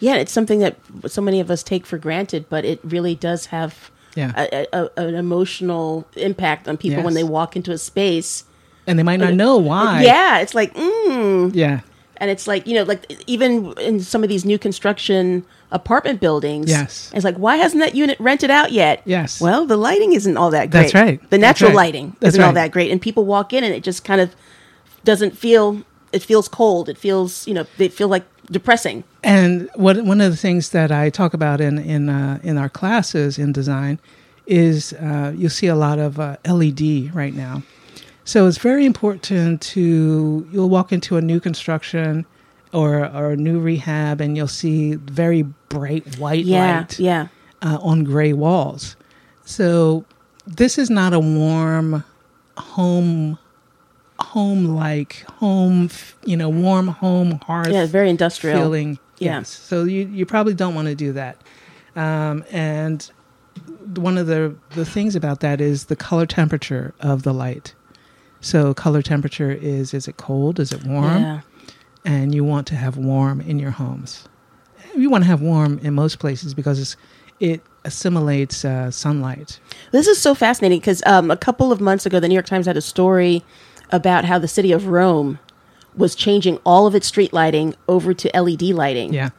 Yeah, 0.00 0.16
it's 0.16 0.32
something 0.32 0.58
that 0.60 0.76
so 1.06 1.20
many 1.22 1.38
of 1.38 1.50
us 1.50 1.62
take 1.62 1.86
for 1.86 1.98
granted, 1.98 2.46
but 2.48 2.64
it 2.64 2.80
really 2.82 3.14
does 3.14 3.46
have 3.46 3.90
Yeah, 4.16 4.32
a, 4.36 4.66
a, 4.72 4.90
an 4.96 5.14
emotional 5.14 6.06
impact 6.16 6.66
on 6.68 6.76
people 6.76 7.02
when 7.02 7.14
they 7.14 7.24
walk 7.24 7.56
into 7.56 7.72
a 7.72 7.78
space. 7.78 8.44
and 8.86 8.98
they 8.98 9.02
might 9.02 9.20
not 9.20 9.34
know 9.34 9.58
why. 9.58 10.02
Yeah, 10.02 10.38
it's 10.40 10.54
like, 10.54 10.74
mm. 10.74 11.50
yeah, 11.54 11.80
and 12.22 12.30
it's 12.30 12.46
like 12.46 12.68
you 12.68 12.74
know, 12.74 12.84
like 12.84 13.12
even 13.26 13.72
in 13.78 13.98
some 13.98 14.22
of 14.22 14.28
these 14.28 14.44
new 14.44 14.56
construction 14.56 15.44
apartment 15.72 16.20
buildings. 16.20 16.70
Yes. 16.70 17.10
it's 17.12 17.24
like 17.24 17.34
why 17.36 17.56
hasn't 17.56 17.82
that 17.82 17.96
unit 17.96 18.18
rented 18.20 18.48
out 18.48 18.70
yet? 18.70 19.02
Yes. 19.04 19.40
Well, 19.40 19.66
the 19.66 19.76
lighting 19.76 20.12
isn't 20.12 20.36
all 20.36 20.50
that 20.50 20.70
great. 20.70 20.82
That's 20.82 20.94
right. 20.94 21.20
The 21.20 21.26
That's 21.30 21.40
natural 21.40 21.70
right. 21.70 21.76
lighting 21.76 22.16
That's 22.20 22.34
isn't 22.34 22.42
all 22.44 22.52
that 22.52 22.70
great, 22.70 22.92
and 22.92 23.02
people 23.02 23.24
walk 23.26 23.52
in 23.52 23.64
and 23.64 23.74
it 23.74 23.82
just 23.82 24.04
kind 24.04 24.20
of 24.20 24.36
doesn't 25.04 25.36
feel. 25.36 25.82
It 26.12 26.22
feels 26.22 26.46
cold. 26.46 26.88
It 26.88 26.96
feels 26.96 27.44
you 27.48 27.54
know 27.54 27.66
they 27.76 27.88
feel 27.88 28.08
like 28.08 28.24
depressing. 28.48 29.02
And 29.24 29.68
what 29.74 30.00
one 30.04 30.20
of 30.20 30.30
the 30.30 30.36
things 30.36 30.70
that 30.70 30.92
I 30.92 31.10
talk 31.10 31.34
about 31.34 31.60
in 31.60 31.76
in 31.76 32.08
uh, 32.08 32.38
in 32.44 32.56
our 32.56 32.68
classes 32.68 33.36
in 33.36 33.52
design 33.52 33.98
is 34.46 34.92
uh, 34.92 35.32
you'll 35.36 35.50
see 35.50 35.66
a 35.66 35.74
lot 35.74 35.98
of 35.98 36.20
uh, 36.20 36.36
LED 36.46 37.12
right 37.12 37.34
now. 37.34 37.64
So 38.24 38.46
it's 38.46 38.58
very 38.58 38.86
important 38.86 39.60
to 39.62 40.46
you'll 40.52 40.68
walk 40.70 40.92
into 40.92 41.16
a 41.16 41.20
new 41.22 41.40
construction 41.40 42.24
or 42.72 43.04
or 43.06 43.32
a 43.32 43.36
new 43.36 43.58
rehab 43.60 44.20
and 44.20 44.36
you'll 44.36 44.48
see 44.48 44.94
very 44.94 45.42
bright 45.68 46.18
white 46.18 46.44
Yeah, 46.44 46.78
light 46.78 46.98
yeah. 46.98 47.28
uh, 47.62 47.78
on 47.82 48.04
gray 48.04 48.32
walls. 48.32 48.96
So 49.44 50.04
this 50.46 50.78
is 50.78 50.88
not 50.90 51.12
a 51.12 51.20
warm 51.20 52.04
home 52.56 53.38
home 54.20 54.66
like 54.66 55.24
home 55.40 55.90
you 56.24 56.36
know 56.36 56.48
warm 56.48 56.86
home 56.86 57.40
hearth 57.46 57.68
Yeah, 57.72 57.86
very 57.86 58.08
industrial. 58.08 58.58
feeling. 58.58 58.98
Yeah. 59.18 59.38
Yes. 59.38 59.48
So 59.50 59.84
you, 59.84 60.06
you 60.08 60.26
probably 60.26 60.54
don't 60.54 60.74
want 60.74 60.88
to 60.88 60.94
do 60.94 61.12
that. 61.12 61.36
Um, 61.94 62.44
and 62.50 63.08
one 63.96 64.16
of 64.18 64.26
the, 64.26 64.54
the 64.70 64.84
things 64.84 65.14
about 65.14 65.40
that 65.40 65.60
is 65.60 65.84
the 65.84 65.94
color 65.96 66.26
temperature 66.26 66.92
of 67.00 67.22
the 67.22 67.32
light. 67.32 67.74
So 68.42 68.74
color 68.74 69.00
temperature 69.02 69.50
is 69.50 69.94
is 69.94 70.08
it 70.08 70.18
cold? 70.18 70.60
Is 70.60 70.72
it 70.72 70.84
warm? 70.84 71.22
Yeah. 71.22 71.40
And 72.04 72.34
you 72.34 72.44
want 72.44 72.66
to 72.66 72.74
have 72.74 72.96
warm 72.96 73.40
in 73.40 73.58
your 73.58 73.70
homes. 73.70 74.28
You 74.96 75.08
want 75.08 75.24
to 75.24 75.28
have 75.28 75.40
warm 75.40 75.78
in 75.78 75.94
most 75.94 76.18
places 76.18 76.52
because 76.52 76.78
it's, 76.80 76.96
it 77.38 77.62
assimilates 77.84 78.64
uh, 78.64 78.90
sunlight. 78.90 79.60
This 79.92 80.08
is 80.08 80.20
so 80.20 80.34
fascinating 80.34 80.80
because 80.80 81.02
um, 81.06 81.30
a 81.30 81.36
couple 81.36 81.72
of 81.72 81.80
months 81.80 82.04
ago, 82.04 82.20
the 82.20 82.28
New 82.28 82.34
York 82.34 82.46
Times 82.46 82.66
had 82.66 82.76
a 82.76 82.82
story 82.82 83.44
about 83.90 84.24
how 84.24 84.38
the 84.38 84.48
city 84.48 84.72
of 84.72 84.88
Rome 84.88 85.38
was 85.96 86.14
changing 86.14 86.58
all 86.64 86.86
of 86.86 86.94
its 86.94 87.06
street 87.06 87.32
lighting 87.32 87.74
over 87.88 88.12
to 88.12 88.30
LED 88.38 88.62
lighting. 88.62 89.14
Yeah. 89.14 89.30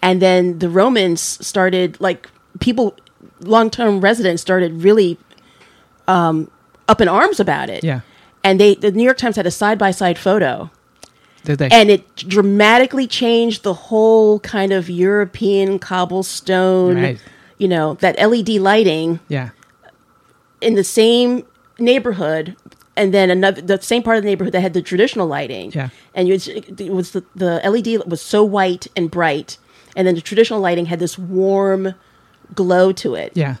And 0.00 0.22
then 0.22 0.58
the 0.60 0.68
Romans 0.68 1.20
started, 1.20 2.00
like, 2.00 2.28
people, 2.60 2.94
long 3.40 3.70
term 3.70 4.00
residents 4.00 4.42
started 4.42 4.82
really 4.82 5.18
um, 6.06 6.50
up 6.88 7.00
in 7.00 7.08
arms 7.08 7.40
about 7.40 7.68
it. 7.70 7.82
Yeah. 7.82 8.00
And 8.44 8.60
they, 8.60 8.74
the 8.74 8.92
New 8.92 9.02
York 9.02 9.16
Times 9.16 9.36
had 9.36 9.46
a 9.46 9.50
side 9.50 9.78
by 9.78 9.90
side 9.90 10.18
photo, 10.18 10.70
Did 11.44 11.58
they? 11.58 11.68
and 11.70 11.90
it 11.90 12.14
dramatically 12.16 13.06
changed 13.06 13.62
the 13.62 13.72
whole 13.74 14.38
kind 14.40 14.70
of 14.72 14.90
European 14.90 15.78
cobblestone, 15.78 16.96
Right. 16.96 17.18
you 17.58 17.66
know, 17.68 17.94
that 17.94 18.18
LED 18.20 18.50
lighting 18.60 19.18
yeah. 19.28 19.50
in 20.60 20.74
the 20.74 20.84
same 20.84 21.44
neighborhood 21.78 22.54
and 22.96 23.12
then 23.12 23.28
another 23.30 23.60
the 23.60 23.80
same 23.82 24.02
part 24.04 24.16
of 24.16 24.22
the 24.22 24.28
neighborhood 24.28 24.52
that 24.54 24.60
had 24.60 24.72
the 24.74 24.82
traditional 24.82 25.26
lighting 25.26 25.72
Yeah. 25.74 25.88
and 26.14 26.28
you, 26.28 26.34
it 26.34 26.92
was 26.92 27.10
the, 27.10 27.24
the 27.34 27.60
led 27.64 28.08
was 28.08 28.20
so 28.20 28.44
white 28.44 28.86
and 28.94 29.10
bright 29.10 29.58
and 29.96 30.06
then 30.06 30.14
the 30.14 30.20
traditional 30.20 30.60
lighting 30.60 30.86
had 30.86 31.00
this 31.00 31.18
warm 31.18 31.94
glow 32.54 32.92
to 32.92 33.16
it 33.16 33.32
Yeah. 33.34 33.56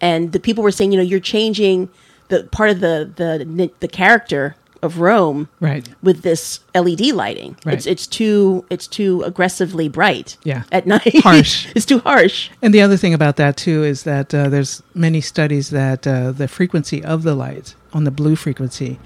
and 0.00 0.32
the 0.32 0.40
people 0.40 0.64
were 0.64 0.72
saying 0.72 0.90
you 0.90 0.96
know 0.98 1.04
you're 1.04 1.20
changing 1.20 1.88
the 2.32 2.44
part 2.58 2.70
of 2.70 2.80
the 2.80 2.96
the 3.20 3.70
the 3.80 3.88
character 3.88 4.54
of 4.82 4.98
rome 4.98 5.48
Right. 5.60 5.86
with 6.02 6.22
this 6.22 6.58
led 6.74 7.00
lighting 7.14 7.54
Right. 7.64 7.74
it's 7.76 7.86
it's 7.86 8.06
too 8.18 8.64
it's 8.68 8.88
too 8.88 9.22
aggressively 9.30 9.88
bright 9.88 10.36
Yeah. 10.44 10.62
at 10.72 10.86
night 10.94 11.20
Harsh. 11.22 11.68
it's 11.76 11.86
too 11.86 12.00
harsh 12.00 12.50
And 12.62 12.74
the 12.74 12.82
other 12.86 12.96
thing 12.96 13.14
about 13.14 13.36
that 13.36 13.56
too 13.56 13.84
is 13.92 14.02
that 14.02 14.34
uh, 14.34 14.48
there's 14.48 14.82
many 14.94 15.20
studies 15.20 15.70
that 15.70 16.00
uh, 16.06 16.32
the 16.32 16.48
frequency 16.48 16.98
of 17.04 17.22
the 17.22 17.34
light 17.34 17.76
on 17.92 18.02
the 18.04 18.10
blue 18.10 18.34
frequency, 18.36 18.98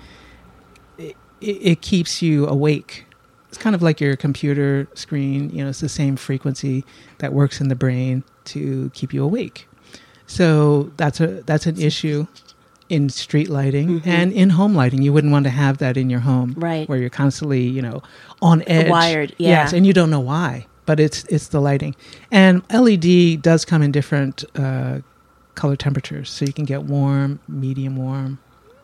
it, 0.98 1.16
it 1.40 1.80
keeps 1.82 2.22
you 2.22 2.46
awake. 2.46 3.04
it's 3.48 3.58
kind 3.58 3.74
of 3.76 3.82
like 3.82 4.00
your 4.00 4.16
computer 4.16 4.86
screen. 4.94 5.50
You 5.50 5.62
know, 5.64 5.70
it's 5.70 5.80
the 5.80 5.88
same 5.88 6.16
frequency 6.16 6.84
that 7.18 7.32
works 7.32 7.60
in 7.60 7.68
the 7.68 7.74
brain 7.74 8.22
to 8.54 8.90
keep 8.94 9.12
you 9.12 9.22
awake. 9.24 9.68
So 10.26 10.90
that's 10.96 11.20
a 11.20 11.42
that's 11.50 11.66
an 11.66 11.80
issue 11.80 12.26
in 12.88 13.08
street 13.08 13.48
lighting 13.48 13.88
Mm-hmm. 14.00 14.08
and 14.08 14.32
in 14.32 14.50
home 14.50 14.74
lighting. 14.74 15.02
You 15.02 15.12
wouldn't 15.12 15.32
want 15.32 15.44
to 15.44 15.50
have 15.50 15.78
that 15.78 15.96
in 15.96 16.08
your 16.10 16.20
home, 16.20 16.54
Right. 16.56 16.88
Where 16.88 16.98
you're 16.98 17.10
constantly, 17.10 17.62
you 17.62 17.82
know, 17.82 18.02
on 18.42 18.62
edge, 18.66 18.88
Wired, 18.90 19.34
yeah. 19.38 19.48
Yes, 19.50 19.72
and 19.72 19.86
you 19.86 19.92
don't 19.92 20.10
know 20.10 20.20
why, 20.20 20.66
but 20.86 21.00
it's 21.00 21.24
it's 21.24 21.48
the 21.48 21.60
lighting. 21.60 21.94
And 22.30 22.62
LED 22.72 23.42
does 23.42 23.64
come 23.64 23.82
in 23.82 23.92
different 23.92 24.44
uh, 24.54 25.00
color 25.54 25.76
temperatures, 25.76 26.30
so 26.30 26.44
you 26.44 26.52
can 26.52 26.64
get 26.64 26.82
warm, 26.84 27.40
medium 27.48 27.96
warm, 27.96 28.38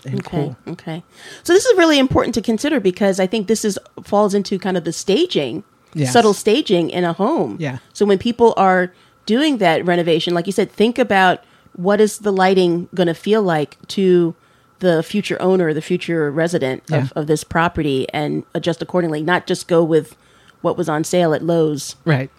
and 0.05 0.21
Okay. 0.21 0.31
cool. 0.31 0.57
Okay. 0.67 1.03
So 1.45 1.53
this 1.53 1.65
is 1.67 1.79
really 1.79 1.99
important 1.99 2.35
to 2.35 2.43
consider 2.43 2.81
because 2.81 3.21
I 3.21 3.27
think 3.27 3.47
this 3.47 3.65
is 3.65 3.79
falls 4.03 4.35
into 4.35 4.59
kind 4.59 4.77
of 4.77 4.85
the 4.85 4.93
staging, 4.93 5.63
Yes. 5.95 6.13
subtle 6.13 6.33
staging 6.35 6.91
in 6.91 7.05
a 7.05 7.13
home. 7.13 7.57
Yeah. 7.61 7.79
So 7.93 8.05
when 8.07 8.19
people 8.19 8.55
are 8.57 8.93
doing 9.27 9.59
that 9.59 9.85
renovation, 9.85 10.35
like 10.35 10.47
you 10.47 10.53
said, 10.53 10.73
think 10.73 10.99
about 10.99 11.45
what 11.75 12.01
is 12.01 12.19
the 12.19 12.33
lighting 12.33 12.89
going 12.95 13.07
to 13.09 13.15
feel 13.15 13.43
like 13.43 13.77
to 13.89 14.35
the 14.81 15.03
future 15.03 15.41
owner, 15.41 15.73
the 15.73 15.83
future 15.83 16.31
resident 16.31 16.83
Yeah. 16.89 17.03
of, 17.03 17.13
of 17.13 17.27
this 17.29 17.45
property, 17.45 18.07
and 18.13 18.45
adjust 18.55 18.83
accordingly. 18.83 19.23
Not 19.23 19.47
just 19.47 19.69
go 19.69 19.83
with 19.85 20.17
what 20.61 20.77
was 20.77 20.89
on 20.89 21.05
sale 21.05 21.35
at 21.35 21.43
Lowe's 21.43 21.97
Right. 22.05 22.31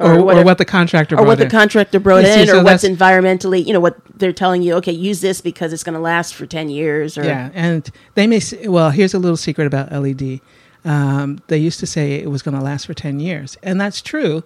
Or 0.00 0.14
Or, 0.18 0.32
or, 0.38 0.44
what 0.44 0.58
the 0.58 0.64
contractor 0.64 1.14
or 1.14 1.18
what 1.18 1.24
brought 1.24 1.38
the 1.38 1.44
in. 1.44 1.50
contractor 1.50 2.00
brought 2.00 2.24
see, 2.24 2.42
in, 2.42 2.46
so 2.48 2.60
or 2.60 2.64
what's 2.64 2.82
environmentally, 2.84 3.64
you 3.64 3.72
know, 3.72 3.78
what 3.80 3.96
they're 4.16 4.32
telling 4.32 4.62
you. 4.62 4.74
Okay, 4.74 4.92
use 4.92 5.20
this 5.20 5.40
because 5.40 5.72
it's 5.72 5.84
going 5.84 5.94
to 5.94 6.00
last 6.00 6.34
for 6.34 6.44
ten 6.44 6.68
years. 6.68 7.16
Or 7.16 7.24
Yeah, 7.24 7.50
and 7.54 7.88
they 8.14 8.26
may 8.26 8.40
say, 8.40 8.66
well, 8.66 8.90
here's 8.90 9.14
a 9.14 9.18
little 9.20 9.36
secret 9.36 9.66
about 9.66 9.92
LED. 9.92 10.40
Um, 10.84 11.38
they 11.46 11.58
used 11.58 11.78
to 11.80 11.86
say 11.86 12.14
it 12.14 12.30
was 12.30 12.42
going 12.42 12.56
to 12.56 12.62
last 12.62 12.86
for 12.86 12.94
10 12.94 13.18
years, 13.20 13.56
and 13.62 13.80
that's 13.80 14.00
true. 14.02 14.44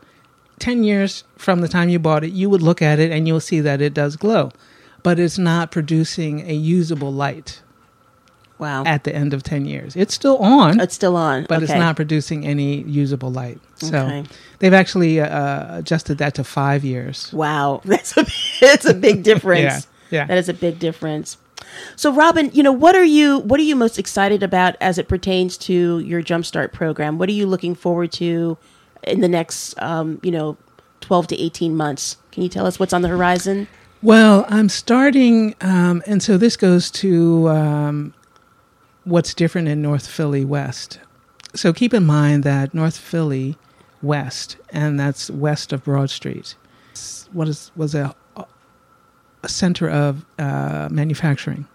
10 0.60 0.84
years 0.84 1.24
from 1.36 1.60
the 1.60 1.68
time 1.68 1.88
you 1.88 1.98
bought 1.98 2.22
it, 2.24 2.32
you 2.32 2.48
would 2.48 2.62
look 2.62 2.80
at 2.82 2.98
it 2.98 3.10
and 3.10 3.26
you'll 3.26 3.40
see 3.40 3.60
that 3.60 3.80
it 3.80 3.94
does 3.94 4.16
glow, 4.16 4.50
but 5.02 5.18
it's 5.18 5.38
not 5.38 5.70
producing 5.72 6.48
a 6.48 6.52
usable 6.54 7.12
light 7.12 7.62
wow, 8.58 8.84
at 8.84 9.04
the 9.04 9.14
end 9.14 9.32
of 9.34 9.42
10 9.42 9.64
years. 9.64 9.96
It's 9.96 10.14
still 10.14 10.36
on, 10.38 10.78
it's 10.78 10.94
still 10.94 11.16
on, 11.16 11.46
but 11.48 11.62
it's 11.62 11.72
not 11.72 11.96
producing 11.96 12.46
any 12.46 12.82
usable 12.82 13.32
light. 13.32 13.58
So 13.76 13.96
Okay. 13.96 14.24
they've 14.58 14.74
actually 14.74 15.20
uh, 15.20 15.78
adjusted 15.78 16.18
that 16.18 16.34
to 16.34 16.44
five 16.44 16.84
years. 16.84 17.32
Wow, 17.32 17.80
that's 17.86 18.16
a 18.16 18.26
that's 18.60 18.84
a 18.84 18.94
big 18.94 19.22
difference. 19.24 19.88
Yeah, 20.10 20.22
yeah. 20.22 20.26
that 20.26 20.38
is 20.38 20.48
a 20.48 20.54
big 20.54 20.80
difference. 20.80 21.36
So, 21.94 22.12
Robin, 22.12 22.50
you 22.52 22.64
know 22.64 22.72
what 22.72 22.96
are 22.96 23.04
you 23.04 23.38
what 23.38 23.60
are 23.60 23.62
you 23.62 23.76
most 23.76 23.96
excited 23.96 24.42
about 24.42 24.74
as 24.80 24.98
it 24.98 25.06
pertains 25.06 25.56
to 25.58 26.00
your 26.00 26.20
Jumpstart 26.20 26.72
program? 26.72 27.16
What 27.16 27.28
are 27.28 27.32
you 27.32 27.46
looking 27.46 27.76
forward 27.76 28.10
to 28.12 28.58
in 29.04 29.20
the 29.20 29.28
next, 29.28 29.80
um, 29.82 30.20
you 30.22 30.30
know, 30.30 30.56
twelve 31.00 31.26
to 31.28 31.40
eighteen 31.40 31.76
months? 31.76 32.16
Can 32.32 32.42
you 32.42 32.48
tell 32.48 32.66
us 32.66 32.78
what's 32.78 32.92
on 32.92 33.02
the 33.02 33.08
horizon? 33.08 33.66
Well, 34.02 34.46
I'm 34.48 34.68
starting, 34.68 35.54
um, 35.60 36.02
and 36.06 36.22
so 36.22 36.38
this 36.38 36.56
goes 36.56 36.90
to 36.92 37.48
um, 37.48 38.14
what's 39.04 39.34
different 39.34 39.68
in 39.68 39.82
North 39.82 40.06
Philly 40.06 40.44
West. 40.44 41.00
So 41.54 41.72
keep 41.72 41.92
in 41.92 42.06
mind 42.06 42.44
that 42.44 42.72
North 42.72 42.96
Philly 42.96 43.56
West, 44.02 44.56
and 44.70 44.98
that's 44.98 45.30
west 45.30 45.72
of 45.72 45.84
Broad 45.84 46.08
Street, 46.08 46.54
what 47.32 47.48
is 47.48 47.70
was 47.76 47.94
a 47.94 48.14
a 49.42 49.48
center 49.48 49.88
of 49.88 50.24
uh, 50.38 50.88
manufacturing. 50.90 51.66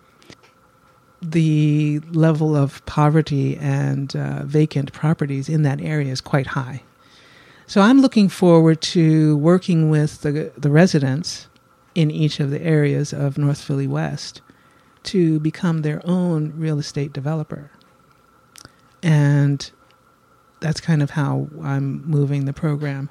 The 1.21 1.99
level 2.11 2.55
of 2.55 2.85
poverty 2.85 3.57
and 3.57 4.15
uh, 4.15 4.43
vacant 4.45 4.93
properties 4.93 5.49
in 5.49 5.63
that 5.63 5.81
area 5.81 6.11
is 6.11 6.21
quite 6.21 6.47
high. 6.47 6.83
So 7.67 7.81
I'm 7.81 8.01
looking 8.01 8.29
forward 8.29 8.81
to 8.81 9.37
working 9.37 9.89
with 9.89 10.21
the 10.21 10.51
the 10.57 10.69
residents 10.69 11.47
in 11.95 12.11
each 12.11 12.39
of 12.39 12.51
the 12.51 12.61
areas 12.61 13.13
of 13.13 13.37
North 13.37 13.61
Philly 13.61 13.87
West 13.87 14.41
to 15.03 15.39
become 15.39 15.81
their 15.81 16.01
own 16.05 16.53
real 16.57 16.77
estate 16.77 17.13
developer. 17.13 17.71
And 19.01 19.71
that's 20.59 20.81
kind 20.81 21.01
of 21.01 21.11
how 21.11 21.47
I'm 21.61 22.05
moving 22.05 22.45
the 22.45 22.53
program 22.53 23.09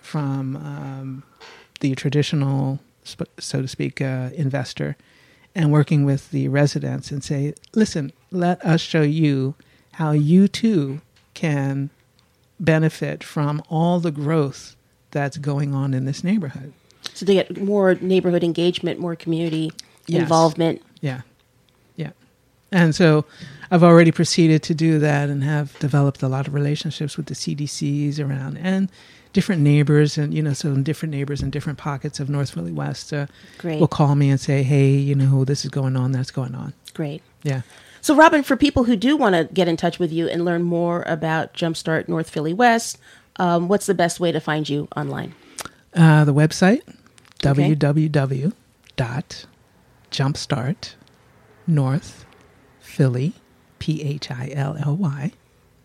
from 0.00 0.56
um, 0.56 1.22
the 1.80 1.94
traditional, 1.94 2.80
so 3.38 3.62
to 3.62 3.68
speak, 3.68 4.00
uh, 4.00 4.30
investor 4.34 4.96
and 5.54 5.72
working 5.72 6.04
with 6.04 6.30
the 6.30 6.48
residents 6.48 7.10
and 7.10 7.22
say, 7.22 7.54
listen, 7.74 8.12
let 8.30 8.64
us 8.64 8.80
show 8.80 9.02
you 9.02 9.54
how 9.92 10.10
you 10.12 10.48
too 10.48 11.00
can 11.34 11.90
benefit 12.60 13.22
from 13.24 13.62
all 13.68 14.00
the 14.00 14.10
growth 14.10 14.76
that's 15.10 15.36
going 15.38 15.74
on 15.74 15.94
in 15.94 16.04
this 16.04 16.22
neighborhood. 16.24 16.72
So 17.14 17.24
they 17.24 17.34
get 17.34 17.60
more 17.62 17.94
neighborhood 17.96 18.44
engagement, 18.44 18.98
more 19.00 19.16
community 19.16 19.72
Yes. 20.06 20.22
involvement. 20.22 20.82
Yeah. 21.00 21.20
Yeah. 21.96 22.10
And 22.72 22.94
so 22.94 23.24
I've 23.70 23.82
already 23.82 24.10
proceeded 24.10 24.62
to 24.64 24.74
do 24.74 24.98
that 25.00 25.28
and 25.28 25.44
have 25.44 25.78
developed 25.80 26.22
a 26.22 26.28
lot 26.28 26.46
of 26.48 26.54
relationships 26.54 27.16
with 27.16 27.26
the 27.26 27.34
CDCs 27.34 28.18
around 28.18 28.56
and 28.58 28.90
different 29.34 29.60
neighbors 29.60 30.16
and 30.16 30.32
you 30.32 30.42
know 30.42 30.54
so 30.54 30.74
different 30.76 31.12
neighbors 31.14 31.42
in 31.42 31.50
different 31.50 31.78
pockets 31.78 32.18
of 32.18 32.30
North 32.30 32.50
Philly 32.50 32.72
West 32.72 33.12
uh, 33.12 33.26
Great. 33.58 33.78
will 33.78 33.86
call 33.86 34.14
me 34.14 34.30
and 34.30 34.40
say 34.40 34.62
hey 34.62 34.88
you 34.92 35.14
know 35.14 35.44
this 35.44 35.64
is 35.66 35.70
going 35.70 35.96
on 35.96 36.12
that's 36.12 36.30
going 36.30 36.54
on 36.54 36.72
Great. 36.94 37.20
yeah 37.42 37.60
So, 38.00 38.14
Robin, 38.14 38.42
for 38.42 38.56
people 38.56 38.84
who 38.84 38.96
do 38.96 39.16
want 39.16 39.34
to 39.34 39.52
get 39.52 39.68
in 39.68 39.76
touch 39.76 39.98
with 39.98 40.12
you 40.12 40.28
and 40.28 40.44
learn 40.44 40.62
more 40.62 41.02
about 41.06 41.54
Jumpstart 41.54 42.08
North 42.08 42.30
Philly 42.30 42.54
West, 42.54 42.98
um, 43.36 43.68
what's 43.68 43.86
the 43.86 43.94
best 43.94 44.20
way 44.20 44.32
to 44.32 44.40
find 44.40 44.68
you 44.68 44.88
online? 44.96 45.34
uh, 45.94 46.24
the 46.24 46.34
website 46.34 46.82
Okay. 47.44 47.74
www 47.74 48.52
dot 48.96 49.46
jumpstart 50.10 50.94
north 51.66 52.24
philly 52.80 53.32
p-h-i-l-l-y 53.78 55.32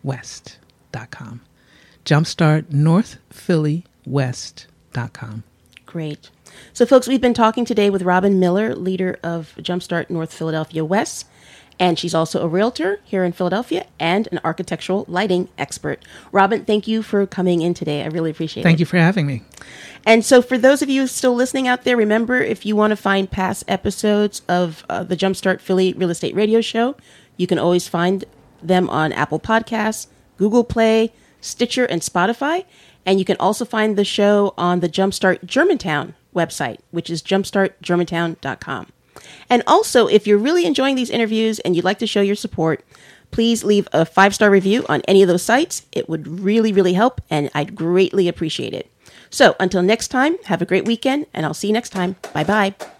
west 0.02 0.58
dot 0.92 1.10
com 1.10 1.40
jumpstart 2.04 2.70
north 2.72 3.18
philly 3.30 3.84
west 4.04 4.66
dot 4.92 5.12
com 5.12 5.42
Great. 5.86 6.30
So, 6.72 6.84
folks, 6.86 7.06
we've 7.06 7.20
been 7.20 7.34
talking 7.34 7.64
today 7.64 7.88
with 7.88 8.02
Robin 8.02 8.40
Miller, 8.40 8.74
leader 8.74 9.16
of 9.22 9.54
Jumpstart 9.58 10.10
North 10.10 10.34
Philadelphia 10.34 10.84
West. 10.84 11.26
And 11.78 11.98
she's 11.98 12.14
also 12.14 12.44
a 12.44 12.48
realtor 12.48 13.00
here 13.04 13.24
in 13.24 13.32
Philadelphia 13.32 13.86
and 13.98 14.28
an 14.30 14.40
architectural 14.44 15.04
lighting 15.08 15.48
expert. 15.58 16.04
Robin, 16.30 16.64
thank 16.64 16.86
you 16.86 17.02
for 17.02 17.26
coming 17.26 17.62
in 17.62 17.74
today. 17.74 18.02
I 18.02 18.06
really 18.06 18.30
appreciate 18.30 18.62
it. 18.62 18.64
thank 18.64 18.80
you 18.80 18.86
for 18.86 18.96
having 18.96 19.26
me 19.26 19.42
And 20.06 20.24
so, 20.24 20.40
for 20.40 20.56
those 20.56 20.82
of 20.82 20.88
you 20.88 21.06
still 21.06 21.34
listening 21.34 21.66
out 21.66 21.84
there, 21.84 21.96
remember 21.96 22.36
if 22.36 22.64
you 22.64 22.76
want 22.76 22.92
to 22.92 22.96
find 22.96 23.30
past 23.30 23.64
episodes 23.66 24.42
of 24.48 24.84
uh, 24.88 25.02
the 25.02 25.16
Jumpstart 25.16 25.60
Philly 25.60 25.92
Real 25.94 26.10
Estate 26.10 26.34
Radio 26.34 26.60
Show, 26.60 26.96
you 27.36 27.46
can 27.46 27.58
always 27.58 27.88
find 27.88 28.24
them 28.62 28.88
on 28.88 29.12
Apple 29.12 29.40
Podcasts, 29.40 30.06
Google 30.36 30.64
Play, 30.64 31.12
Stitcher, 31.40 31.84
and 31.84 32.00
Spotify. 32.00 32.64
And 33.06 33.18
you 33.18 33.24
can 33.24 33.36
also 33.38 33.64
find 33.64 33.96
the 33.96 34.04
show 34.04 34.54
on 34.56 34.80
the 34.80 34.88
Jumpstart 34.88 35.44
Germantown 35.44 36.14
website, 36.34 36.78
which 36.90 37.10
is 37.10 37.22
jumpstartgermantown.com. 37.22 38.86
And 39.50 39.62
also, 39.66 40.06
if 40.06 40.26
you're 40.26 40.38
really 40.38 40.64
enjoying 40.64 40.96
these 40.96 41.10
interviews 41.10 41.60
and 41.60 41.76
you'd 41.76 41.84
like 41.84 41.98
to 41.98 42.06
show 42.06 42.20
your 42.20 42.36
support, 42.36 42.84
please 43.30 43.64
leave 43.64 43.88
a 43.92 44.04
five 44.04 44.34
star 44.34 44.50
review 44.50 44.84
on 44.88 45.02
any 45.02 45.22
of 45.22 45.28
those 45.28 45.42
sites. 45.42 45.86
It 45.92 46.08
would 46.08 46.26
really, 46.26 46.72
really 46.72 46.94
help, 46.94 47.20
and 47.30 47.50
I'd 47.54 47.74
greatly 47.74 48.28
appreciate 48.28 48.72
it. 48.72 48.90
So, 49.30 49.56
until 49.58 49.82
next 49.82 50.08
time, 50.08 50.36
have 50.44 50.62
a 50.62 50.66
great 50.66 50.84
weekend, 50.84 51.26
and 51.34 51.44
I'll 51.44 51.54
see 51.54 51.66
you 51.66 51.72
next 51.72 51.90
time. 51.90 52.16
Bye 52.32 52.44
bye. 52.44 52.93